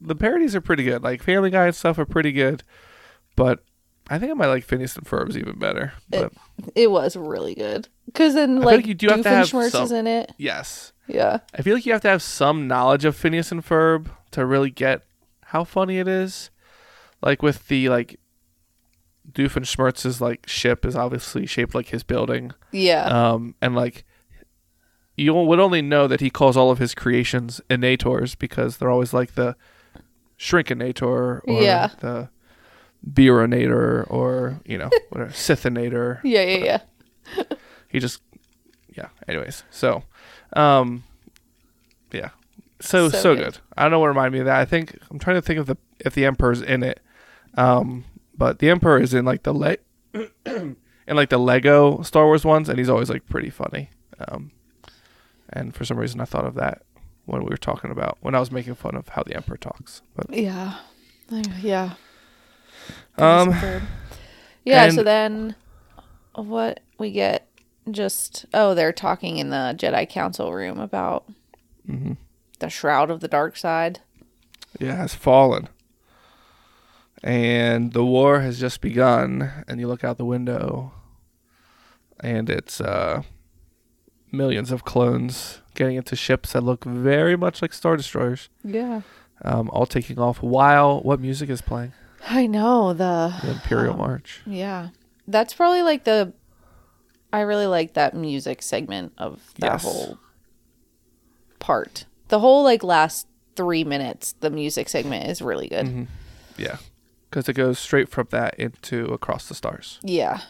the 0.00 0.14
parodies 0.14 0.54
are 0.54 0.60
pretty 0.60 0.84
good. 0.84 1.02
Like 1.02 1.22
Family 1.22 1.50
Guy 1.50 1.66
and 1.66 1.74
stuff 1.74 1.98
are 1.98 2.04
pretty 2.06 2.32
good, 2.32 2.62
but 3.36 3.64
I 4.08 4.18
think 4.18 4.30
I 4.30 4.34
might 4.34 4.48
like 4.48 4.64
Phineas 4.64 4.96
and 4.96 5.06
Ferb's 5.06 5.36
even 5.38 5.58
better. 5.58 5.94
But 6.10 6.32
It 6.74 6.90
was 6.90 7.16
really 7.16 7.54
good. 7.54 7.88
Because 8.06 8.34
then, 8.34 8.56
like, 8.60 8.76
like 8.76 8.86
you 8.86 8.94
do 8.94 9.08
have 9.08 9.22
to 9.22 9.28
have 9.28 9.46
Doofenshmirtz 9.48 9.82
is 9.84 9.92
in 9.92 10.06
it. 10.06 10.32
yes, 10.36 10.92
Yeah. 11.08 11.38
I 11.54 11.62
feel 11.62 11.74
like 11.74 11.86
you 11.86 11.92
have 11.92 12.02
to 12.02 12.08
have 12.10 12.22
some 12.22 12.68
knowledge 12.68 13.04
of 13.04 13.16
Phineas 13.16 13.50
and 13.50 13.64
Ferb 13.64 14.08
to 14.32 14.44
really 14.44 14.70
get 14.70 15.02
how 15.46 15.64
funny 15.64 15.98
it 15.98 16.06
is. 16.08 16.50
Like 17.22 17.42
with 17.42 17.68
the 17.68 17.88
like 17.88 18.20
Doofenshmirtz's 19.32 20.20
like 20.20 20.46
ship 20.48 20.84
is 20.84 20.94
obviously 20.94 21.46
shaped 21.46 21.74
like 21.74 21.88
his 21.88 22.02
building. 22.02 22.52
Yeah. 22.72 23.04
Um 23.06 23.54
and 23.62 23.74
like 23.74 24.04
you 25.16 25.32
would 25.32 25.60
only 25.60 25.80
know 25.82 26.06
that 26.08 26.20
he 26.20 26.30
calls 26.30 26.56
all 26.56 26.70
of 26.70 26.78
his 26.78 26.94
creations 26.94 27.60
inators 27.70 28.36
because 28.38 28.76
they're 28.78 28.90
always 28.90 29.12
like 29.12 29.34
the 29.34 29.54
shrinkinator 30.38 31.40
or 31.46 31.62
Yeah. 31.62 31.88
the 32.00 32.28
beerinator 33.08 34.10
or 34.10 34.60
you 34.64 34.78
know 34.78 34.88
whatever 35.10 35.30
sithinator 35.30 36.20
yeah, 36.24 36.42
yeah, 36.42 36.80
yeah. 37.36 37.42
he 37.88 37.98
just 37.98 38.22
yeah 38.96 39.08
anyways 39.28 39.62
so 39.70 40.02
um 40.54 41.04
yeah 42.12 42.30
so 42.80 43.08
so, 43.10 43.18
So 43.18 43.34
good. 43.36 43.44
good. 43.44 43.58
i 43.76 43.82
don't 43.82 43.90
know 43.90 43.98
what 44.00 44.08
reminded 44.08 44.32
me 44.32 44.38
of 44.40 44.46
that 44.46 44.58
i 44.58 44.64
think 44.64 44.98
i'm 45.10 45.18
trying 45.18 45.36
to 45.36 45.42
think 45.42 45.58
of 45.60 45.66
the 45.66 45.76
if 46.00 46.14
the 46.14 46.24
emperor's 46.24 46.62
in 46.62 46.82
it 46.82 47.00
um 47.58 48.04
but 48.36 48.58
the 48.58 48.70
emperor 48.70 48.98
is 48.98 49.12
in 49.12 49.24
like 49.26 49.42
the 49.42 49.52
le- 49.52 49.76
in 50.46 50.76
like 51.16 51.28
the 51.28 51.38
lego 51.38 52.00
star 52.02 52.24
wars 52.24 52.44
ones 52.44 52.70
and 52.70 52.78
he's 52.78 52.88
always 52.88 53.10
like 53.10 53.26
pretty 53.26 53.50
funny 53.50 53.90
um 54.28 54.50
and 55.54 55.74
for 55.74 55.84
some 55.86 55.96
reason 55.98 56.20
i 56.20 56.24
thought 56.26 56.44
of 56.44 56.54
that 56.54 56.82
when 57.24 57.42
we 57.42 57.48
were 57.48 57.56
talking 57.56 57.90
about 57.90 58.18
when 58.20 58.34
i 58.34 58.40
was 58.40 58.50
making 58.50 58.74
fun 58.74 58.94
of 58.94 59.08
how 59.08 59.22
the 59.22 59.34
emperor 59.34 59.56
talks 59.56 60.02
but 60.14 60.28
Yeah. 60.30 60.74
Yeah. 61.62 61.94
um 63.16 63.54
Yeah, 64.64 64.90
so 64.90 65.02
then 65.02 65.54
what 66.34 66.80
we 66.98 67.10
get 67.12 67.48
just 67.90 68.46
oh, 68.54 68.74
they're 68.74 68.92
talking 68.92 69.36
in 69.38 69.50
the 69.50 69.74
Jedi 69.78 70.08
Council 70.08 70.52
room 70.52 70.78
about 70.78 71.24
Mm-hmm. 71.88 72.12
the 72.60 72.68
shroud 72.70 73.10
of 73.10 73.20
the 73.20 73.28
dark 73.28 73.56
side. 73.58 74.00
yeah, 74.80 74.96
has 74.96 75.14
fallen. 75.14 75.68
And 77.22 77.92
the 77.92 78.04
war 78.04 78.40
has 78.40 78.58
just 78.60 78.80
begun, 78.80 79.50
and 79.68 79.80
you 79.80 79.86
look 79.88 80.02
out 80.04 80.16
the 80.18 80.24
window, 80.24 80.92
and 82.20 82.48
it's 82.50 82.80
uh, 82.80 83.22
millions 84.36 84.70
of 84.70 84.84
clones 84.84 85.60
getting 85.74 85.96
into 85.96 86.14
ships 86.16 86.52
that 86.52 86.62
look 86.62 86.84
very 86.84 87.36
much 87.36 87.60
like 87.62 87.72
Star 87.72 87.96
Destroyers, 87.96 88.48
Yeah. 88.62 89.00
um, 89.42 89.68
all 89.70 89.86
taking 89.86 90.18
off 90.18 90.42
while 90.42 91.00
what 91.00 91.20
music 91.20 91.48
is 91.50 91.60
playing? 91.60 91.92
I 92.28 92.46
know 92.46 92.92
the 92.92 93.34
The 93.42 93.50
Imperial 93.52 93.96
March. 94.06 94.40
yeah. 94.46 94.88
That's 95.26 95.54
probably 95.54 95.82
like 95.82 96.04
the 96.04 96.32
I 97.32 97.40
really 97.40 97.66
like 97.66 97.94
that 97.94 98.14
music 98.14 98.62
segment 98.62 99.12
of 99.18 99.40
that 99.58 99.72
Yes. 99.72 99.82
whole 99.82 100.18
part. 101.58 102.04
The 102.28 102.38
whole 102.38 102.62
like 102.64 102.82
last 102.84 103.26
3 103.56 103.84
minutes 103.84 104.34
the 104.40 104.50
music 104.50 104.88
segment 104.88 105.28
is 105.28 105.40
really 105.42 105.68
good. 105.68 105.86
Mm-hmm. 105.86 106.04
Yeah, 106.56 106.76
because 107.30 107.48
it 107.48 107.54
goes 107.54 107.78
straight 107.78 108.08
from 108.08 108.28
that 108.30 108.54
into 108.54 109.06
Across 109.06 109.48
the 109.48 109.54
Stars. 109.54 109.98
Yeah. 110.02 110.40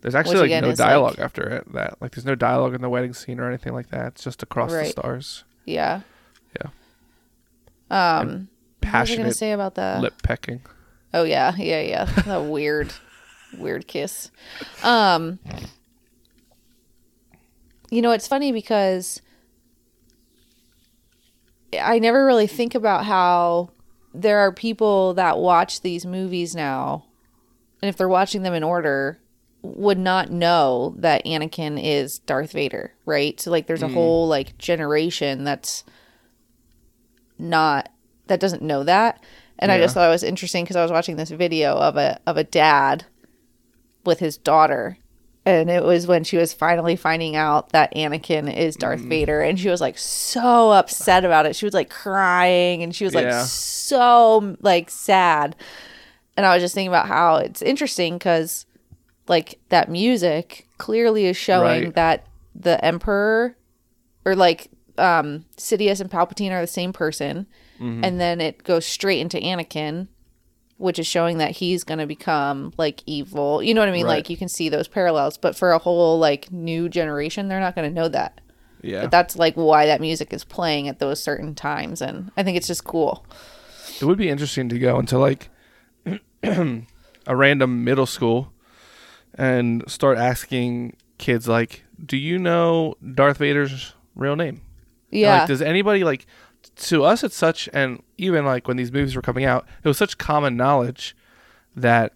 There's 0.00 0.14
actually 0.14 0.34
Which 0.34 0.40
like 0.42 0.46
again 0.46 0.62
no 0.64 0.70
is, 0.70 0.78
like- 0.78 0.88
dialogue 0.88 1.18
after 1.18 1.42
it. 1.48 1.72
That 1.72 2.00
like 2.00 2.12
there's 2.12 2.24
no 2.24 2.34
dialogue 2.34 2.74
in 2.74 2.80
the 2.80 2.88
wedding 2.88 3.12
scene 3.14 3.40
or 3.40 3.48
anything 3.48 3.72
like 3.74 3.90
that. 3.90 4.06
It's 4.08 4.24
just 4.24 4.42
across 4.42 4.70
the 4.70 4.84
stars. 4.86 5.44
Yeah. 5.64 6.02
Yeah. 6.56 8.20
Um 8.20 8.48
what 8.82 9.00
was 9.00 9.10
I 9.10 9.16
gonna 9.16 9.32
say 9.32 9.52
about 9.52 9.74
the 9.74 9.98
lip 10.00 10.22
pecking. 10.22 10.60
Oh 11.12 11.24
yeah, 11.24 11.54
yeah, 11.56 11.80
yeah. 11.80 12.04
That 12.26 12.44
weird, 12.44 12.92
weird 13.56 13.86
kiss. 13.86 14.30
Um, 14.82 15.38
you 17.90 18.02
know, 18.02 18.12
it's 18.12 18.28
funny 18.28 18.52
because 18.52 19.20
I 21.78 21.98
never 21.98 22.24
really 22.24 22.46
think 22.46 22.74
about 22.74 23.04
how 23.04 23.70
there 24.14 24.38
are 24.40 24.52
people 24.52 25.14
that 25.14 25.38
watch 25.38 25.80
these 25.80 26.06
movies 26.06 26.54
now, 26.54 27.04
and 27.82 27.88
if 27.88 27.96
they're 27.96 28.08
watching 28.08 28.42
them 28.42 28.54
in 28.54 28.62
order, 28.62 29.18
would 29.76 29.98
not 29.98 30.30
know 30.30 30.94
that 30.98 31.24
Anakin 31.24 31.80
is 31.82 32.18
Darth 32.20 32.52
Vader, 32.52 32.92
right? 33.04 33.38
So 33.40 33.50
like, 33.50 33.66
there's 33.66 33.82
a 33.82 33.88
whole 33.88 34.26
like 34.28 34.56
generation 34.58 35.44
that's 35.44 35.84
not 37.38 37.88
that 38.26 38.40
doesn't 38.40 38.62
know 38.62 38.84
that. 38.84 39.22
And 39.58 39.72
I 39.72 39.78
just 39.78 39.94
thought 39.94 40.06
it 40.06 40.12
was 40.12 40.22
interesting 40.22 40.64
because 40.64 40.76
I 40.76 40.82
was 40.82 40.92
watching 40.92 41.16
this 41.16 41.30
video 41.30 41.74
of 41.74 41.96
a 41.96 42.20
of 42.26 42.36
a 42.36 42.44
dad 42.44 43.04
with 44.04 44.20
his 44.20 44.36
daughter, 44.38 44.98
and 45.44 45.68
it 45.68 45.82
was 45.82 46.06
when 46.06 46.22
she 46.22 46.36
was 46.36 46.52
finally 46.52 46.94
finding 46.94 47.34
out 47.34 47.70
that 47.70 47.92
Anakin 47.96 48.54
is 48.54 48.76
Darth 48.76 49.00
Mm. 49.00 49.08
Vader, 49.08 49.40
and 49.40 49.58
she 49.58 49.68
was 49.68 49.80
like 49.80 49.98
so 49.98 50.70
upset 50.70 51.24
about 51.24 51.46
it. 51.46 51.56
She 51.56 51.66
was 51.66 51.74
like 51.74 51.90
crying, 51.90 52.82
and 52.84 52.94
she 52.94 53.04
was 53.04 53.14
like 53.14 53.24
Yeah. 53.24 53.42
so 53.42 54.56
like 54.60 54.90
sad. 54.90 55.56
And 56.36 56.46
I 56.46 56.54
was 56.54 56.62
just 56.62 56.72
thinking 56.76 56.88
about 56.88 57.08
how 57.08 57.36
it's 57.36 57.60
interesting 57.62 58.14
because 58.16 58.64
like 59.28 59.58
that 59.68 59.90
music 59.90 60.66
clearly 60.78 61.26
is 61.26 61.36
showing 61.36 61.84
Right. 61.84 61.94
that 61.94 62.26
the 62.54 62.82
emperor 62.84 63.56
or 64.24 64.34
like 64.34 64.68
um 64.96 65.44
Sidious 65.56 66.00
and 66.00 66.10
Palpatine 66.10 66.50
are 66.50 66.60
the 66.60 66.66
same 66.66 66.92
person 66.92 67.46
Mm-hmm. 67.80 68.02
and 68.04 68.20
then 68.20 68.40
it 68.40 68.64
goes 68.64 68.84
straight 68.84 69.20
into 69.20 69.36
Anakin 69.38 70.08
which 70.78 70.98
is 70.98 71.06
showing 71.06 71.38
that 71.38 71.52
he's 71.52 71.82
going 71.82 71.98
to 71.98 72.06
become 72.06 72.72
like 72.76 73.02
evil. 73.06 73.60
You 73.62 73.74
know 73.74 73.80
what 73.80 73.88
I 73.88 73.92
mean? 73.92 74.06
Right. 74.06 74.18
Like 74.18 74.30
you 74.30 74.36
can 74.36 74.48
see 74.48 74.68
those 74.68 74.86
parallels, 74.86 75.36
but 75.36 75.56
for 75.56 75.72
a 75.72 75.78
whole 75.78 76.18
like 76.20 76.50
new 76.52 76.88
generation 76.88 77.48
they're 77.48 77.58
not 77.60 77.74
going 77.74 77.88
to 77.88 77.94
know 77.94 78.08
that. 78.08 78.40
Yeah. 78.82 79.02
But 79.02 79.10
that's 79.10 79.36
like 79.36 79.54
why 79.54 79.86
that 79.86 80.00
music 80.00 80.32
is 80.32 80.44
playing 80.44 80.86
at 80.88 80.98
those 81.00 81.20
certain 81.22 81.54
times 81.56 82.00
and 82.02 82.30
I 82.36 82.42
think 82.44 82.56
it's 82.56 82.66
just 82.68 82.84
cool. 82.84 83.24
it 84.00 84.04
would 84.04 84.18
be 84.18 84.28
interesting 84.28 84.68
to 84.70 84.78
go 84.78 84.98
into 85.00 85.18
like 85.18 85.48
a 86.42 87.36
random 87.36 87.84
middle 87.84 88.06
school 88.06 88.52
and 89.34 89.84
start 89.90 90.18
asking 90.18 90.96
kids 91.18 91.48
like, 91.48 91.84
"Do 92.04 92.16
you 92.16 92.38
know 92.38 92.94
Darth 93.14 93.38
Vader's 93.38 93.94
real 94.14 94.36
name?" 94.36 94.60
Yeah. 95.10 95.40
Like, 95.40 95.48
does 95.48 95.62
anybody 95.62 96.04
like? 96.04 96.26
To 96.76 97.04
us, 97.04 97.22
it's 97.22 97.36
such, 97.36 97.68
and 97.72 98.02
even 98.18 98.44
like 98.44 98.66
when 98.66 98.76
these 98.76 98.92
movies 98.92 99.14
were 99.14 99.22
coming 99.22 99.44
out, 99.44 99.66
it 99.82 99.88
was 99.88 99.96
such 99.96 100.18
common 100.18 100.56
knowledge 100.56 101.16
that 101.74 102.12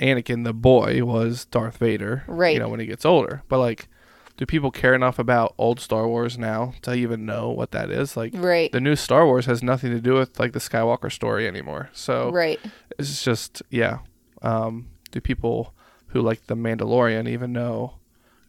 Anakin, 0.00 0.44
the 0.44 0.52
boy, 0.52 1.04
was 1.04 1.44
Darth 1.46 1.76
Vader. 1.78 2.24
Right. 2.26 2.54
You 2.54 2.58
know, 2.58 2.68
when 2.68 2.80
he 2.80 2.86
gets 2.86 3.04
older, 3.04 3.42
but 3.48 3.58
like. 3.58 3.88
Do 4.36 4.44
people 4.46 4.72
care 4.72 4.94
enough 4.94 5.20
about 5.20 5.54
old 5.58 5.78
Star 5.78 6.08
Wars 6.08 6.36
now 6.36 6.74
to 6.82 6.92
even 6.92 7.24
know 7.24 7.50
what 7.50 7.70
that 7.70 7.88
is? 7.88 8.16
Like, 8.16 8.32
Right. 8.34 8.72
the 8.72 8.80
new 8.80 8.96
Star 8.96 9.26
Wars 9.26 9.46
has 9.46 9.62
nothing 9.62 9.92
to 9.92 10.00
do 10.00 10.14
with 10.14 10.40
like 10.40 10.52
the 10.52 10.58
Skywalker 10.58 11.12
story 11.12 11.46
anymore. 11.46 11.88
So 11.92 12.32
right. 12.32 12.58
it's 12.98 13.22
just 13.22 13.62
yeah. 13.70 13.98
Um, 14.42 14.88
do 15.12 15.20
people 15.20 15.72
who 16.14 16.22
like 16.22 16.46
the 16.46 16.54
Mandalorian 16.56 17.28
even 17.28 17.52
know, 17.52 17.94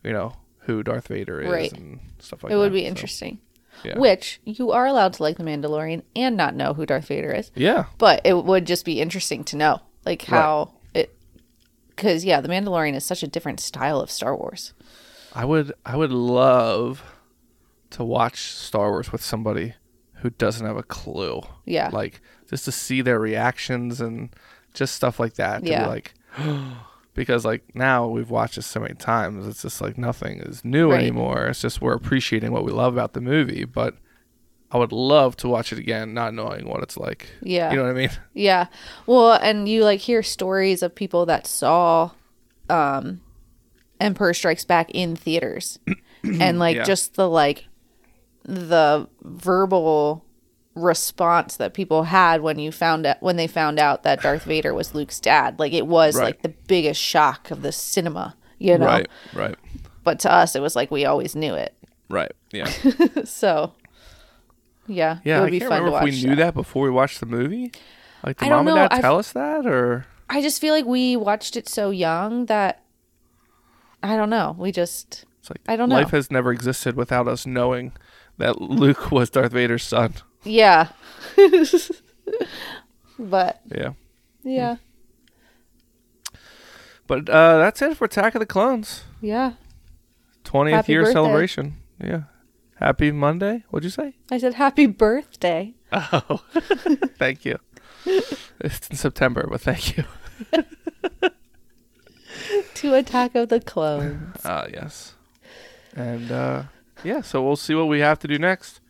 you 0.03 0.13
know, 0.13 0.38
who 0.59 0.82
Darth 0.84 1.09
Vader 1.09 1.41
is 1.41 1.51
Right. 1.51 1.74
and 1.74 1.99
stuff 2.20 2.41
like 2.43 2.51
it 2.51 2.55
that? 2.55 2.59
It 2.59 2.63
would 2.63 2.72
be 2.74 2.84
So, 2.84 2.88
interesting. 2.88 3.39
yeah. 3.84 3.97
Which 3.99 4.39
you 4.45 4.72
are 4.72 4.86
allowed 4.86 5.11
to 5.13 5.24
like 5.24 5.38
the 5.38 5.43
Mandalorian 5.43 6.03
and 6.16 6.38
not 6.38 6.55
know 6.55 6.74
who 6.74 6.86
Darth 6.86 7.07
Vader 7.09 7.34
is. 7.34 7.51
yeah, 7.55 7.86
but 7.97 8.22
it 8.24 8.45
would 8.45 8.66
just 8.66 8.86
be 8.86 9.01
interesting 9.01 9.43
to 9.45 9.57
know 9.57 9.82
like 10.05 10.22
how 10.24 10.72
it 10.93 11.13
because 11.89 12.24
yeah 12.24 12.39
the 12.39 12.47
mandalorian 12.47 12.93
is 12.95 13.03
such 13.03 13.24
a 13.24 13.28
different 13.28 13.59
style 13.59 13.99
of 13.99 14.09
star 14.11 14.36
wars 14.36 14.74
I 15.34 15.43
would 15.45 15.74
I 15.86 15.97
would 15.97 16.11
love 16.11 17.03
to 17.91 18.03
watch 18.03 18.51
Star 18.53 18.89
Wars 18.91 19.11
with 19.11 19.22
somebody 19.24 19.74
who 20.22 20.30
doesn't 20.30 20.66
have 20.66 20.78
a 20.78 20.84
clue. 20.84 21.41
Yeah. 21.66 21.89
Like 21.91 22.22
just 22.49 22.66
to 22.66 22.72
see 22.72 23.01
their 23.01 23.20
reactions 23.20 23.99
and 24.01 24.30
just 24.74 24.95
stuff 24.95 25.20
like 25.20 25.34
that. 25.36 25.63
To 25.63 25.70
Yeah. 25.70 25.88
like 25.88 26.13
because 27.16 27.43
like 27.45 27.63
now 27.74 28.07
we've 28.07 28.30
watched 28.30 28.57
this 28.57 28.68
so 28.68 28.80
many 28.82 28.93
times, 28.93 29.47
it's 29.47 29.63
just 29.63 29.82
like 29.82 29.97
nothing 29.97 30.39
is 30.41 30.63
new 30.63 30.91
Right. 30.91 31.01
anymore. 31.01 31.47
It's 31.47 31.61
just 31.61 31.82
we're 31.82 31.93
appreciating 31.95 32.51
what 32.51 32.63
we 32.63 32.72
love 32.72 32.93
about 32.93 33.13
the 33.13 33.22
movie, 33.22 33.66
but 33.66 33.95
I 34.72 34.78
would 34.78 34.91
love 34.91 35.36
to 35.38 35.47
watch 35.47 35.72
it 35.74 35.80
again, 35.80 36.13
not 36.13 36.34
knowing 36.34 36.68
what 36.68 36.84
it's 36.84 36.97
like. 36.97 37.30
Yeah. 37.41 37.72
You 37.72 37.78
know 37.78 37.84
what 37.84 37.91
I 37.91 37.93
mean? 37.93 38.09
yeah 38.34 38.68
well 39.07 39.34
and 39.34 39.68
you 39.68 39.84
like 39.84 40.01
hear 40.01 40.22
stories 40.22 40.84
of 40.84 40.93
people 40.93 41.26
that 41.28 41.47
saw 41.47 42.11
um 42.70 43.22
emperor 44.01 44.34
strikes 44.34 44.66
back 44.66 44.91
in 44.91 45.16
theaters 45.16 45.80
and 46.24 46.59
like 46.59 46.76
Yeah. 46.76 46.84
just 46.84 47.13
the 47.16 47.30
like 47.30 47.66
the 48.43 49.07
verbal 49.24 50.24
response 50.76 51.55
that 51.57 51.73
people 51.73 52.03
had 52.03 52.41
when 52.41 52.59
you 52.59 52.71
found 52.71 53.05
out 53.05 53.15
when 53.21 53.38
they 53.38 53.47
found 53.47 53.80
out 53.80 54.03
that 54.03 54.21
darth 54.21 54.43
vader 54.43 54.73
was 54.73 54.93
luke's 54.93 55.19
dad 55.21 55.57
like 55.57 55.71
it 55.71 55.88
was 55.88 56.15
Right. 56.17 56.26
like 56.26 56.41
the 56.41 56.49
biggest 56.67 56.99
shock 57.01 57.49
of 57.49 57.61
the 57.61 57.71
cinema 57.71 58.36
you 58.59 58.78
know 58.78 58.86
Right, 58.86 59.07
right, 59.34 59.55
but 60.03 60.19
to 60.19 60.32
us 60.32 60.53
it 60.55 60.61
was 60.61 60.76
like 60.76 60.91
we 60.91 61.05
always 61.05 61.34
knew 61.36 61.53
it 61.55 61.73
right. 62.09 62.32
Yeah. 62.51 62.65
so 63.23 63.71
yeah 64.88 65.19
Yeah, 65.23 65.38
it 65.38 65.39
I 65.39 65.41
would 65.43 65.51
be 65.51 65.59
can't 65.59 65.69
fun 65.69 65.84
to 65.86 65.91
watch 65.91 66.07
if 66.09 66.13
we 66.15 66.23
knew 66.30 66.36
that 66.36 66.53
before 66.53 66.84
we 66.84 66.89
watched 66.89 67.19
the 67.19 67.26
movie. 67.26 67.71
Like, 68.23 68.38
did 68.38 68.45
I 68.45 68.49
don't 68.49 68.65
mom 68.65 68.78
and 68.78 68.89
dad 68.89 68.93
I've- 68.95 69.01
tell 69.01 69.17
us 69.17 69.32
that, 69.32 69.65
or 69.65 70.05
I 70.30 70.41
just 70.41 70.59
feel 70.59 70.73
like 70.73 70.86
we 70.86 71.15
watched 71.15 71.55
it 71.55 71.67
so 71.69 71.89
young 71.91 72.45
that 72.47 72.82
I 74.03 74.15
don't 74.17 74.30
know. 74.30 74.55
We 74.59 74.71
just 74.71 75.26
It's 75.39 75.49
like 75.49 75.61
I 75.67 75.76
don't 75.76 75.89
know. 75.89 75.95
Life 75.95 76.11
has 76.11 76.30
never 76.32 76.51
existed 76.51 76.95
without 76.95 77.28
us 77.28 77.45
knowing 77.45 77.91
that 78.38 78.61
Luke 78.61 79.11
was 79.11 79.30
Darth 79.30 79.51
Vader's 79.53 79.84
son. 79.84 80.13
Yeah. 80.46 80.88
but 83.20 83.62
Yeah. 83.74 83.93
yeah. 84.43 84.78
But 87.08 87.30
uh, 87.30 87.58
that's 87.60 87.82
it 87.82 87.98
for 87.98 88.06
Attack 88.06 88.36
of 88.36 88.39
the 88.39 88.46
Clones. 88.46 89.04
Yeah. 89.22 89.54
20th 90.43 90.88
year 90.88 91.02
birthday. 91.02 91.14
celebration. 91.14 91.76
Yeah. 92.04 92.22
Happy 92.80 93.12
Monday. 93.12 93.64
What'd 93.70 93.84
you 93.86 93.89
say? 93.91 94.16
I 94.32 94.38
said 94.38 94.56
happy 94.56 94.86
birthday. 94.88 95.74
Oh, 95.91 96.41
thank 97.18 97.46
you. 97.46 97.58
It's 98.60 98.88
in 98.89 98.96
September, 98.98 99.48
but 99.50 99.62
thank 99.62 99.98
you. 99.98 100.04
To 102.76 102.93
Attack 102.93 103.34
of 103.36 103.48
the 103.50 103.60
Clones. 103.62 104.41
Ah, 104.43 104.66
yes. 104.72 105.16
And 105.96 106.30
uh, 106.32 106.64
yeah, 107.04 107.22
so 107.22 107.41
we'll 107.41 107.56
see 107.56 107.74
what 107.74 107.88
we 107.88 108.00
have 108.02 108.20
to 108.20 108.28
do 108.28 108.38
next. 108.38 108.82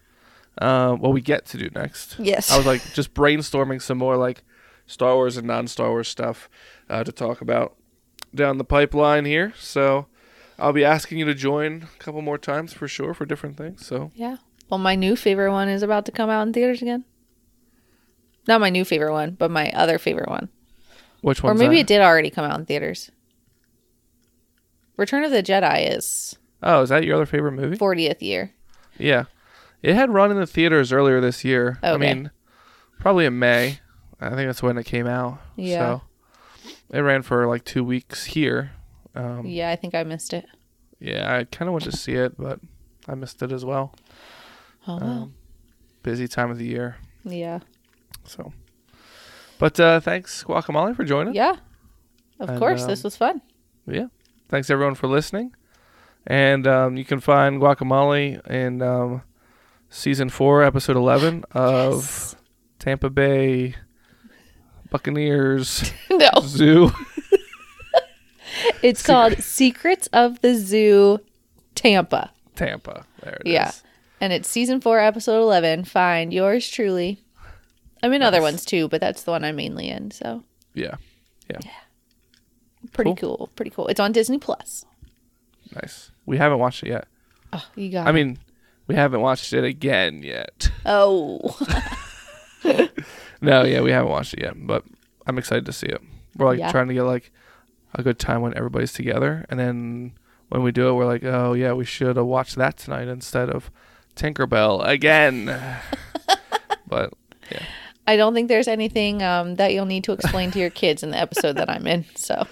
Uh, 0.62 0.93
what 0.93 1.12
we 1.14 1.22
get 1.22 1.45
to 1.47 1.58
do 1.58 1.70
next. 1.76 2.16
Yes. 2.20 2.51
I 2.51 2.58
was 2.58 2.66
like 2.66 2.82
just 2.93 3.14
brainstorming 3.14 3.82
some 3.82 3.97
more 3.97 4.16
like 4.16 4.43
Star 4.88 5.16
Wars 5.16 5.36
and 5.38 5.45
non-Star 5.47 5.89
Wars 5.89 6.08
stuff 6.08 6.49
uh, 6.89 7.03
to 7.03 7.12
talk 7.12 7.41
about 7.41 7.76
down 8.34 8.58
the 8.58 8.64
pipeline 8.64 9.26
here. 9.26 9.53
So 9.58 10.08
I'll 10.58 10.74
be 10.74 10.86
asking 10.86 11.18
you 11.20 11.26
to 11.26 11.34
join 11.34 11.88
a 11.95 11.99
couple 12.03 12.22
more 12.22 12.38
times 12.38 12.72
for 12.74 12.88
sure 12.88 13.14
for 13.14 13.26
different 13.26 13.58
things. 13.58 13.86
So 13.86 14.12
Yeah. 14.16 14.38
Well, 14.70 14.78
my 14.78 14.95
new 14.95 15.16
favorite 15.16 15.51
one 15.51 15.68
is 15.70 15.84
about 15.84 16.06
to 16.06 16.12
come 16.12 16.30
out 16.30 16.47
in 16.47 16.53
theaters 16.53 16.82
again. 16.82 17.03
Not 18.47 18.62
my 18.62 18.70
new 18.70 18.86
favorite 18.86 19.12
one, 19.14 19.32
but 19.32 19.51
my 19.51 19.72
other 19.72 19.97
favorite 19.97 20.30
one. 20.30 20.49
which 21.22 21.41
one? 21.43 21.51
Or 21.51 21.56
maybe 21.56 21.80
it 21.80 21.88
did 21.88 22.01
already 22.01 22.30
come 22.30 22.45
out 22.49 22.60
in 22.60 22.66
theaters. 22.66 23.12
Return 24.97 25.24
of 25.24 25.32
the 25.32 25.43
Jedi 25.43 25.95
is 25.97 26.38
Oh, 26.64 26.82
is 26.82 26.89
that 26.89 27.03
your 27.03 27.16
other 27.16 27.26
favorite 27.26 27.51
movie? 27.51 27.78
40th 27.78 28.22
year. 28.22 28.53
Yeah. 28.97 29.26
It 29.82 29.95
had 29.95 30.09
run 30.13 30.32
in 30.32 30.38
the 30.38 30.47
theaters 30.47 30.91
earlier 30.91 31.21
this 31.21 31.43
year. 31.43 31.78
I 31.84 31.97
mean, 31.97 32.32
probably 32.99 33.26
in 33.26 33.38
May. 33.39 33.80
I 34.19 34.30
think 34.30 34.47
that's 34.47 34.63
when 34.63 34.78
it 34.78 34.86
came 34.86 35.07
out. 35.07 35.39
Yeah. 35.55 35.78
So 35.99 36.01
it 36.91 36.99
ran 37.01 37.21
for 37.21 37.45
like 37.47 37.65
two 37.65 37.84
weeks 37.84 38.26
here. 38.26 38.71
Um, 39.13 39.45
Yeah, 39.45 39.69
I 39.71 39.76
think 39.76 39.93
I 39.93 40.03
missed 40.03 40.34
it. 40.34 40.45
yeah, 40.99 41.36
I 41.36 41.43
kind 41.43 41.67
of 41.69 41.73
went 41.73 41.86
to 41.86 41.91
see 41.91 42.13
it, 42.13 42.38
but 42.38 42.59
I 43.07 43.15
missed 43.15 43.41
it 43.43 43.51
as 43.51 43.63
well. 43.63 43.93
Oh, 44.88 44.97
well. 44.97 45.03
Um, 45.09 45.34
busy 46.03 46.28
time 46.28 46.49
of 46.51 46.57
the 46.57 46.65
year. 46.65 46.97
yeah. 47.23 47.59
So, 48.23 48.53
but 49.59 49.80
uh, 49.80 49.99
thanks, 49.99 50.43
Guacamollie, 50.43 50.95
for 50.95 51.03
joining. 51.03 51.36
Yeah. 51.36 51.57
Of 52.39 52.49
And, 52.49 52.59
course, 52.59 52.82
um, 52.84 52.88
this 52.88 53.03
was 53.03 53.15
fun. 53.15 53.41
Yeah. 53.86 54.07
Thanks 54.49 54.69
everyone 54.69 54.95
for 54.95 55.07
listening. 55.07 55.53
And 56.26 56.65
um, 56.65 56.97
you 56.97 57.05
can 57.05 57.19
find 57.19 57.61
Guacamollie 57.61 58.41
and. 58.45 58.82
um, 58.82 59.21
season 59.95 60.29
four, 60.29 60.63
episode 60.63 60.95
eleven 60.97 61.43
of 61.51 62.35
Tampa 62.79 63.09
Bay 63.09 63.75
Buccaneers 64.89 65.91
no, 66.09 66.29
Zoo. 66.41 66.91
it's 68.81 69.01
called 69.01 69.37
Secrets 69.41 70.07
of 70.13 70.41
the 70.41 70.55
Zoo 70.55 71.19
Tampa. 71.73 72.31
Tampa. 72.55 73.05
There 73.23 73.33
it 73.33 73.41
is. 73.47 73.53
Yeah. 73.53 73.71
And 74.21 74.31
it's 74.31 74.49
season 74.49 74.79
four, 74.79 74.99
episode 74.99 75.41
11. 75.41 75.83
Find 75.85 76.33
yours 76.33 76.69
truly. 76.69 77.19
I'm 78.01 78.13
in 78.13 78.21
other 78.21 78.41
ones 78.41 78.63
too, 78.63 78.87
but 78.87 79.01
that's 79.01 79.23
the 79.23 79.31
one 79.31 79.43
I'm 79.43 79.55
mainly 79.57 79.89
in. 79.89 80.11
So 80.11 80.43
Yeah. 80.73 80.95
Yeah. 81.49 81.59
pretty 82.93 83.13
Cool. 83.15 83.37
cool. 83.37 83.49
Pretty 83.55 83.71
cool. 83.71 83.87
It's 83.87 83.99
on 83.99 84.11
Disney 84.13 84.37
Plus. 84.37 84.85
Nice. 85.75 86.11
We 86.25 86.37
haven't 86.37 86.59
watched 86.59 86.83
it 86.83 86.89
yet. 86.89 87.07
Oh, 87.51 87.65
you 87.75 87.91
got 87.91 88.07
I 88.07 88.11
it. 88.11 88.13
mean, 88.13 88.37
we 88.88 88.95
haven't 88.95 89.21
watched 89.21 89.53
it 89.53 89.63
again 89.63 90.23
yet. 90.23 90.69
Oh. 90.86 91.57
No, 93.41 93.63
yeah, 93.63 93.81
we 93.81 93.91
haven't 93.91 94.09
watched 94.09 94.33
it 94.33 94.41
yet, 94.41 94.53
but 94.55 94.83
I'm 95.27 95.38
excited 95.38 95.65
to 95.67 95.73
see 95.73 95.86
it. 95.88 96.01
We're 96.36 96.47
like 96.47 96.57
Yeah. 96.57 96.71
trying 96.71 96.88
to 96.88 96.93
get 96.95 97.03
like 97.03 97.31
a 97.93 98.01
good 98.01 98.17
time 98.17 98.41
when 98.41 98.57
everybody's 98.57 98.93
together, 98.93 99.45
and 99.49 99.59
then 99.59 100.13
when 100.49 100.63
we 100.63 100.71
do 100.71 100.89
it, 100.89 100.93
we're 100.93 101.05
like, 101.05 101.23
oh 101.23 101.53
yeah, 101.53 101.73
we 101.73 101.86
should 101.86 102.15
have 102.15 102.25
watched 102.25 102.55
that 102.55 102.77
tonight 102.77 103.07
instead 103.07 103.49
of 103.51 103.69
Tinkerbell 104.15 104.88
again. 104.88 105.45
but 106.88 107.13
yeah. 107.51 107.61
I 108.07 108.15
don't 108.17 108.33
think 108.33 108.47
there's 108.47 108.67
anything 108.67 109.21
um, 109.21 109.55
that 109.55 109.73
you'll 109.73 109.86
need 109.86 110.05
to 110.05 110.13
explain 110.13 110.49
to 110.51 110.59
your 110.59 110.69
kids 110.71 111.03
in 111.03 111.11
the 111.11 111.17
episode 111.19 111.57
that 111.57 111.69
I'm 111.69 111.86
in. 111.86 112.05
So, 112.15 112.47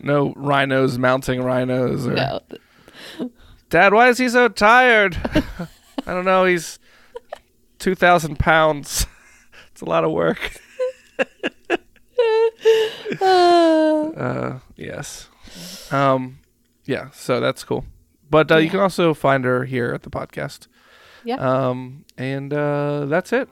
no 0.00 0.32
rhinos 0.36 0.96
mounting 0.96 1.42
rhinos 1.42 2.06
or 2.06 2.12
no. 2.14 2.40
Dad, 3.70 3.92
why 3.92 4.08
is 4.08 4.18
he 4.18 4.28
so 4.28 4.48
tired? 4.48 5.16
I 6.06 6.14
don't 6.14 6.24
know. 6.24 6.44
He's 6.44 6.78
two 7.78 7.94
thousand 7.94 8.38
pounds. 8.38 9.06
it's 9.72 9.80
a 9.80 9.84
lot 9.84 10.04
of 10.04 10.12
work. 10.12 10.60
uh, 13.20 14.58
yes. 14.76 15.28
Um, 15.90 16.38
yeah. 16.84 17.10
So 17.10 17.40
that's 17.40 17.64
cool. 17.64 17.84
But 18.30 18.50
uh, 18.50 18.56
you 18.56 18.70
can 18.70 18.80
also 18.80 19.14
find 19.14 19.44
her 19.44 19.64
here 19.64 19.92
at 19.94 20.02
the 20.02 20.10
podcast. 20.10 20.66
Yeah. 21.24 21.36
Um, 21.36 22.04
and 22.16 22.52
uh, 22.52 23.06
that's 23.06 23.32
it. 23.32 23.48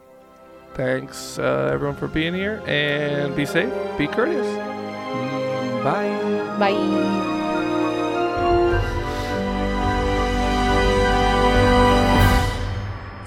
Thanks 0.74 1.38
uh, 1.38 1.70
everyone 1.72 1.96
for 1.96 2.06
being 2.06 2.34
here, 2.34 2.62
and 2.66 3.34
be 3.34 3.46
safe, 3.46 3.72
be 3.96 4.06
courteous. 4.06 4.46
Mm, 4.46 5.82
Bye. 5.82 6.58
Bye. 6.58 7.35